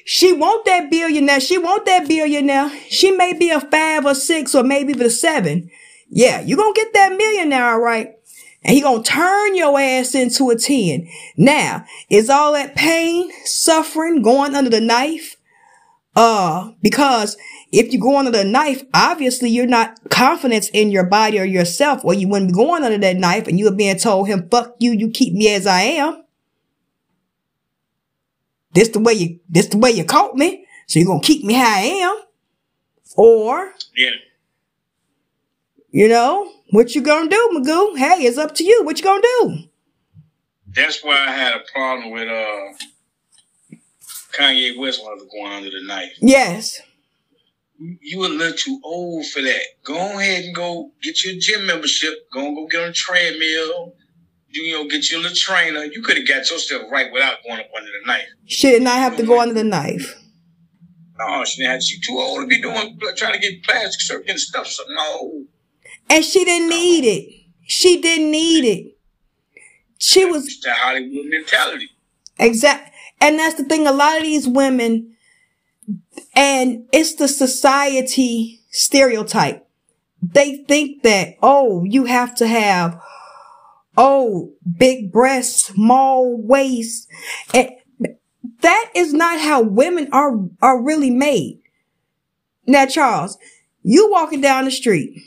she 0.04 0.32
want 0.32 0.64
that 0.66 0.90
billionaire. 0.90 1.40
She 1.40 1.58
want 1.58 1.86
that 1.86 2.08
billionaire. 2.08 2.70
She 2.88 3.12
may 3.12 3.32
be 3.32 3.50
a 3.50 3.60
five 3.60 4.04
or 4.04 4.14
six 4.14 4.54
or 4.54 4.64
maybe 4.64 4.92
a 5.00 5.10
seven. 5.10 5.70
Yeah, 6.08 6.40
you 6.40 6.56
gonna 6.56 6.72
get 6.74 6.92
that 6.94 7.16
millionaire, 7.16 7.70
all 7.72 7.80
right? 7.80 8.14
And 8.62 8.74
he 8.74 8.80
gonna 8.80 9.02
turn 9.02 9.56
your 9.56 9.78
ass 9.78 10.14
into 10.14 10.50
a 10.50 10.56
10. 10.56 11.08
Now, 11.36 11.84
is 12.08 12.30
all 12.30 12.52
that 12.52 12.74
pain, 12.74 13.30
suffering, 13.44 14.22
going 14.22 14.54
under 14.54 14.70
the 14.70 14.80
knife? 14.80 15.36
Uh, 16.16 16.72
because 16.80 17.36
if 17.72 17.92
you 17.92 17.98
go 17.98 18.16
under 18.16 18.30
the 18.30 18.44
knife, 18.44 18.84
obviously 18.94 19.50
you're 19.50 19.66
not 19.66 19.98
confident 20.10 20.70
in 20.72 20.92
your 20.92 21.04
body 21.04 21.40
or 21.40 21.44
yourself, 21.44 22.04
or 22.04 22.14
you 22.14 22.28
wouldn't 22.28 22.52
be 22.52 22.54
going 22.54 22.84
under 22.84 22.98
that 22.98 23.16
knife 23.16 23.48
and 23.48 23.58
you 23.58 23.66
are 23.66 23.74
being 23.74 23.98
told 23.98 24.28
him, 24.28 24.48
fuck 24.48 24.76
you, 24.78 24.92
you 24.92 25.10
keep 25.10 25.34
me 25.34 25.52
as 25.52 25.66
I 25.66 25.80
am. 25.80 26.22
This 28.72 28.88
the 28.88 29.00
way 29.00 29.14
you, 29.14 29.40
this 29.48 29.66
the 29.66 29.78
way 29.78 29.90
you 29.90 30.04
caught 30.04 30.36
me. 30.36 30.66
So 30.86 30.98
you're 30.98 31.06
going 31.06 31.20
to 31.20 31.26
keep 31.26 31.44
me 31.44 31.54
how 31.54 31.76
I 31.76 31.80
am. 31.80 32.20
Or, 33.16 33.72
yeah. 33.96 34.10
You 35.94 36.08
know, 36.08 36.50
what 36.70 36.94
you 36.94 37.00
gonna 37.00 37.30
do, 37.30 37.50
Magoo? 37.54 37.96
Hey, 37.96 38.24
it's 38.24 38.38
up 38.38 38.54
to 38.56 38.64
you. 38.64 38.84
What 38.84 38.98
you 38.98 39.04
gonna 39.04 39.22
do? 39.22 39.58
That's 40.74 41.02
why 41.02 41.16
I 41.16 41.30
had 41.30 41.54
a 41.54 41.60
problem 41.72 42.10
with, 42.10 42.28
uh, 42.28 42.86
Kanye 44.32 44.76
West 44.76 45.00
wanted 45.02 45.20
to 45.20 45.30
go 45.30 45.46
under 45.46 45.70
the 45.70 45.86
knife. 45.86 46.12
Yes 46.20 46.80
you 47.78 48.24
a 48.24 48.28
little 48.28 48.56
too 48.56 48.80
old 48.82 49.26
for 49.26 49.42
that. 49.42 49.62
Go 49.84 49.96
ahead 49.96 50.44
and 50.44 50.54
go 50.54 50.92
get 51.02 51.24
your 51.24 51.34
gym 51.38 51.66
membership. 51.66 52.30
Go 52.32 52.46
and 52.46 52.56
go 52.56 52.66
get 52.66 52.82
on 52.82 52.88
a 52.90 52.92
treadmill. 52.92 53.94
You 54.48 54.72
know, 54.72 54.88
get 54.88 55.10
your 55.10 55.20
little 55.20 55.36
trainer. 55.36 55.84
You 55.84 56.00
could 56.02 56.16
have 56.16 56.28
got 56.28 56.48
yourself 56.50 56.84
right 56.90 57.12
without 57.12 57.38
going 57.42 57.60
up 57.60 57.66
under 57.76 57.90
the 57.90 58.06
knife. 58.06 58.28
She 58.46 58.70
did 58.70 58.82
not 58.82 58.98
have 58.98 59.16
to 59.16 59.26
go 59.26 59.40
under 59.40 59.54
the 59.54 59.64
knife. 59.64 60.14
No, 61.18 61.44
she 61.44 61.58
didn't 61.58 61.72
have. 61.72 61.82
She 61.82 62.00
too 62.00 62.18
old 62.18 62.40
to 62.42 62.46
be 62.46 62.62
doing 62.62 62.98
trying 63.16 63.34
to 63.34 63.40
get 63.40 63.64
plastic 63.64 64.00
surgery 64.00 64.26
and 64.28 64.40
stuff. 64.40 64.68
So 64.68 64.84
no. 64.88 65.44
And 66.10 66.24
she 66.24 66.44
didn't 66.44 66.68
need 66.68 67.04
it. 67.04 67.34
She 67.62 68.00
didn't 68.00 68.30
need 68.30 68.64
it. 68.64 68.96
She 69.98 70.24
was 70.24 70.60
the 70.60 70.72
Hollywood 70.72 71.26
mentality. 71.26 71.90
Exact. 72.38 72.92
And 73.20 73.38
that's 73.38 73.54
the 73.54 73.64
thing. 73.64 73.86
A 73.86 73.92
lot 73.92 74.18
of 74.18 74.22
these 74.22 74.46
women 74.46 75.14
and 76.34 76.86
it's 76.92 77.14
the 77.14 77.28
society 77.28 78.60
stereotype. 78.70 79.66
They 80.22 80.64
think 80.68 81.02
that, 81.02 81.36
oh, 81.42 81.84
you 81.84 82.06
have 82.06 82.34
to 82.36 82.46
have, 82.46 83.00
oh, 83.96 84.52
big 84.78 85.12
breasts, 85.12 85.66
small 85.66 86.36
waist. 86.36 87.08
And 87.52 87.70
that 88.60 88.90
is 88.94 89.12
not 89.12 89.40
how 89.40 89.62
women 89.62 90.08
are, 90.12 90.48
are 90.62 90.82
really 90.82 91.10
made. 91.10 91.60
Now, 92.66 92.86
Charles, 92.86 93.36
you 93.82 94.10
walking 94.10 94.40
down 94.40 94.64
the 94.64 94.70
street. 94.70 95.22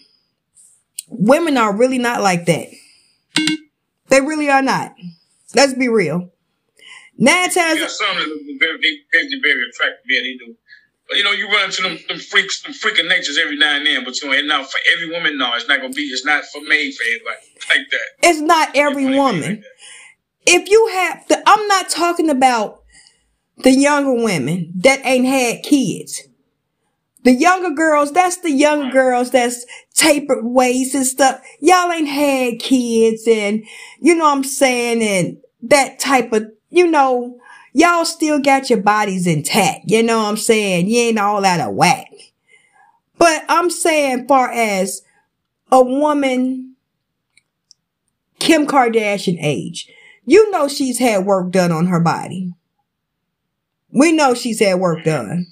Women 1.09 1.57
are 1.57 1.75
really 1.75 1.97
not 1.97 2.21
like 2.21 2.45
that. 2.45 2.67
They 4.09 4.21
really 4.21 4.49
are 4.49 4.61
not. 4.61 4.95
Let's 5.55 5.73
be 5.73 5.87
real. 5.87 6.31
Nine 7.17 7.49
times. 7.49 7.79
Yeah, 7.79 7.87
some 7.87 8.17
of 8.17 8.23
them 8.23 8.57
very, 8.59 8.77
very, 9.11 9.39
very 9.41 9.69
attractive. 9.69 10.05
Yeah, 10.07 10.21
they 10.21 10.37
do. 10.37 10.55
But 11.07 11.17
you 11.17 11.23
know, 11.23 11.31
you 11.31 11.47
run 11.47 11.65
into 11.65 11.81
them, 11.81 11.97
them 12.09 12.19
freaks, 12.19 12.61
them 12.61 12.73
freaking 12.73 13.07
natures 13.07 13.37
every 13.37 13.57
now 13.57 13.77
and 13.77 13.85
then. 13.85 14.03
But 14.03 14.21
you 14.21 14.27
know, 14.27 14.37
and 14.37 14.47
now 14.47 14.63
for 14.63 14.79
every 14.93 15.09
woman, 15.09 15.37
no, 15.37 15.53
it's 15.55 15.67
not 15.67 15.81
gonna 15.81 15.93
be. 15.93 16.03
It's 16.03 16.25
not 16.25 16.43
for 16.45 16.61
made 16.61 16.93
for 16.93 17.03
everybody 17.03 17.47
like 17.69 17.89
that. 17.91 18.27
It's 18.27 18.41
not 18.41 18.69
every 18.75 19.05
it's 19.05 19.17
woman. 19.17 19.55
Like 19.55 19.63
if 20.45 20.69
you 20.69 20.89
have, 20.93 21.27
the, 21.27 21.43
I'm 21.45 21.67
not 21.67 21.89
talking 21.89 22.29
about 22.29 22.83
the 23.57 23.71
younger 23.71 24.13
women 24.13 24.71
that 24.77 25.05
ain't 25.05 25.25
had 25.25 25.63
kids. 25.63 26.26
The 27.27 27.33
younger 27.33 27.71
girls, 27.71 28.13
that's 28.13 28.37
the 28.37 28.53
young 28.53 28.89
girls 28.89 29.31
that's 29.31 29.65
tapered 29.93 30.45
waist 30.45 30.95
and 30.95 31.05
stuff. 31.05 31.41
Y'all 31.59 31.91
ain't 31.91 32.07
had 32.07 32.59
kids 32.59 33.27
and, 33.27 33.65
you 33.99 34.15
know 34.15 34.23
what 34.23 34.37
I'm 34.37 34.43
saying, 34.45 35.03
and 35.03 35.37
that 35.63 35.99
type 35.99 36.31
of 36.31 36.49
you 36.69 36.89
know, 36.89 37.37
y'all 37.73 38.05
still 38.05 38.39
got 38.39 38.69
your 38.69 38.81
bodies 38.81 39.27
intact. 39.27 39.91
You 39.91 40.03
know 40.03 40.19
what 40.19 40.29
I'm 40.29 40.37
saying? 40.37 40.87
You 40.87 40.99
ain't 40.99 41.19
all 41.19 41.43
out 41.43 41.59
of 41.59 41.75
whack. 41.75 42.07
But 43.17 43.43
I'm 43.49 43.69
saying 43.71 44.29
far 44.29 44.49
as 44.49 45.01
a 45.69 45.83
woman, 45.83 46.77
Kim 48.39 48.65
Kardashian 48.65 49.37
age, 49.41 49.91
you 50.23 50.49
know 50.49 50.69
she's 50.69 50.99
had 50.99 51.25
work 51.25 51.51
done 51.51 51.73
on 51.73 51.87
her 51.87 51.99
body. 51.99 52.53
We 53.91 54.13
know 54.13 54.33
she's 54.33 54.61
had 54.61 54.75
work 54.75 55.03
done. 55.03 55.47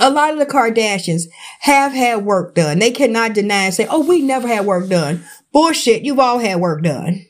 A 0.00 0.10
lot 0.10 0.32
of 0.32 0.38
the 0.38 0.46
Kardashians 0.46 1.28
have 1.60 1.92
had 1.92 2.24
work 2.24 2.54
done. 2.54 2.80
They 2.80 2.90
cannot 2.90 3.34
deny 3.34 3.66
and 3.66 3.74
say, 3.74 3.86
oh, 3.88 4.04
we 4.04 4.20
never 4.20 4.48
had 4.48 4.66
work 4.66 4.88
done. 4.88 5.24
Bullshit. 5.52 6.04
You've 6.04 6.18
all 6.18 6.40
had 6.40 6.60
work 6.60 6.82
done. 6.82 7.24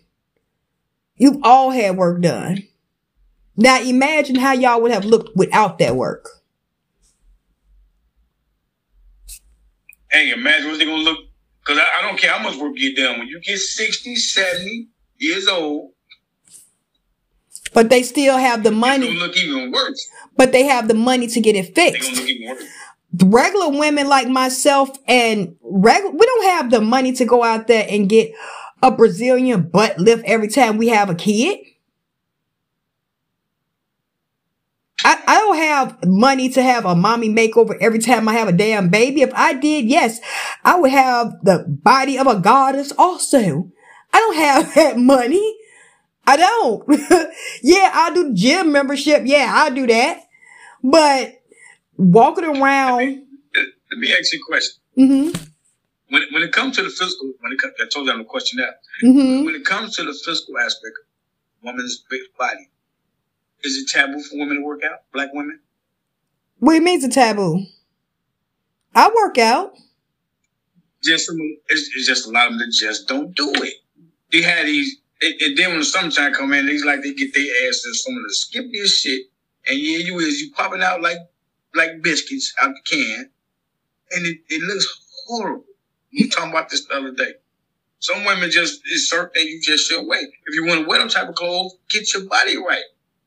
You've 1.17 1.39
all 1.43 1.71
had 1.71 1.97
work 1.97 2.23
done. 2.23 2.63
Now 3.57 3.81
imagine 3.81 4.37
how 4.37 4.53
y'all 4.53 4.81
would 4.83 4.93
have 4.93 5.05
looked 5.05 5.37
without 5.37 5.79
that 5.79 5.97
work. 5.97 6.29
Hey, 10.11 10.31
imagine 10.31 10.71
what 10.71 10.79
they're 10.79 10.87
gonna 10.87 11.03
look. 11.03 11.19
Cause 11.65 11.79
I, 11.79 11.99
I 11.99 12.03
don't 12.03 12.19
care 12.19 12.33
how 12.33 12.43
much 12.43 12.57
work 12.57 12.73
you 12.77 12.95
get 12.95 13.03
done. 13.03 13.19
When 13.19 13.29
you 13.29 13.41
get 13.41 13.59
60, 13.59 14.15
70 14.17 14.89
years 15.19 15.49
old, 15.49 15.93
But 17.77 17.91
they 17.91 18.03
still 18.03 18.39
have 18.39 18.63
the 18.63 18.71
it's 18.71 18.79
money. 18.79 19.07
gonna 19.07 19.19
look 19.19 19.37
even 19.37 19.71
worse. 19.71 20.11
But 20.35 20.51
they 20.53 20.63
have 20.65 20.89
the 20.89 20.95
money 20.95 21.27
to 21.27 21.41
get 21.43 21.57
it 21.57 21.75
fixed. 21.75 22.11
gonna 22.11 22.21
look 22.23 22.31
even 22.31 22.49
worse. 22.49 22.65
regular 23.23 23.69
women 23.79 24.09
like 24.09 24.29
myself 24.29 24.89
and 25.07 25.57
regular, 25.61 26.11
we 26.13 26.25
don't 26.25 26.45
have 26.47 26.71
the 26.71 26.81
money 26.81 27.13
to 27.13 27.27
go 27.27 27.45
out 27.45 27.67
there 27.67 27.87
and 27.87 28.09
get 28.09 28.33
a 28.83 28.91
Brazilian 28.91 29.69
butt 29.69 29.99
lift 29.99 30.25
every 30.25 30.49
time 30.49 30.79
we 30.79 30.89
have 30.89 31.11
a 31.11 31.15
kid. 31.15 31.59
I, 35.05 35.23
I 35.27 35.39
don't 35.41 35.57
have 35.59 36.05
money 36.07 36.49
to 36.49 36.63
have 36.63 36.87
a 36.87 36.95
mommy 36.97 37.29
makeover 37.29 37.77
every 37.79 37.99
time 37.99 38.27
I 38.27 38.33
have 38.33 38.49
a 38.49 38.53
damn 38.53 38.89
baby. 38.89 39.21
If 39.21 39.35
I 39.35 39.53
did, 39.53 39.85
yes, 39.85 40.19
I 40.65 40.81
would 40.81 40.93
have 40.93 41.35
the 41.43 41.67
body 41.69 42.17
of 42.17 42.27
a 42.27 42.41
goddess 42.41 42.91
also. 42.97 43.71
I 44.15 44.19
don't 44.19 44.37
have 44.37 44.75
that 44.77 44.97
money. 44.97 45.59
I 46.27 46.37
don't. 46.37 46.85
yeah, 47.63 47.91
I 47.95 48.11
do 48.13 48.35
gym 48.35 48.73
membership. 48.73 49.23
Yeah, 49.25 49.51
I 49.55 49.71
do 49.71 49.87
that. 49.87 50.23
But 50.83 51.41
walking 51.97 52.45
around, 52.45 53.01
Let 53.91 53.99
me 53.99 54.13
ask 54.13 54.33
you 54.33 54.41
a 54.41 54.47
question. 54.47 54.81
hmm 54.97 55.31
When, 56.09 56.23
when 56.33 56.43
it 56.43 56.53
comes 56.53 56.77
to 56.77 56.83
the 56.83 56.91
physical, 56.91 57.33
when 57.41 57.53
it 57.53 57.59
comes, 57.59 57.75
I 57.81 57.87
told 57.93 58.07
you 58.07 58.13
I'm 58.13 58.21
a 58.21 58.25
question 58.25 58.59
now. 58.61 58.71
hmm 59.09 59.45
When 59.45 59.55
it 59.55 59.65
comes 59.65 59.97
to 59.97 60.03
the 60.03 60.13
physical 60.25 60.59
aspect 60.59 60.95
of 60.99 61.65
woman's 61.65 62.05
body, 62.39 62.69
is 63.63 63.77
it 63.79 63.89
taboo 63.89 64.23
for 64.23 64.39
women 64.39 64.57
to 64.59 64.63
work 64.63 64.83
out? 64.85 65.01
Black 65.13 65.31
women? 65.33 65.61
What 66.59 66.73
do 66.73 66.77
you 66.77 66.83
mean 66.83 66.97
it's 66.97 67.05
a 67.05 67.09
taboo? 67.09 67.65
I 68.95 69.11
work 69.15 69.39
out. 69.39 69.75
Just 71.05 71.31
it's, 71.69 71.91
it's 71.95 72.07
just 72.07 72.27
a 72.27 72.31
lot 72.31 72.47
of 72.47 72.53
them 72.53 72.59
that 72.61 72.73
just 72.73 73.07
don't 73.07 73.35
do 73.35 73.53
it. 73.57 73.75
They 74.33 74.43
had 74.43 74.67
these, 74.67 74.97
and, 75.23 75.35
and 75.41 75.59
then 75.59 75.71
when 75.71 75.79
the 75.79 75.85
summertime 75.85 76.35
come 76.35 76.53
in, 76.53 76.67
they 76.67 76.79
like 76.79 77.03
they 77.03 77.15
get 77.15 77.35
their 77.35 77.69
ass 77.69 77.83
in 77.87 77.95
some 77.95 78.17
of 78.17 78.23
the 78.23 78.35
skippiest 78.35 79.01
shit, 79.01 79.23
and 79.67 79.79
yeah, 79.79 79.99
you 79.99 80.19
is 80.19 80.41
you 80.41 80.53
popping 80.53 80.83
out 80.83 81.01
like 81.01 81.19
like 81.75 82.03
biscuits 82.03 82.55
out 82.61 82.73
the 82.75 82.81
can, 82.91 83.31
and 84.13 84.27
it, 84.27 84.39
it 84.49 84.63
looks 84.63 84.87
horrible. 85.27 85.65
You 86.11 86.29
talking 86.31 86.51
about 86.51 86.71
this 86.71 86.85
the 86.87 86.95
other 86.95 87.13
day. 87.13 87.35
Some 87.99 88.25
women 88.25 88.51
just 88.51 88.83
certain 89.09 89.31
things 89.33 89.51
you 89.51 89.61
just 89.63 89.89
should 89.89 90.07
wait. 90.07 90.29
If 90.47 90.55
you 90.55 90.67
want 90.67 90.83
to 90.83 90.87
wear 90.87 90.99
them 90.99 91.09
type 91.09 91.29
of 91.29 91.35
clothes, 91.35 91.77
get 91.91 92.13
your 92.13 92.25
body 92.25 92.57
right. 92.57 92.85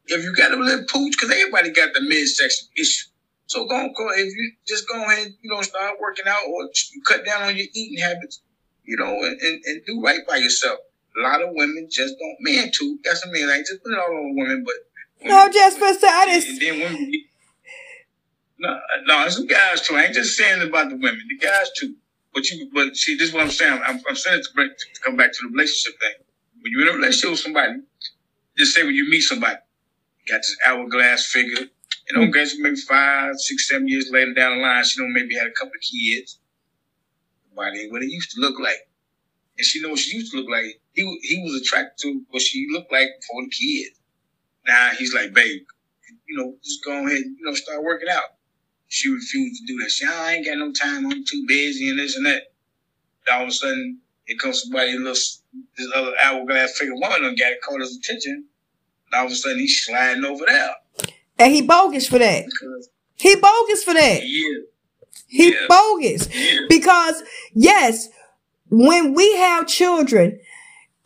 If 0.07 0.23
you 0.23 0.33
got 0.35 0.51
a 0.51 0.55
little 0.55 0.85
pooch, 0.85 1.13
because 1.13 1.31
everybody 1.31 1.71
got 1.71 1.93
the 1.93 2.01
midsection 2.01 2.69
issue. 2.77 3.09
So 3.47 3.65
go 3.65 3.75
on, 3.75 3.93
go 3.97 4.09
if 4.11 4.27
you 4.27 4.51
just 4.67 4.87
go 4.87 5.03
ahead, 5.03 5.29
you 5.41 5.49
know, 5.49 5.61
start 5.63 5.95
working 5.99 6.25
out 6.27 6.41
or 6.47 6.69
cut 7.03 7.25
down 7.25 7.41
on 7.43 7.57
your 7.57 7.65
eating 7.73 7.97
habits, 7.97 8.41
you 8.83 8.95
know, 8.95 9.11
and, 9.11 9.41
and, 9.41 9.63
and 9.65 9.81
do 9.85 10.01
right 10.01 10.19
by 10.27 10.37
yourself. 10.37 10.79
A 11.19 11.21
lot 11.21 11.41
of 11.41 11.49
women 11.51 11.87
just 11.91 12.15
don't 12.19 12.37
men 12.39 12.71
too. 12.71 12.99
That's 13.03 13.25
a 13.25 13.31
man. 13.31 13.49
I 13.49 13.57
ain't 13.57 13.67
just 13.67 13.83
put 13.83 13.91
it 13.91 13.99
all 13.99 14.15
on 14.15 14.35
women, 14.35 14.63
but 14.65 14.75
No, 15.27 15.49
just 15.49 15.77
for 15.77 15.85
I 15.85 16.43
and 16.47 16.61
then 16.61 16.79
women. 16.79 17.13
No, 18.59 18.79
no, 19.05 19.25
it's 19.25 19.35
some 19.35 19.47
guys 19.47 19.81
too. 19.81 19.95
I 19.95 20.05
ain't 20.05 20.13
just 20.13 20.37
saying 20.37 20.61
about 20.61 20.89
the 20.89 20.95
women. 20.95 21.21
The 21.29 21.37
guys 21.37 21.71
too. 21.77 21.95
But 22.33 22.49
you, 22.49 22.69
but 22.73 22.95
see, 22.95 23.15
this 23.15 23.29
is 23.29 23.33
what 23.33 23.43
I'm 23.43 23.49
saying. 23.49 23.81
I'm, 23.85 24.01
I'm 24.07 24.15
saying 24.15 24.39
it 24.39 24.43
to, 24.43 24.49
bring, 24.53 24.69
to 24.69 25.01
come 25.01 25.15
back 25.15 25.31
to 25.31 25.39
the 25.43 25.49
relationship 25.49 25.99
thing. 25.99 26.13
When 26.61 26.71
you're 26.71 26.81
in 26.81 26.87
a 26.89 26.97
relationship 26.97 27.31
with 27.31 27.39
somebody, 27.39 27.79
just 28.57 28.75
say 28.75 28.83
when 28.83 28.95
you 28.95 29.09
meet 29.09 29.21
somebody, 29.21 29.55
you 30.25 30.33
got 30.33 30.39
this 30.39 30.57
hourglass 30.65 31.25
figure. 31.25 31.67
You 32.09 32.17
know, 32.17 32.25
hmm. 32.25 32.31
guess 32.31 32.55
maybe 32.59 32.75
five, 32.75 33.35
six, 33.39 33.67
seven 33.69 33.87
years 33.87 34.09
later 34.11 34.33
down 34.33 34.57
the 34.57 34.63
line, 34.63 34.83
she 34.83 35.01
know 35.01 35.07
maybe 35.07 35.35
had 35.35 35.47
a 35.47 35.51
couple 35.51 35.73
of 35.75 35.81
kids. 35.81 36.39
Body 37.55 37.81
ain't 37.81 37.91
what 37.91 38.03
it 38.03 38.09
used 38.09 38.31
to 38.31 38.41
look 38.41 38.59
like. 38.59 38.87
And 39.57 39.65
she 39.65 39.81
know 39.81 39.89
what 39.89 39.99
she 39.99 40.17
used 40.17 40.31
to 40.31 40.39
look 40.39 40.49
like. 40.49 40.78
He 40.99 41.19
he 41.23 41.41
was 41.43 41.61
attracted 41.61 42.01
to 42.03 42.21
what 42.29 42.41
she 42.41 42.67
looked 42.71 42.91
like 42.91 43.07
for 43.27 43.41
the 43.43 43.49
kids. 43.49 43.97
Now 44.67 44.89
he's 44.97 45.13
like, 45.13 45.33
babe, 45.33 45.61
you 46.27 46.37
know, 46.37 46.55
just 46.63 46.83
go 46.83 46.91
ahead, 47.05 47.19
you 47.19 47.37
know, 47.45 47.53
start 47.53 47.83
working 47.83 48.09
out. 48.09 48.23
She 48.89 49.09
refused 49.09 49.61
to 49.61 49.67
do 49.67 49.79
that. 49.81 49.91
She, 49.91 50.05
"Oh, 50.05 50.11
I 50.25 50.33
ain't 50.33 50.45
got 50.45 50.57
no 50.57 50.71
time. 50.73 51.05
I'm 51.05 51.23
too 51.25 51.45
busy 51.47 51.89
and 51.89 51.99
this 51.99 52.15
and 52.17 52.25
that. 52.25 52.43
All 53.31 53.43
of 53.43 53.49
a 53.49 53.51
sudden, 53.51 53.99
here 54.25 54.37
comes 54.37 54.63
somebody, 54.63 54.93
little, 54.97 55.13
this 55.13 55.41
other 55.95 56.13
hourglass 56.21 56.77
figure 56.77 56.95
woman 56.95 57.21
done 57.21 57.35
got 57.35 57.51
it, 57.53 57.61
caught 57.61 57.79
his 57.81 57.97
attention. 57.97 58.45
And 59.11 59.19
all 59.19 59.27
of 59.27 59.31
a 59.31 59.35
sudden, 59.35 59.59
he's 59.59 59.81
sliding 59.83 60.25
over 60.25 60.45
there. 60.47 60.75
and 61.39 61.53
he 61.53 61.61
bogus 61.61 62.07
for 62.07 62.19
that. 62.19 62.45
Because, 62.45 62.89
He 63.15 63.35
bogus 63.35 63.83
for 63.83 63.93
that. 63.93 64.21
yeah, 64.27 64.57
He 65.27 65.51
Yeah. 65.53 65.67
bogus. 65.69 66.27
yeah. 66.33 66.61
Because 66.69 67.23
yes, 67.53 68.09
when 68.69 69.13
we 69.13 69.35
have 69.37 69.67
children, 69.67 70.39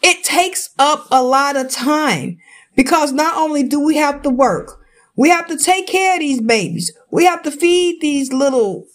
it 0.04 0.24
takes 0.24 0.70
up 0.78 1.08
a 1.10 1.24
lot 1.24 1.56
of 1.56 1.70
time 1.70 2.38
because 2.76 3.12
not 3.14 3.38
only 3.38 3.64
do 3.64 3.80
we 3.80 3.96
have 3.96 4.22
to 4.24 4.30
work, 4.30 4.80
we 5.16 5.30
have 5.30 5.48
to 5.48 5.58
take 5.58 5.88
care 5.88 6.16
of 6.16 6.20
these 6.20 6.42
babies. 6.42 6.92
We 7.10 7.26
have 7.26 7.44
to 7.44 7.52
feed 7.52 8.02
these 8.02 8.34
little 8.34 8.86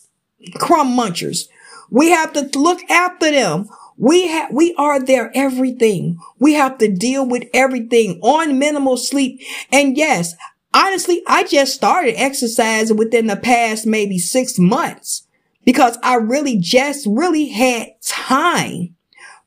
crumb 0.56 0.96
munchers. 0.96 1.48
We 1.90 2.10
have 2.10 2.32
to 2.34 2.58
look 2.58 2.82
after 2.90 3.30
them. 3.30 3.68
We 3.96 4.30
we 4.52 4.74
are 4.74 5.00
their 5.00 5.32
everything. 5.34 6.18
We 6.38 6.52
have 6.54 6.78
to 6.78 6.88
deal 6.88 7.26
with 7.26 7.44
everything 7.54 8.20
on 8.22 8.58
minimal 8.58 8.96
sleep. 8.96 9.40
And 9.72 9.96
yes, 9.96 10.34
honestly, 10.74 11.22
I 11.26 11.44
just 11.44 11.74
started 11.74 12.14
exercising 12.16 12.96
within 12.96 13.26
the 13.26 13.36
past 13.36 13.86
maybe 13.86 14.18
six 14.18 14.58
months 14.58 15.26
because 15.64 15.98
I 16.02 16.16
really 16.16 16.58
just 16.58 17.06
really 17.06 17.48
had 17.48 17.88
time. 18.02 18.94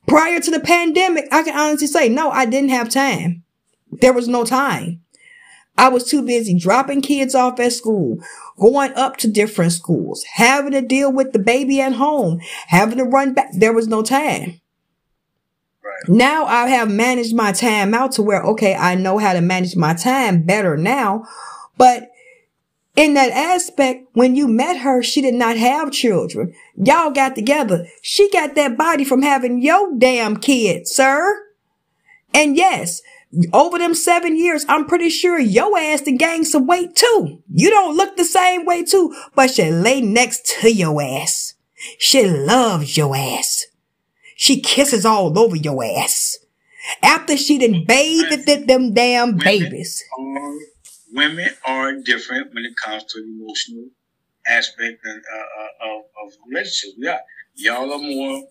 Prior 0.07 0.39
to 0.39 0.51
the 0.51 0.59
pandemic, 0.59 1.27
I 1.31 1.43
can 1.43 1.57
honestly 1.57 1.87
say, 1.87 2.09
no, 2.09 2.31
I 2.31 2.45
didn't 2.45 2.69
have 2.69 2.89
time. 2.89 3.43
There 3.91 4.13
was 4.13 4.27
no 4.27 4.43
time. 4.43 5.01
I 5.77 5.89
was 5.89 6.09
too 6.09 6.21
busy 6.21 6.57
dropping 6.57 7.01
kids 7.01 7.33
off 7.33 7.59
at 7.59 7.73
school, 7.73 8.19
going 8.59 8.93
up 8.93 9.17
to 9.17 9.27
different 9.27 9.71
schools, 9.71 10.23
having 10.33 10.73
to 10.73 10.81
deal 10.81 11.11
with 11.11 11.31
the 11.31 11.39
baby 11.39 11.81
at 11.81 11.93
home, 11.93 12.39
having 12.67 12.97
to 12.97 13.03
run 13.03 13.33
back. 13.33 13.51
There 13.53 13.73
was 13.73 13.87
no 13.87 14.03
time. 14.03 14.59
Right. 15.83 16.09
Now 16.09 16.45
I 16.45 16.67
have 16.67 16.91
managed 16.91 17.33
my 17.33 17.51
time 17.51 17.93
out 17.93 18.11
to 18.13 18.21
where, 18.21 18.43
okay, 18.43 18.75
I 18.75 18.95
know 18.95 19.17
how 19.17 19.33
to 19.33 19.41
manage 19.41 19.75
my 19.75 19.93
time 19.93 20.43
better 20.43 20.77
now. 20.77 21.25
But 21.77 22.10
in 22.95 23.13
that 23.13 23.31
aspect, 23.31 24.07
when 24.13 24.35
you 24.35 24.47
met 24.47 24.77
her, 24.79 25.01
she 25.01 25.21
did 25.21 25.33
not 25.33 25.57
have 25.57 25.91
children. 25.91 26.53
Y'all 26.75 27.11
got 27.11 27.35
together. 27.35 27.87
She 28.01 28.29
got 28.31 28.55
that 28.55 28.77
body 28.77 29.05
from 29.05 29.21
having 29.21 29.61
your 29.61 29.97
damn 29.97 30.37
kid, 30.37 30.87
sir. 30.87 31.47
And 32.33 32.57
yes, 32.57 33.01
over 33.53 33.77
them 33.77 33.93
seven 33.93 34.35
years, 34.35 34.65
I'm 34.67 34.85
pretty 34.85 35.09
sure 35.09 35.39
your 35.39 35.77
ass 35.77 36.01
to 36.01 36.11
gained 36.11 36.47
some 36.47 36.67
weight 36.67 36.95
too. 36.95 37.41
You 37.49 37.69
don't 37.69 37.95
look 37.95 38.17
the 38.17 38.25
same 38.25 38.65
way 38.65 38.83
too, 38.83 39.15
but 39.35 39.51
she 39.51 39.71
lay 39.71 40.01
next 40.01 40.45
to 40.61 40.73
your 40.73 41.01
ass. 41.01 41.53
She 41.97 42.27
loves 42.27 42.97
your 42.97 43.15
ass. 43.15 43.67
She 44.35 44.59
kisses 44.59 45.05
all 45.05 45.37
over 45.39 45.55
your 45.55 45.83
ass. 45.83 46.39
After 47.01 47.37
she 47.37 47.57
done 47.57 47.85
bathed 47.85 48.45
them, 48.45 48.65
them 48.65 48.93
damn 48.93 49.37
babies. 49.37 50.03
Um, 50.19 50.59
Women 51.13 51.49
are 51.65 51.93
different 51.93 52.53
when 52.53 52.65
it 52.65 52.75
comes 52.75 53.03
to 53.05 53.19
the 53.21 53.27
emotional 53.27 53.89
aspect 54.47 54.99
of, 55.05 55.15
uh, 55.15 55.37
uh, 55.37 55.89
of, 55.93 56.01
of 56.25 56.33
relationships. 56.49 56.93
We 56.99 57.07
are. 57.07 57.19
Y'all 57.55 57.91
are 57.93 57.99
more. 57.99 58.43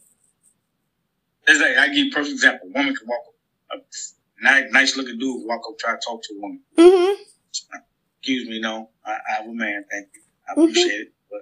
It's 1.46 1.60
like 1.60 1.76
I 1.76 1.88
give 1.88 1.96
you 2.06 2.10
a 2.10 2.14
perfect 2.14 2.32
example. 2.34 2.68
A 2.74 2.78
woman 2.78 2.94
can 2.94 3.06
walk 3.08 3.20
up, 3.72 3.78
a 3.80 4.44
nice, 4.44 4.64
nice 4.72 4.96
looking 4.96 5.18
dude 5.18 5.46
walk 5.46 5.62
up, 5.68 5.78
try 5.78 5.92
to 5.92 5.98
talk 6.04 6.22
to 6.22 6.34
a 6.36 6.40
woman. 6.40 6.60
Mm-hmm. 6.76 7.22
Excuse 8.20 8.48
me, 8.48 8.60
no, 8.60 8.90
I, 9.04 9.16
I'm 9.40 9.50
a 9.50 9.54
man. 9.54 9.84
Thank 9.90 10.08
you. 10.14 10.22
I 10.48 10.54
Mhm. 10.54 10.70
appreciate 10.70 11.00
it. 11.00 11.12
But 11.30 11.40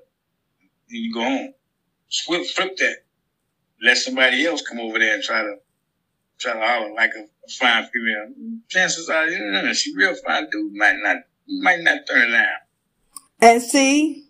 then 0.88 1.00
you 1.02 1.12
go 1.12 1.22
home, 1.24 1.54
flip, 2.26 2.46
flip 2.46 2.76
that. 2.78 2.96
Let 3.82 3.96
somebody 3.98 4.46
else 4.46 4.62
come 4.62 4.80
over 4.80 4.98
there 4.98 5.14
and 5.14 5.22
try 5.22 5.42
to 5.42 5.56
to 6.40 6.52
holler 6.52 6.92
like 6.94 7.10
a, 7.16 7.22
a 7.22 7.50
fine 7.58 7.86
female. 7.92 8.28
Chances 8.68 9.08
are, 9.08 9.26
you 9.28 9.38
know, 9.38 9.72
she 9.72 9.94
real 9.96 10.14
fine 10.14 10.48
dude 10.50 10.74
might 10.74 10.96
not 11.02 11.16
might 11.48 11.80
not 11.80 12.06
turn 12.06 12.30
down. 12.30 12.46
And 13.40 13.62
see, 13.62 14.28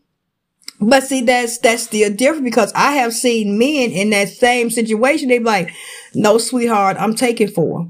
but 0.80 1.02
see, 1.02 1.22
that's, 1.22 1.58
that's 1.58 1.84
still 1.84 2.12
different 2.14 2.44
because 2.44 2.72
I 2.74 2.92
have 2.92 3.12
seen 3.12 3.58
men 3.58 3.90
in 3.90 4.10
that 4.10 4.28
same 4.28 4.70
situation. 4.70 5.28
They 5.28 5.38
be 5.38 5.44
like, 5.44 5.70
no, 6.14 6.38
sweetheart, 6.38 6.96
I'm 6.98 7.14
taking 7.14 7.48
for. 7.48 7.82
her." 7.82 7.88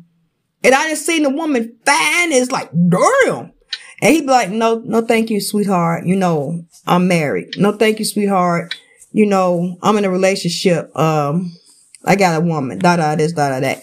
And 0.65 0.75
I 0.75 0.89
just 0.89 1.07
seen 1.07 1.23
the 1.23 1.31
woman 1.31 1.77
fine 1.85 2.33
is 2.33 2.51
like, 2.51 2.71
damn. 2.73 3.53
And 4.01 4.15
he'd 4.15 4.23
be 4.23 4.27
like, 4.33 4.51
no, 4.51 4.81
no, 4.85 5.03
thank 5.03 5.31
you, 5.31 5.41
sweetheart. 5.41 6.07
You 6.07 6.17
know, 6.17 6.65
I'm 6.87 7.09
married. 7.09 7.59
No, 7.59 7.73
thank 7.73 7.99
you, 7.99 8.05
sweetheart. 8.05 8.75
You 9.13 9.27
know, 9.27 9.77
I'm 9.83 9.97
in 9.97 10.05
a 10.05 10.11
relationship. 10.11 10.97
Um, 10.97 11.53
I 12.05 12.17
got 12.17 12.41
a 12.41 12.45
woman. 12.45 12.79
Da 12.79 12.97
da 12.97 13.17
this, 13.17 13.33
da 13.33 13.51
da 13.51 13.61
that. 13.61 13.83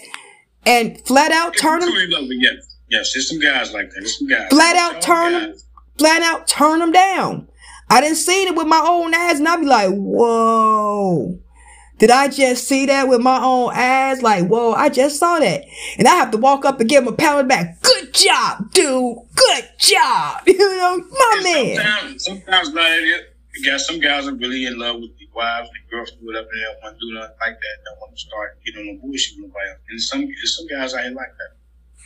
And 0.66 1.00
flat 1.06 1.32
out 1.32 1.56
turn 1.56 1.82
him. 1.82 1.90
Yes, 1.92 2.54
yes, 2.88 3.12
there's 3.12 3.28
some 3.28 3.38
guys 3.38 3.72
like 3.72 3.88
that. 3.90 4.00
There's 4.00 4.18
some 4.18 4.28
guys. 4.28 4.48
Flat 4.50 4.76
out 4.76 5.00
turn 5.00 5.32
him. 5.32 5.54
Flat 5.98 6.22
out 6.22 6.46
turn 6.48 6.80
them 6.80 6.92
down. 6.92 7.48
I 7.88 8.00
didn't 8.00 8.16
see 8.16 8.44
it 8.44 8.56
with 8.56 8.66
my 8.66 8.82
own 8.84 9.14
eyes, 9.14 9.38
and 9.38 9.46
I'd 9.48 9.60
be 9.60 9.66
like, 9.66 9.90
whoa. 9.90 11.38
Did 11.98 12.10
I 12.10 12.28
just 12.28 12.68
see 12.68 12.84
that 12.86 13.08
with 13.08 13.20
my 13.22 13.40
own 13.42 13.72
eyes? 13.72 14.20
Like, 14.20 14.48
whoa, 14.48 14.72
I 14.72 14.90
just 14.90 15.18
saw 15.18 15.38
that. 15.38 15.64
And 15.96 16.06
I 16.06 16.14
have 16.16 16.30
to 16.32 16.36
walk 16.36 16.66
up 16.66 16.78
and 16.78 16.88
give 16.88 17.04
him 17.04 17.08
a 17.08 17.16
the 17.16 17.44
back. 17.48 17.80
Good 17.80 18.12
job, 18.12 18.70
dude. 18.72 19.18
Good 19.34 19.70
job. 19.78 20.42
You 20.46 20.58
know, 20.58 20.98
my 20.98 21.32
and 21.36 21.44
man. 21.44 21.76
Sometimes, 21.76 22.24
sometimes 22.24 22.74
not 22.74 22.90
it. 22.90 23.34
Got 23.64 23.80
some 23.80 24.00
guys 24.00 24.26
are 24.26 24.34
really 24.34 24.66
in 24.66 24.78
love 24.78 24.96
with 24.96 25.15
wives 25.36 25.68
and 25.68 25.90
girls 25.90 26.10
do 26.12 26.24
whatever 26.26 26.48
they 26.52 26.62
don't 26.64 26.82
want 26.82 26.98
to 26.98 27.06
do 27.06 27.12
nothing 27.14 27.36
like 27.40 27.60
that. 27.60 27.76
They 27.78 27.84
don't 27.84 28.00
want 28.00 28.16
to 28.16 28.20
start 28.20 28.58
getting 28.64 28.80
on 28.80 28.86
the 28.96 29.00
bullshit 29.00 29.36
with 29.36 29.52
nobody 29.52 29.68
else. 29.68 29.78
And 29.90 30.00
some 30.00 30.26
some 30.44 30.66
guys 30.66 30.94
I 30.94 31.04
ain't 31.04 31.14
like 31.14 31.36
that. 31.36 31.52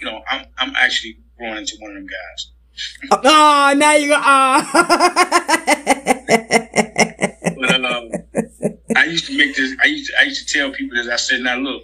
You 0.01 0.07
know, 0.11 0.23
I'm 0.29 0.47
I'm 0.59 0.75
actually 0.77 1.19
growing 1.39 1.59
into 1.59 1.77
one 1.79 1.93
of 1.93 1.97
them 1.97 2.07
guys. 2.07 2.51
Oh, 3.11 3.75
now 3.77 3.95
you 3.95 4.09
go. 4.09 4.17
Oh. 4.19 4.71
but 7.61 7.85
um, 7.85 8.11
I 8.97 9.05
used 9.05 9.27
to 9.27 9.37
make 9.37 9.55
this. 9.57 9.77
I 9.83 9.87
used 9.87 10.11
to, 10.11 10.21
I 10.21 10.25
used 10.25 10.49
to 10.49 10.59
tell 10.59 10.73
people 10.73 10.97
this. 10.97 11.09
I 11.09 11.17
said, 11.17 11.41
"Now 11.41 11.57
look, 11.57 11.83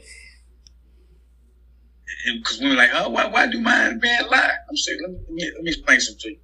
because 2.38 2.60
women 2.60 2.76
like, 2.76 2.90
oh, 2.94 3.10
why 3.10 3.26
why 3.26 3.46
do 3.46 3.60
my 3.60 3.92
man 3.94 4.28
lie?" 4.30 4.52
I'm 4.68 4.76
saying, 4.76 4.98
let 5.02 5.10
me, 5.10 5.18
let 5.28 5.34
me, 5.34 5.50
let 5.54 5.62
me 5.62 5.70
explain 5.70 6.00
something 6.00 6.20
to 6.20 6.30
you. 6.30 6.38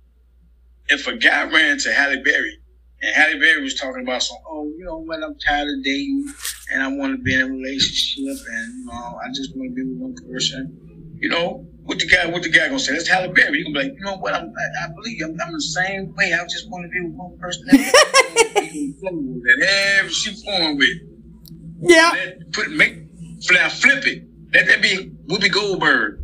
If 0.89 1.07
a 1.07 1.17
guy 1.17 1.51
ran 1.51 1.79
to 1.79 1.93
Halle 1.93 2.23
Berry 2.23 2.59
and 3.03 3.15
Halle 3.15 3.39
Berry 3.39 3.63
was 3.63 3.75
talking 3.75 4.03
about 4.03 4.23
some, 4.23 4.39
oh, 4.49 4.73
you 4.79 4.85
know 4.85 4.99
what, 4.99 5.23
I'm 5.23 5.37
tired 5.39 5.69
of 5.69 5.85
dating 5.85 6.27
and 6.73 6.83
I 6.83 6.89
want 6.89 7.17
to 7.17 7.23
be 7.23 7.35
in 7.35 7.41
a 7.41 7.47
relationship 7.47 8.37
and 8.51 8.79
you 8.79 8.87
know 8.87 9.19
I 9.23 9.29
just 9.35 9.57
want 9.57 9.71
to 9.71 9.75
be 9.75 9.83
with 9.83 9.99
one 9.99 10.15
person, 10.31 11.17
you 11.21 11.29
know, 11.29 11.67
what 11.85 11.99
the 11.99 12.07
guy, 12.07 12.27
what 12.27 12.43
the 12.43 12.49
guy 12.49 12.69
gonna 12.69 12.79
say? 12.79 12.93
That's 12.93 13.09
Halle 13.09 13.29
Berry. 13.33 13.59
He 13.59 13.65
gonna 13.65 13.75
be 13.75 13.89
like, 13.89 13.99
you 13.99 14.05
know 14.05 14.17
what? 14.17 14.35
I'm, 14.35 14.47
I, 14.47 14.85
I 14.85 14.89
believe 14.95 15.21
I'm, 15.25 15.37
I'm, 15.41 15.53
the 15.53 15.61
same 15.61 16.15
way. 16.15 16.33
I 16.33 16.45
just 16.45 16.71
want 16.71 16.85
to 16.85 16.89
be 16.89 17.01
with 17.01 17.15
one 17.15 17.37
person. 17.39 17.67
Whatever 19.03 20.09
she 20.09 20.35
formed 20.45 20.79
with. 20.79 20.99
Yeah. 21.81 22.13
That, 22.13 22.53
put 22.53 22.71
make 22.71 22.99
flip 23.43 24.07
it. 24.07 24.29
Let 24.55 24.67
that 24.69 24.81
be 24.81 25.11
Whoopi 25.27 25.51
Goldberg. 25.51 26.22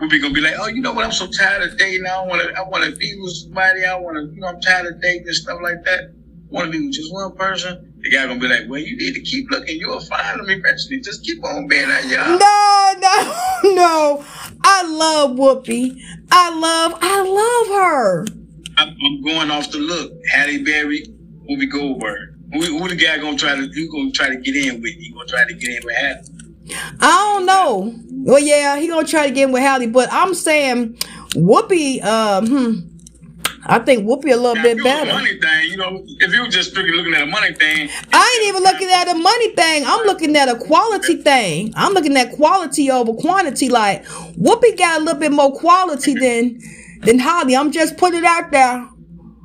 Whoopi 0.00 0.22
gonna 0.22 0.32
be 0.32 0.40
like, 0.40 0.54
oh, 0.58 0.68
you 0.68 0.80
know 0.80 0.92
what? 0.92 1.04
I'm 1.04 1.12
so 1.12 1.26
tired 1.26 1.62
of 1.62 1.76
dating. 1.76 2.06
I 2.06 2.24
want 2.24 2.40
to, 2.42 2.56
I 2.56 2.62
want 2.68 2.84
to 2.84 2.94
be 2.94 3.18
with 3.20 3.32
somebody. 3.32 3.84
I 3.84 3.96
want 3.98 4.16
to, 4.16 4.32
you 4.32 4.40
know, 4.40 4.46
I'm 4.46 4.60
tired 4.60 4.86
of 4.86 5.02
dating 5.02 5.26
and 5.26 5.34
stuff 5.34 5.58
like 5.60 5.82
that. 5.84 6.12
Want 6.50 6.66
to 6.66 6.78
be 6.78 6.86
with 6.86 6.94
just 6.94 7.12
one 7.12 7.34
person. 7.34 7.92
The 8.00 8.10
guy 8.10 8.26
gonna 8.26 8.38
be 8.38 8.46
like, 8.46 8.68
well, 8.68 8.80
you 8.80 8.96
need 8.96 9.14
to 9.14 9.20
keep 9.20 9.50
looking. 9.50 9.78
You'll 9.78 10.00
find 10.00 10.38
them 10.38 10.48
eventually. 10.48 11.00
Just 11.00 11.24
keep 11.24 11.44
on 11.44 11.66
being 11.66 11.88
that 11.88 12.06
young. 12.06 12.38
No, 12.38 12.94
no, 13.00 13.74
no. 13.74 14.24
I 14.62 14.86
love 14.86 15.32
Whoopi. 15.32 16.00
I 16.30 16.54
love, 16.56 16.98
I 17.02 17.22
love 17.22 17.76
her. 17.76 18.26
I'm, 18.76 18.96
I'm 19.04 19.22
going 19.24 19.50
off 19.50 19.72
the 19.72 19.78
look. 19.78 20.12
Halle 20.30 20.62
Berry, 20.62 21.06
Whoopi 21.50 21.70
Goldberg. 21.70 22.36
Who, 22.52 22.78
who 22.78 22.88
the 22.88 22.94
guy 22.94 23.18
gonna 23.18 23.36
try 23.36 23.56
to? 23.56 23.66
Who 23.66 23.92
gonna 23.92 24.12
try 24.12 24.28
to 24.28 24.36
get 24.36 24.54
in 24.54 24.80
with? 24.80 24.92
He 24.94 25.12
gonna 25.12 25.26
try 25.26 25.44
to 25.44 25.54
get 25.54 25.70
in 25.70 25.84
with 25.84 25.96
Halle? 25.96 26.22
I 27.00 27.34
don't 27.34 27.46
know. 27.46 27.94
Well, 28.10 28.38
yeah, 28.38 28.78
he 28.78 28.88
gonna 28.88 29.06
try 29.06 29.26
to 29.28 29.32
get 29.34 29.44
in 29.44 29.52
with 29.52 29.62
Halle, 29.62 29.86
but 29.86 30.08
I'm 30.12 30.34
saying 30.34 30.94
Whoopi. 31.34 32.02
Um, 32.04 32.46
hmm, 32.46 32.88
I 33.66 33.78
think 33.80 34.04
Whoopi 34.06 34.32
a 34.32 34.36
little 34.36 34.54
Now, 34.54 34.62
bit 34.62 34.78
if 34.78 34.78
it 34.78 34.82
was 34.84 34.92
a 34.92 35.04
better. 35.04 35.12
money 35.12 35.38
thing, 35.40 35.70
you 35.70 35.76
know, 35.76 36.02
if 36.20 36.32
you 36.32 36.42
were 36.42 36.48
just 36.48 36.70
strictly 36.70 36.94
looking 36.96 37.14
at 37.14 37.22
a 37.22 37.26
money 37.26 37.52
thing, 37.54 37.88
I 38.12 38.38
ain't 38.40 38.48
even 38.48 38.62
looking 38.62 38.88
at 38.90 39.08
a 39.08 39.14
money 39.14 39.54
thing. 39.54 39.84
I'm 39.86 40.06
looking 40.06 40.36
at 40.36 40.48
a 40.48 40.56
quality 40.56 41.16
thing. 41.22 41.72
I'm 41.76 41.92
looking 41.92 42.16
at 42.16 42.32
quality 42.32 42.90
over 42.90 43.12
quantity. 43.14 43.68
Like 43.68 44.04
Whoopi 44.06 44.76
got 44.76 45.00
a 45.00 45.04
little 45.04 45.20
bit 45.20 45.32
more 45.32 45.52
quality 45.52 46.14
than 46.14 46.60
than 47.02 47.18
Halle. 47.18 47.54
I'm 47.54 47.70
just 47.72 47.96
putting 47.96 48.20
it 48.20 48.24
out 48.24 48.50
there. 48.50 48.88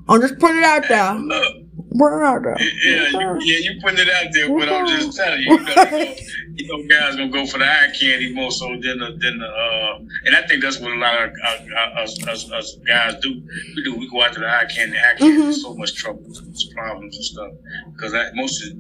I'm 0.10 0.22
just 0.22 0.38
putting 0.40 0.58
it 0.58 0.64
out 0.64 0.88
there. 0.90 1.14
look, 1.16 1.56
Put 1.98 2.18
it 2.18 2.24
out 2.24 2.42
there. 2.44 2.58
yeah, 2.60 3.10
you, 3.10 3.38
yeah, 3.42 3.58
you 3.72 3.80
putting 3.82 4.00
it 4.00 4.10
out 4.10 4.34
there, 4.34 4.50
but 4.50 4.68
I'm 4.70 4.88
just 4.88 5.16
telling 5.16 5.42
you, 5.42 5.52
you 5.60 5.60
know, 5.64 5.84
you 6.56 6.68
know, 6.68 6.88
guys 6.90 7.16
gonna 7.16 7.30
go 7.30 7.46
for 7.46 7.60
the 7.60 7.66
eye 7.66 7.90
candy 8.00 8.34
more 8.34 8.50
so 8.52 8.68
than 8.70 8.98
the, 9.00 9.18
than 9.20 9.40
the, 9.40 9.46
uh, 9.48 10.00
and 10.26 10.36
I 10.36 10.42
think 10.48 10.64
that's 10.64 10.80
what 10.80 10.92
a 10.92 10.96
lot 10.96 11.24
of 11.24 11.32
uh, 11.46 12.02
us, 12.02 12.28
us, 12.28 12.52
us 12.52 12.78
guys 12.88 13.16
do. 13.22 13.30
We 13.76 13.84
do, 13.84 13.96
we 13.96 14.10
go 14.10 14.24
after 14.24 14.40
the 14.40 14.48
eye 14.48 14.66
candy. 14.76 14.98
Eye 14.98 15.18
candy 15.20 15.42
Mhm. 15.44 15.50
is 15.50 15.62
so 15.62 15.76
much 15.76 15.94
trouble, 15.96 16.24
it's 16.28 16.74
problems 16.74 17.16
and 17.16 17.26
stuff. 17.26 17.52
Because 17.96 18.14
most 18.34 18.64
of 18.66 18.78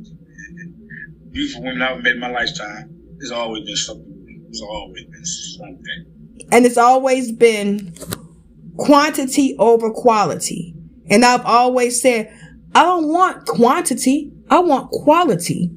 beautiful 1.31 1.63
women 1.63 1.81
I've 1.81 2.01
met 2.03 2.13
in 2.13 2.19
my 2.19 2.31
lifetime, 2.31 2.95
there's 3.17 3.31
always 3.31 3.65
been 3.65 3.75
something. 3.75 4.41
There's 4.45 4.61
always 4.61 5.03
been 5.05 5.25
something. 5.25 6.05
and 6.51 6.65
it's 6.65 6.77
always 6.77 7.31
been 7.31 7.93
quantity 8.77 9.55
over 9.59 9.91
quality. 9.91 10.75
And 11.09 11.25
I've 11.25 11.45
always 11.45 12.01
said, 12.01 12.31
I 12.75 12.83
don't 12.83 13.07
want 13.07 13.45
quantity. 13.45 14.31
I 14.49 14.59
want 14.59 14.91
quality. 14.91 15.71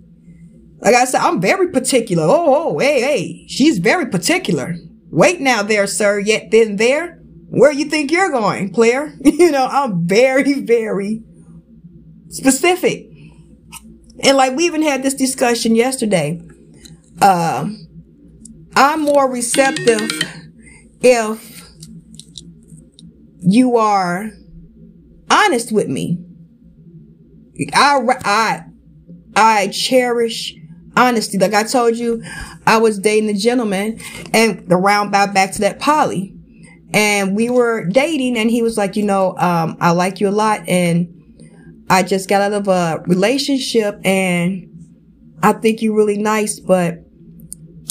Like 0.80 0.94
I 0.94 1.04
said, 1.04 1.20
I'm 1.20 1.40
very 1.40 1.70
particular. 1.70 2.24
Oh, 2.24 2.70
oh, 2.72 2.78
hey, 2.78 3.00
hey, 3.00 3.46
she's 3.48 3.78
very 3.78 4.06
particular. 4.06 4.74
Wait 5.10 5.40
now 5.40 5.62
there, 5.62 5.86
sir. 5.86 6.18
Yet 6.18 6.50
then 6.50 6.76
there, 6.76 7.18
where 7.48 7.72
you 7.72 7.86
think 7.86 8.10
you're 8.10 8.30
going, 8.30 8.72
player? 8.72 9.12
You 9.24 9.50
know, 9.50 9.66
I'm 9.66 10.06
very, 10.06 10.60
very 10.60 11.22
specific. 12.28 13.08
And 14.20 14.36
like 14.36 14.56
we 14.56 14.64
even 14.64 14.82
had 14.82 15.02
this 15.02 15.14
discussion 15.14 15.76
yesterday. 15.76 16.40
Um, 17.20 17.86
I'm 18.74 19.02
more 19.02 19.30
receptive 19.30 20.10
if 21.00 21.70
you 23.40 23.76
are 23.76 24.30
honest 25.30 25.72
with 25.72 25.88
me. 25.88 26.25
I, 27.74 28.00
I, 28.24 28.64
I 29.34 29.68
cherish 29.68 30.54
honesty. 30.96 31.38
Like 31.38 31.54
I 31.54 31.64
told 31.64 31.96
you, 31.96 32.22
I 32.66 32.78
was 32.78 32.98
dating 32.98 33.28
a 33.30 33.34
gentleman 33.34 34.00
and 34.32 34.68
the 34.68 34.76
roundabout 34.76 35.34
back 35.34 35.52
to 35.52 35.60
that 35.60 35.78
poly. 35.78 36.34
And 36.92 37.36
we 37.36 37.50
were 37.50 37.84
dating 37.84 38.38
and 38.38 38.50
he 38.50 38.62
was 38.62 38.78
like, 38.78 38.96
you 38.96 39.04
know, 39.04 39.36
um, 39.38 39.76
I 39.80 39.90
like 39.90 40.20
you 40.20 40.28
a 40.28 40.30
lot 40.30 40.66
and 40.68 41.12
I 41.90 42.02
just 42.02 42.28
got 42.28 42.40
out 42.40 42.52
of 42.52 42.68
a 42.68 43.02
relationship 43.06 44.00
and 44.04 44.72
I 45.42 45.52
think 45.52 45.82
you're 45.82 45.94
really 45.94 46.18
nice, 46.18 46.58
but 46.58 46.98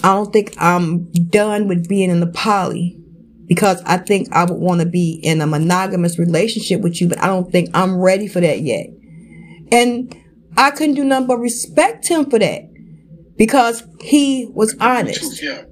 I 0.03 0.13
don't 0.13 0.31
think 0.33 0.55
I'm 0.57 1.11
done 1.11 1.67
with 1.67 1.87
being 1.87 2.09
in 2.09 2.19
the 2.19 2.27
poly 2.27 2.99
because 3.47 3.81
I 3.85 3.97
think 3.97 4.31
I 4.31 4.43
would 4.43 4.59
want 4.59 4.81
to 4.81 4.87
be 4.87 5.19
in 5.23 5.41
a 5.41 5.47
monogamous 5.47 6.17
relationship 6.17 6.81
with 6.81 6.99
you, 6.99 7.09
but 7.09 7.21
I 7.21 7.27
don't 7.27 7.51
think 7.51 7.69
I'm 7.73 7.99
ready 7.99 8.27
for 8.27 8.39
that 8.41 8.61
yet. 8.61 8.87
And 9.71 10.15
I 10.57 10.71
couldn't 10.71 10.95
do 10.95 11.03
nothing 11.03 11.27
but 11.27 11.37
respect 11.37 12.07
him 12.07 12.29
for 12.29 12.39
that 12.39 12.69
because 13.37 13.83
he 14.01 14.49
was 14.53 14.75
honest. 14.79 15.41
Yeah. 15.41 15.63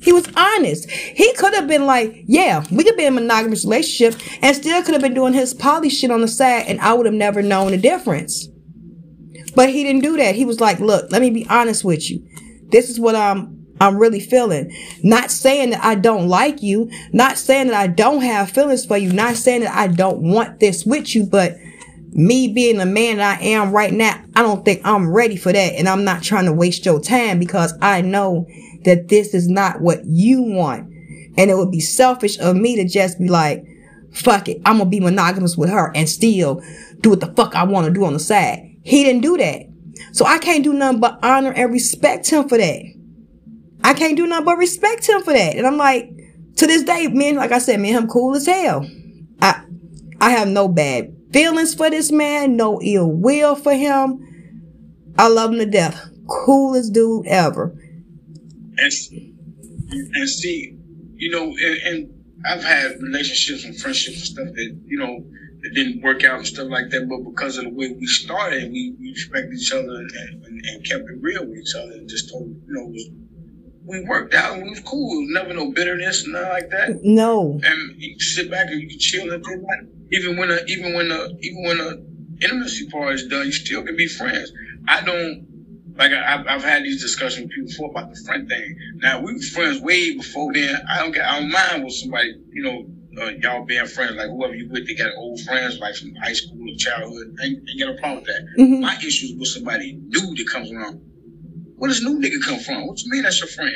He 0.00 0.12
was 0.12 0.28
honest. 0.36 0.90
He 0.90 1.32
could 1.34 1.54
have 1.54 1.68
been 1.68 1.86
like, 1.86 2.24
yeah, 2.26 2.64
we 2.72 2.82
could 2.82 2.96
be 2.96 3.04
in 3.04 3.16
a 3.16 3.20
monogamous 3.20 3.64
relationship 3.64 4.20
and 4.42 4.56
still 4.56 4.82
could 4.82 4.94
have 4.94 5.02
been 5.02 5.14
doing 5.14 5.32
his 5.32 5.54
poly 5.54 5.88
shit 5.88 6.10
on 6.10 6.22
the 6.22 6.28
side 6.28 6.64
and 6.66 6.80
I 6.80 6.92
would 6.92 7.06
have 7.06 7.14
never 7.14 7.40
known 7.40 7.70
the 7.70 7.78
difference. 7.78 8.48
But 9.54 9.70
he 9.70 9.84
didn't 9.84 10.02
do 10.02 10.16
that. 10.16 10.34
He 10.34 10.44
was 10.44 10.60
like, 10.60 10.80
look, 10.80 11.12
let 11.12 11.20
me 11.20 11.30
be 11.30 11.46
honest 11.48 11.84
with 11.84 12.10
you. 12.10 12.26
This 12.70 12.90
is 12.90 12.98
what 12.98 13.14
I'm 13.14 13.62
I'm 13.80 13.98
really 13.98 14.20
feeling. 14.20 14.72
Not 15.02 15.30
saying 15.30 15.70
that 15.70 15.84
I 15.84 15.96
don't 15.96 16.28
like 16.28 16.62
you, 16.62 16.90
not 17.12 17.36
saying 17.36 17.68
that 17.68 17.74
I 17.74 17.88
don't 17.88 18.22
have 18.22 18.50
feelings 18.50 18.84
for 18.86 18.96
you, 18.96 19.12
not 19.12 19.34
saying 19.34 19.62
that 19.62 19.74
I 19.74 19.88
don't 19.88 20.22
want 20.22 20.60
this 20.60 20.86
with 20.86 21.14
you, 21.14 21.26
but 21.26 21.56
me 22.12 22.48
being 22.48 22.78
the 22.78 22.86
man 22.86 23.20
I 23.20 23.40
am 23.40 23.72
right 23.72 23.92
now, 23.92 24.22
I 24.36 24.42
don't 24.42 24.64
think 24.64 24.82
I'm 24.84 25.12
ready 25.12 25.36
for 25.36 25.52
that. 25.52 25.74
And 25.74 25.88
I'm 25.88 26.04
not 26.04 26.22
trying 26.22 26.44
to 26.44 26.52
waste 26.52 26.84
your 26.84 27.00
time 27.00 27.38
because 27.38 27.74
I 27.80 28.02
know 28.02 28.46
that 28.84 29.08
this 29.08 29.34
is 29.34 29.48
not 29.48 29.80
what 29.80 30.04
you 30.04 30.42
want. 30.42 30.92
And 31.38 31.50
it 31.50 31.56
would 31.56 31.70
be 31.70 31.80
selfish 31.80 32.38
of 32.38 32.56
me 32.56 32.76
to 32.76 32.86
just 32.86 33.18
be 33.18 33.28
like, 33.28 33.64
fuck 34.12 34.48
it, 34.48 34.60
I'm 34.66 34.78
gonna 34.78 34.90
be 34.90 35.00
monogamous 35.00 35.56
with 35.56 35.70
her 35.70 35.90
and 35.94 36.08
still 36.08 36.62
do 37.00 37.10
what 37.10 37.20
the 37.20 37.32
fuck 37.32 37.54
I 37.54 37.64
want 37.64 37.86
to 37.86 37.92
do 37.92 38.04
on 38.04 38.12
the 38.12 38.18
side. 38.18 38.76
He 38.82 39.04
didn't 39.04 39.22
do 39.22 39.38
that. 39.38 39.62
So 40.12 40.26
I 40.26 40.38
can't 40.38 40.62
do 40.62 40.74
nothing 40.74 41.00
but 41.00 41.18
honor 41.22 41.52
and 41.52 41.72
respect 41.72 42.28
him 42.28 42.48
for 42.48 42.58
that. 42.58 42.82
I 43.82 43.94
can't 43.94 44.16
do 44.16 44.26
nothing 44.26 44.44
but 44.44 44.58
respect 44.58 45.08
him 45.08 45.22
for 45.22 45.32
that. 45.32 45.56
And 45.56 45.66
I'm 45.66 45.78
like, 45.78 46.10
to 46.56 46.66
this 46.66 46.82
day, 46.82 47.06
man, 47.08 47.36
like 47.36 47.52
I 47.52 47.58
said, 47.58 47.80
man, 47.80 47.96
I'm 47.96 48.08
cool 48.08 48.34
as 48.36 48.46
hell. 48.46 48.86
I 49.40 49.62
I 50.20 50.30
have 50.30 50.48
no 50.48 50.68
bad 50.68 51.16
feelings 51.32 51.74
for 51.74 51.90
this 51.90 52.12
man, 52.12 52.56
no 52.56 52.80
ill 52.82 53.10
will 53.10 53.54
for 53.54 53.74
him. 53.74 54.28
I 55.18 55.28
love 55.28 55.52
him 55.52 55.58
to 55.58 55.66
death. 55.66 56.08
Coolest 56.28 56.92
dude 56.92 57.26
ever. 57.26 57.74
and 58.78 58.92
and 60.14 60.28
see, 60.28 60.76
you 61.14 61.30
know, 61.30 61.44
and, 61.44 61.76
and 61.84 62.24
I've 62.48 62.64
had 62.64 63.00
relationships 63.00 63.64
and 63.64 63.76
friendships 63.76 64.16
and 64.16 64.26
stuff 64.26 64.54
that 64.54 64.80
you 64.86 64.98
know 64.98 65.24
that 65.62 65.74
didn't 65.74 66.02
work 66.02 66.24
out 66.24 66.38
and 66.38 66.46
stuff 66.46 66.68
like 66.68 66.90
that. 66.90 67.08
But 67.08 67.30
because 67.30 67.58
of 67.58 67.64
the 67.64 67.70
way 67.70 67.92
we 67.92 68.06
started, 68.06 68.72
we, 68.72 68.94
we 68.98 69.10
respected 69.10 69.54
each 69.54 69.72
other 69.72 69.82
and, 69.82 70.10
and, 70.10 70.64
and, 70.64 70.84
kept 70.84 71.04
it 71.08 71.18
real 71.20 71.46
with 71.46 71.58
each 71.58 71.74
other 71.76 71.92
and 71.92 72.08
just 72.08 72.30
told 72.30 72.48
you 72.48 72.62
know 72.68 72.86
was, 72.86 73.08
we 73.84 74.04
worked 74.04 74.34
out 74.34 74.54
and 74.54 74.62
we 74.62 74.70
was 74.70 74.80
cool. 74.80 75.20
Was 75.20 75.28
never 75.30 75.54
no 75.54 75.70
bitterness 75.72 76.26
nothing 76.26 76.48
like 76.48 76.70
that. 76.70 77.00
No. 77.02 77.60
And 77.62 77.94
you 77.96 78.18
sit 78.18 78.50
back 78.50 78.68
and 78.70 78.80
you 78.80 78.98
chill 78.98 79.32
and 79.32 79.42
do 79.42 79.50
that. 79.50 79.88
Even 80.12 80.36
when 80.36 80.50
a, 80.50 80.58
even 80.66 80.94
when 80.94 81.10
a, 81.10 81.28
even 81.40 81.62
when 81.64 81.80
a 81.80 82.44
intimacy 82.44 82.88
part 82.88 83.14
is 83.14 83.26
done, 83.26 83.46
you 83.46 83.52
still 83.52 83.82
can 83.82 83.96
be 83.96 84.06
friends. 84.06 84.52
I 84.88 85.02
don't 85.02 85.46
like 85.96 86.12
I, 86.12 86.42
have 86.46 86.64
had 86.64 86.84
these 86.84 87.02
discussions 87.02 87.44
with 87.44 87.50
people 87.50 87.68
before 87.68 87.90
about 87.90 88.14
the 88.14 88.20
friend 88.24 88.48
thing. 88.48 88.76
Now 88.96 89.20
we 89.20 89.34
were 89.34 89.40
friends 89.40 89.80
way 89.80 90.16
before 90.16 90.52
then. 90.52 90.80
I 90.88 90.98
don't 91.00 91.12
get 91.12 91.26
I 91.26 91.40
don't 91.40 91.50
mind 91.50 91.84
with 91.84 91.94
somebody 91.94 92.34
you 92.52 92.62
know 92.62 92.86
uh, 93.20 93.30
y'all 93.40 93.64
being 93.64 93.86
friends, 93.86 94.16
like 94.16 94.28
whoever 94.28 94.54
you 94.54 94.68
with, 94.70 94.86
they 94.86 94.94
got 94.94 95.10
old 95.16 95.40
friends, 95.40 95.78
like 95.78 95.94
from 95.94 96.14
high 96.16 96.32
school 96.32 96.58
or 96.62 96.76
childhood. 96.76 97.34
Ain't, 97.42 97.58
ain't 97.68 97.80
got 97.80 97.90
a 97.90 97.98
problem 97.98 98.16
with 98.16 98.26
that. 98.26 98.46
Mm-hmm. 98.58 98.80
My 98.80 98.96
issue 98.96 99.26
is 99.26 99.34
with 99.36 99.48
somebody 99.48 99.98
new 100.06 100.34
that 100.34 100.48
comes 100.50 100.72
around. 100.72 101.00
Where 101.76 101.88
does 101.88 102.02
new 102.02 102.18
nigga 102.18 102.42
come 102.42 102.58
from? 102.60 102.86
What 102.86 103.02
you 103.02 103.10
mean 103.10 103.22
that's 103.22 103.40
your 103.40 103.48
friend? 103.48 103.74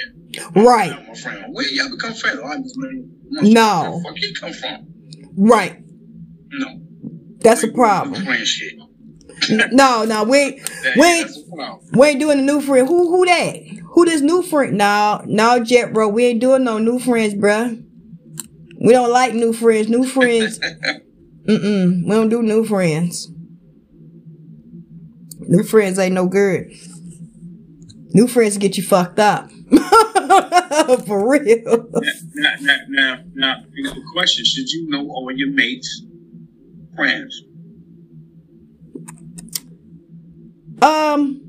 Right. 0.54 1.06
my 1.08 1.14
friend. 1.14 1.46
Where 1.52 1.66
y'all 1.68 1.90
become 1.90 2.14
friends? 2.14 2.40
Oh, 2.42 2.46
I 2.46 2.56
just, 2.58 2.76
no. 2.78 3.82
Where 3.82 3.90
the 3.90 4.04
fuck 4.04 4.16
he 4.16 4.34
come 4.34 4.52
from? 4.52 4.86
Right. 5.36 5.82
No. 6.50 6.80
That's 7.40 7.62
a 7.62 7.68
problem. 7.68 8.24
No, 9.72 10.04
no, 10.04 10.24
we 10.24 10.38
ain't, 10.38 10.70
we 10.96 11.04
ain't, 11.04 11.30
we 11.92 12.06
ain't 12.08 12.20
doing 12.20 12.38
a 12.38 12.42
new 12.42 12.60
friend. 12.60 12.88
Who, 12.88 13.08
who 13.10 13.26
that? 13.26 13.56
Who 13.92 14.04
this 14.04 14.20
new 14.22 14.42
friend? 14.42 14.78
No, 14.78 15.22
no, 15.26 15.62
Jet 15.62 15.92
bro. 15.92 16.08
We 16.08 16.24
ain't 16.24 16.40
doing 16.40 16.64
no 16.64 16.78
new 16.78 16.98
friends, 16.98 17.34
bruh. 17.34 17.82
We 18.80 18.92
don't 18.92 19.10
like 19.10 19.34
new 19.34 19.52
friends. 19.52 19.88
New 19.88 20.04
friends. 20.04 20.58
Mm-mm. 20.58 22.04
We 22.04 22.10
don't 22.10 22.28
do 22.28 22.42
new 22.42 22.64
friends. 22.64 23.30
New 25.38 25.62
friends 25.62 25.98
ain't 25.98 26.14
no 26.14 26.26
good. 26.26 26.72
New 28.14 28.26
friends 28.26 28.58
get 28.58 28.76
you 28.76 28.82
fucked 28.82 29.18
up. 29.18 29.50
For 31.06 31.30
real. 31.30 31.88
Now, 32.34 32.54
now, 32.60 32.78
now, 32.88 33.18
now, 33.34 33.56
the 33.74 34.02
question, 34.12 34.44
should 34.44 34.68
you 34.70 34.88
know 34.88 35.08
all 35.08 35.30
your 35.30 35.50
mates' 35.50 36.02
friends? 36.96 37.42
Um, 40.82 41.42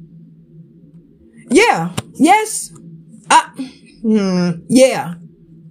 yeah, 1.50 1.94
yes. 2.14 2.72
I, 3.30 3.50
hmm, 4.02 4.50
yeah. 4.70 5.16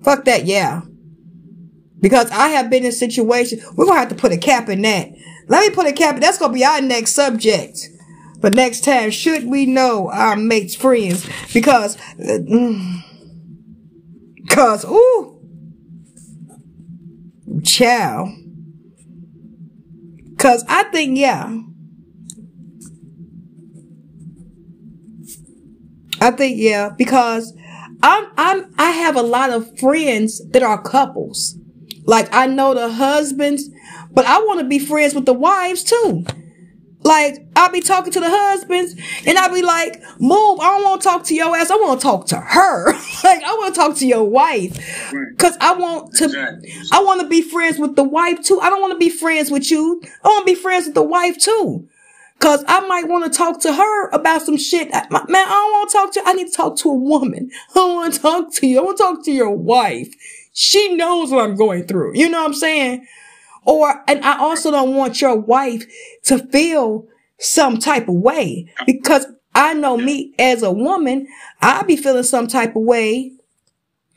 Fuck 0.02 0.24
that, 0.24 0.46
yeah. 0.46 0.82
Because 2.00 2.30
I 2.30 2.48
have 2.48 2.70
been 2.70 2.84
in 2.84 2.92
situations, 2.92 3.62
we're 3.74 3.86
gonna 3.86 4.00
have 4.00 4.08
to 4.10 4.14
put 4.14 4.32
a 4.32 4.36
cap 4.36 4.68
in 4.68 4.82
that. 4.82 5.10
Let 5.48 5.68
me 5.68 5.74
put 5.74 5.86
a 5.86 5.92
cap, 5.92 6.20
that's 6.20 6.38
gonna 6.38 6.52
be 6.52 6.64
our 6.64 6.80
next 6.80 7.12
subject. 7.12 7.78
But 8.40 8.52
next 8.52 8.84
time, 8.84 9.10
should 9.10 9.46
we 9.46 9.66
know 9.66 10.10
our 10.10 10.36
mates' 10.36 10.74
friends? 10.74 11.28
Because, 11.54 11.96
uh, 12.20 12.38
mm, 12.38 13.02
ooh, 14.84 15.40
chow. 17.64 18.28
Cause 20.46 20.64
I 20.68 20.84
think, 20.84 21.18
yeah. 21.18 21.58
I 26.20 26.30
think, 26.30 26.58
yeah, 26.58 26.90
because 26.96 27.52
I'm, 28.00 28.28
I'm, 28.36 28.72
I 28.78 28.92
have 28.92 29.16
a 29.16 29.22
lot 29.22 29.50
of 29.50 29.76
friends 29.80 30.40
that 30.50 30.62
are 30.62 30.80
couples. 30.80 31.58
Like 32.04 32.32
I 32.32 32.46
know 32.46 32.74
the 32.74 32.92
husbands, 32.92 33.68
but 34.12 34.24
I 34.24 34.38
want 34.38 34.60
to 34.60 34.66
be 34.66 34.78
friends 34.78 35.16
with 35.16 35.26
the 35.26 35.32
wives 35.32 35.82
too. 35.82 36.24
Like 37.06 37.46
I'll 37.54 37.70
be 37.70 37.80
talking 37.80 38.12
to 38.14 38.18
the 38.20 38.28
husbands 38.28 38.96
and 39.24 39.38
I'll 39.38 39.54
be 39.54 39.62
like, 39.62 40.02
move, 40.18 40.58
I 40.58 40.64
don't 40.64 40.82
want 40.84 41.02
to 41.02 41.08
talk 41.08 41.22
to 41.26 41.34
your 41.36 41.54
ass. 41.56 41.70
I 41.70 41.76
want 41.76 42.00
to 42.00 42.04
talk 42.04 42.26
to 42.26 42.36
her. 42.36 42.92
like 43.24 43.44
I 43.44 43.54
want 43.54 43.72
to 43.74 43.80
talk 43.80 43.96
to 43.98 44.06
your 44.06 44.24
wife. 44.24 44.76
Cause 45.38 45.56
I 45.60 45.72
want 45.74 46.14
to, 46.16 46.24
I 46.92 47.00
want 47.04 47.20
to 47.20 47.28
be 47.28 47.42
friends 47.42 47.78
with 47.78 47.94
the 47.94 48.02
wife 48.02 48.42
too. 48.42 48.58
I 48.60 48.70
don't 48.70 48.80
want 48.80 48.92
to 48.92 48.98
be 48.98 49.08
friends 49.08 49.52
with 49.52 49.70
you. 49.70 50.02
I 50.24 50.28
want 50.28 50.48
to 50.48 50.52
be 50.52 50.60
friends 50.60 50.86
with 50.86 50.96
the 50.96 51.04
wife 51.04 51.38
too. 51.38 51.88
Cause 52.40 52.64
I 52.66 52.80
might 52.88 53.06
want 53.08 53.24
to 53.32 53.36
talk 53.36 53.60
to 53.60 53.72
her 53.72 54.08
about 54.10 54.42
some 54.42 54.56
shit. 54.56 54.90
Man, 54.90 55.04
I 55.12 55.46
don't 55.46 55.72
want 55.72 55.90
to 55.90 55.96
talk 55.96 56.12
to, 56.14 56.20
you. 56.20 56.26
I 56.26 56.32
need 56.32 56.48
to 56.48 56.52
talk 56.52 56.76
to 56.78 56.90
a 56.90 56.94
woman. 56.94 57.50
I 57.70 57.74
don't 57.74 57.94
want 57.94 58.14
to 58.14 58.20
talk 58.20 58.52
to 58.54 58.66
you. 58.66 58.80
I 58.80 58.82
want 58.82 58.96
to 58.98 59.02
talk 59.04 59.24
to 59.24 59.32
your 59.32 59.52
wife. 59.52 60.12
She 60.52 60.96
knows 60.96 61.30
what 61.30 61.44
I'm 61.44 61.54
going 61.54 61.86
through. 61.86 62.16
You 62.16 62.28
know 62.28 62.40
what 62.40 62.48
I'm 62.48 62.54
saying? 62.54 63.06
Or, 63.66 64.02
and 64.06 64.24
I 64.24 64.38
also 64.38 64.70
don't 64.70 64.94
want 64.94 65.20
your 65.20 65.36
wife 65.36 65.84
to 66.24 66.38
feel 66.38 67.06
some 67.38 67.78
type 67.78 68.08
of 68.08 68.14
way 68.14 68.72
because 68.86 69.26
I 69.54 69.74
know 69.74 69.96
me 69.96 70.34
as 70.38 70.62
a 70.62 70.70
woman, 70.70 71.26
I'll 71.60 71.84
be 71.84 71.96
feeling 71.96 72.22
some 72.22 72.46
type 72.46 72.76
of 72.76 72.82
way 72.82 73.32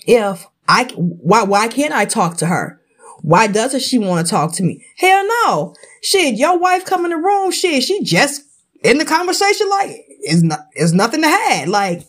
if 0.05 0.45
I, 0.67 0.85
why, 0.95 1.43
why 1.43 1.67
can't 1.67 1.93
I 1.93 2.05
talk 2.05 2.37
to 2.37 2.45
her? 2.45 2.79
Why 3.21 3.47
doesn't 3.47 3.81
she 3.81 3.97
want 3.97 4.25
to 4.25 4.29
talk 4.29 4.53
to 4.53 4.63
me? 4.63 4.85
Hell 4.97 5.25
no. 5.27 5.75
Shit, 6.01 6.35
your 6.35 6.57
wife 6.57 6.85
come 6.85 7.03
in 7.03 7.11
the 7.11 7.17
room, 7.17 7.51
shit, 7.51 7.83
she 7.83 8.03
just 8.03 8.43
in 8.83 8.97
the 8.97 9.05
conversation 9.05 9.67
like, 9.69 10.05
it's 10.21 10.41
not, 10.41 10.67
it's 10.73 10.93
nothing 10.93 11.21
to 11.21 11.27
have. 11.27 11.67
Like, 11.67 12.03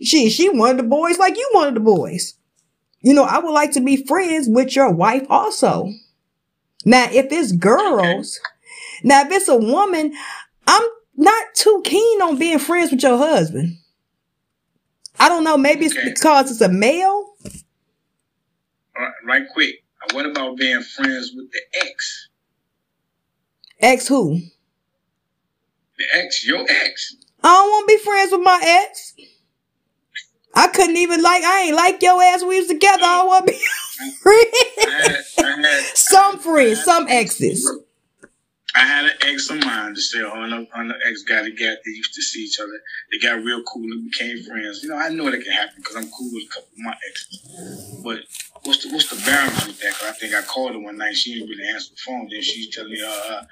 she, 0.00 0.30
she 0.30 0.48
wanted 0.48 0.78
the 0.78 0.84
boys 0.84 1.18
like 1.18 1.36
you 1.36 1.50
wanted 1.54 1.74
the 1.74 1.80
boys. 1.80 2.34
You 3.00 3.14
know, 3.14 3.24
I 3.24 3.38
would 3.38 3.52
like 3.52 3.72
to 3.72 3.80
be 3.80 4.04
friends 4.04 4.48
with 4.48 4.76
your 4.76 4.92
wife 4.92 5.26
also. 5.28 5.92
Now, 6.84 7.08
if 7.10 7.26
it's 7.30 7.52
girls, 7.52 8.40
now 9.02 9.22
if 9.22 9.30
it's 9.30 9.48
a 9.48 9.56
woman, 9.56 10.14
I'm 10.66 10.82
not 11.16 11.54
too 11.54 11.82
keen 11.84 12.22
on 12.22 12.38
being 12.38 12.58
friends 12.58 12.90
with 12.90 13.02
your 13.02 13.18
husband. 13.18 13.78
I 15.18 15.28
don't 15.28 15.44
know. 15.44 15.56
Maybe 15.56 15.86
okay. 15.86 15.98
it's 15.98 16.20
because 16.20 16.50
it's 16.50 16.60
a 16.60 16.68
male. 16.68 17.34
Right, 18.96 19.12
right 19.24 19.42
quick. 19.52 19.76
What 20.12 20.26
about 20.26 20.56
being 20.56 20.82
friends 20.82 21.32
with 21.34 21.50
the 21.52 21.60
ex? 21.86 22.28
Ex 23.80 24.08
who? 24.08 24.40
The 25.98 26.04
ex, 26.14 26.46
your 26.46 26.64
ex. 26.68 27.16
I 27.42 27.48
don't 27.48 27.68
want 27.68 27.88
to 27.88 27.96
be 27.96 28.02
friends 28.02 28.32
with 28.32 28.42
my 28.42 28.60
ex. 28.62 29.14
I 30.54 30.68
couldn't 30.68 30.96
even 30.96 31.22
like, 31.22 31.42
I 31.44 31.62
ain't 31.62 31.76
like 31.76 32.02
your 32.02 32.22
ass 32.22 32.40
when 32.40 32.50
we 32.50 32.58
was 32.58 32.68
together. 32.68 33.02
I 33.02 33.18
don't 33.18 33.28
want 33.28 33.46
to 33.46 33.52
be 33.52 33.58
friends. 34.10 35.92
some 35.94 36.38
friends, 36.38 36.84
some 36.84 37.06
exes. 37.08 37.70
I 38.74 38.80
had 38.80 39.04
an 39.04 39.10
ex 39.22 39.50
of 39.50 39.62
mine 39.64 39.94
to 39.94 40.00
say 40.00 40.22
on 40.22 40.48
the, 40.48 40.66
on 40.74 40.88
the 40.88 40.94
ex 41.06 41.22
guy 41.24 41.42
that 41.42 41.58
got, 41.58 41.76
they 41.84 41.90
used 41.90 42.14
to 42.14 42.22
see 42.22 42.44
each 42.44 42.58
other. 42.58 42.72
They 43.10 43.18
got 43.18 43.44
real 43.44 43.62
cool 43.64 43.82
and 43.82 44.10
became 44.10 44.42
friends. 44.44 44.82
You 44.82 44.88
know, 44.88 44.96
I 44.96 45.10
know 45.10 45.30
that 45.30 45.42
can 45.42 45.52
happen 45.52 45.74
because 45.76 45.96
I'm 45.96 46.08
cool 46.10 46.30
with 46.32 46.44
a 46.44 46.48
couple 46.48 46.70
of 46.72 46.78
my 46.78 46.94
exes. 47.10 48.00
But 48.02 48.20
what's 48.64 48.82
the, 48.82 48.92
what's 48.92 49.10
the 49.10 49.22
balance 49.30 49.66
with 49.66 49.78
that? 49.80 49.92
Cause 49.92 50.08
I 50.08 50.12
think 50.12 50.34
I 50.34 50.40
called 50.42 50.72
her 50.72 50.80
one 50.80 50.96
night. 50.96 51.16
She 51.16 51.34
didn't 51.34 51.50
really 51.50 51.68
answer 51.68 51.90
the 51.90 52.00
phone. 52.06 52.28
Then 52.30 52.40
she's 52.40 52.74
telling 52.74 52.92
me, 52.92 53.02
uh, 53.06 53.42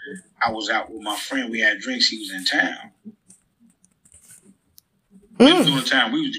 I 0.46 0.52
was 0.52 0.70
out 0.70 0.90
with 0.90 1.02
my 1.02 1.16
friend. 1.16 1.50
We 1.50 1.60
had 1.60 1.80
drinks. 1.80 2.08
He 2.08 2.18
was 2.18 2.32
in 2.32 2.44
town. 2.46 2.92
Mm. 5.38 5.48
It 5.48 5.58
was 5.58 5.66
doing 5.66 5.84
time. 5.84 6.12
We 6.12 6.28
was 6.28 6.38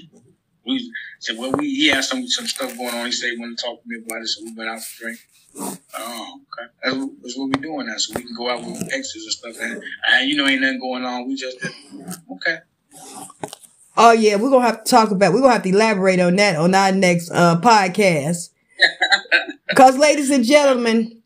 we 0.66 0.92
said, 1.22 1.38
well, 1.38 1.52
we 1.52 1.68
he 1.68 1.88
had 1.88 2.04
some 2.04 2.26
some 2.26 2.46
stuff 2.46 2.76
going 2.76 2.94
on. 2.94 3.06
He 3.06 3.12
said 3.12 3.30
he 3.30 3.38
wanted 3.38 3.58
to 3.58 3.64
talk 3.64 3.82
to 3.82 3.88
me 3.88 3.98
about 4.04 4.22
it, 4.22 4.28
so 4.28 4.44
we 4.44 4.52
went 4.52 4.70
out 4.70 4.82
for 4.82 5.02
drink. 5.04 5.18
Oh, 5.54 6.40
okay. 6.40 6.72
That's, 6.82 6.96
that's 7.22 7.36
what 7.36 7.50
we're 7.54 7.62
doing 7.62 7.86
now, 7.86 7.96
so 7.98 8.14
we 8.14 8.22
can 8.22 8.34
go 8.34 8.50
out 8.50 8.64
with 8.64 8.92
exes 8.92 9.24
and 9.24 9.32
stuff. 9.32 9.56
And, 9.60 9.82
and 10.10 10.28
you 10.28 10.36
know, 10.36 10.48
ain't 10.48 10.62
nothing 10.62 10.80
going 10.80 11.04
on. 11.04 11.28
We 11.28 11.34
just 11.34 11.58
okay. 12.32 12.58
Oh 13.96 14.12
yeah, 14.12 14.36
we're 14.36 14.50
gonna 14.50 14.66
have 14.66 14.84
to 14.84 14.90
talk 14.90 15.10
about. 15.10 15.32
We're 15.32 15.40
gonna 15.40 15.52
have 15.52 15.62
to 15.62 15.68
elaborate 15.68 16.20
on 16.20 16.36
that 16.36 16.56
on 16.56 16.74
our 16.74 16.92
next 16.92 17.30
uh, 17.30 17.60
podcast. 17.60 18.50
Because, 19.68 19.96
ladies 19.96 20.28
and 20.28 20.44
gentlemen, 20.44 21.22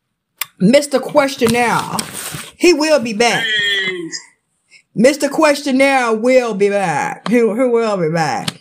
Mr. 0.63 1.03
Questionnaire, 1.03 1.81
he 2.57 2.73
will 2.73 3.01
be 3.01 3.13
back. 3.13 3.43
Hey. 3.43 4.11
Mr. 4.97 5.29
Questionnaire 5.29 6.15
will 6.15 6.55
be 6.55 6.69
back. 6.69 7.27
He, 7.27 7.39
he 7.39 7.43
will 7.43 7.97
be 7.97 8.09
back. 8.09 8.61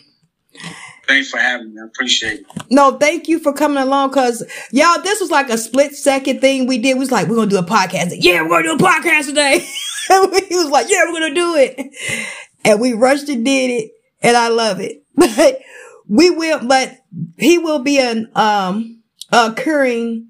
Thanks 1.06 1.30
for 1.30 1.38
having 1.38 1.74
me. 1.74 1.80
I 1.80 1.86
appreciate 1.86 2.40
it. 2.40 2.46
No, 2.70 2.96
thank 2.98 3.28
you 3.28 3.38
for 3.38 3.52
coming 3.52 3.82
along 3.82 4.10
because 4.10 4.42
y'all, 4.72 5.00
this 5.02 5.20
was 5.20 5.30
like 5.30 5.48
a 5.50 5.58
split 5.58 5.94
second 5.94 6.40
thing 6.40 6.66
we 6.66 6.78
did. 6.78 6.94
We 6.94 7.00
was 7.00 7.12
like, 7.12 7.28
we're 7.28 7.36
gonna 7.36 7.50
do 7.50 7.58
a 7.58 7.62
podcast. 7.62 8.12
Yeah, 8.18 8.42
we're 8.42 8.62
gonna 8.62 8.76
do 8.76 8.84
a 8.84 8.88
podcast 8.88 9.26
today. 9.26 9.58
he 10.48 10.56
was 10.56 10.70
like, 10.70 10.86
yeah, 10.90 11.04
we're 11.04 11.20
gonna 11.20 11.34
do 11.34 11.54
it. 11.56 12.28
And 12.64 12.80
we 12.80 12.92
rushed 12.92 13.28
and 13.28 13.44
did 13.44 13.70
it. 13.70 13.90
And 14.22 14.36
I 14.36 14.48
love 14.48 14.80
it. 14.80 15.02
But 15.16 15.60
we 16.08 16.30
will, 16.30 16.66
but 16.66 16.98
he 17.36 17.58
will 17.58 17.80
be 17.80 17.98
an 17.98 18.30
um 18.36 19.02
occurring 19.32 20.28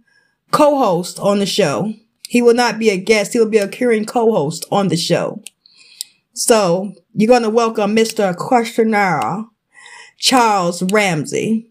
co-host 0.52 1.18
on 1.18 1.38
the 1.38 1.46
show. 1.46 1.92
He 2.28 2.40
will 2.42 2.54
not 2.54 2.78
be 2.78 2.90
a 2.90 2.96
guest. 2.96 3.32
He 3.32 3.38
will 3.38 3.48
be 3.48 3.58
a 3.58 3.64
occurring 3.64 4.04
co-host 4.04 4.64
on 4.70 4.88
the 4.88 4.96
show. 4.96 5.42
So 6.34 6.92
you're 7.14 7.40
to 7.40 7.50
welcome 7.50 7.96
Mr. 7.96 8.36
Questionnaire 8.36 9.44
Charles 10.18 10.82
Ramsey. 10.82 11.70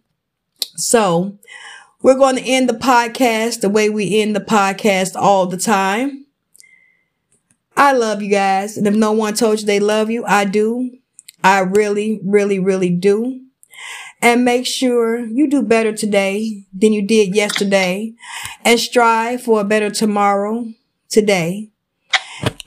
So 0.76 1.38
we're 2.02 2.18
going 2.18 2.36
to 2.36 2.44
end 2.44 2.70
the 2.70 2.74
podcast 2.74 3.62
the 3.62 3.70
way 3.70 3.90
we 3.90 4.22
end 4.22 4.36
the 4.36 4.42
podcast 4.42 5.16
all 5.16 5.48
the 5.48 5.58
time. 5.58 6.26
I 7.78 7.92
love 7.94 8.22
you 8.22 8.30
guys. 8.30 8.78
And 8.78 8.88
if 8.88 8.96
no 8.96 9.12
one 9.12 9.34
told 9.34 9.60
you 9.60 9.66
they 9.66 9.80
love 9.80 10.10
you, 10.10 10.24
I 10.26 10.46
do. 10.46 10.92
I 11.44 11.60
really, 11.60 12.20
really, 12.24 12.60
really 12.60 12.90
do. 12.90 13.42
And 14.22 14.46
make 14.46 14.66
sure 14.66 15.20
you 15.26 15.50
do 15.50 15.62
better 15.62 15.92
today 15.92 16.66
than 16.74 16.94
you 16.94 17.06
did 17.06 17.36
yesterday 17.36 18.14
and 18.64 18.80
strive 18.80 19.44
for 19.44 19.62
a 19.62 19.66
better 19.66 19.90
tomorrow 19.90 20.68
today. 21.10 21.70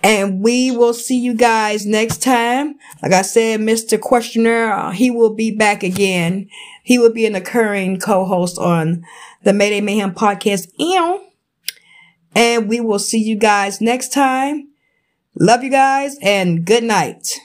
And 0.09 0.40
we 0.40 0.70
will 0.70 0.94
see 0.94 1.18
you 1.18 1.34
guys 1.34 1.84
next 1.84 2.22
time. 2.22 2.76
Like 3.02 3.12
I 3.12 3.20
said, 3.20 3.61
Mr. 3.61 4.00
Questioner, 4.00 4.70
uh, 4.72 4.90
he 4.90 5.11
will 5.11 5.34
be 5.34 5.50
back 5.50 5.82
again. 5.82 6.48
He 6.82 6.98
will 6.98 7.12
be 7.12 7.26
an 7.26 7.34
occurring 7.34 8.00
co-host 8.00 8.56
on 8.56 9.04
the 9.42 9.52
Mayday 9.52 9.82
Mayhaim 9.82 10.14
podcast. 10.14 10.72
And 12.34 12.70
we 12.70 12.80
will 12.80 12.98
see 12.98 13.18
you 13.18 13.36
guys 13.36 13.82
next 13.82 14.09
time. 14.09 14.68
Love 15.38 15.62
you 15.62 15.70
guys 15.70 16.16
and 16.22 16.64
good 16.64 16.84
night. 16.84 17.40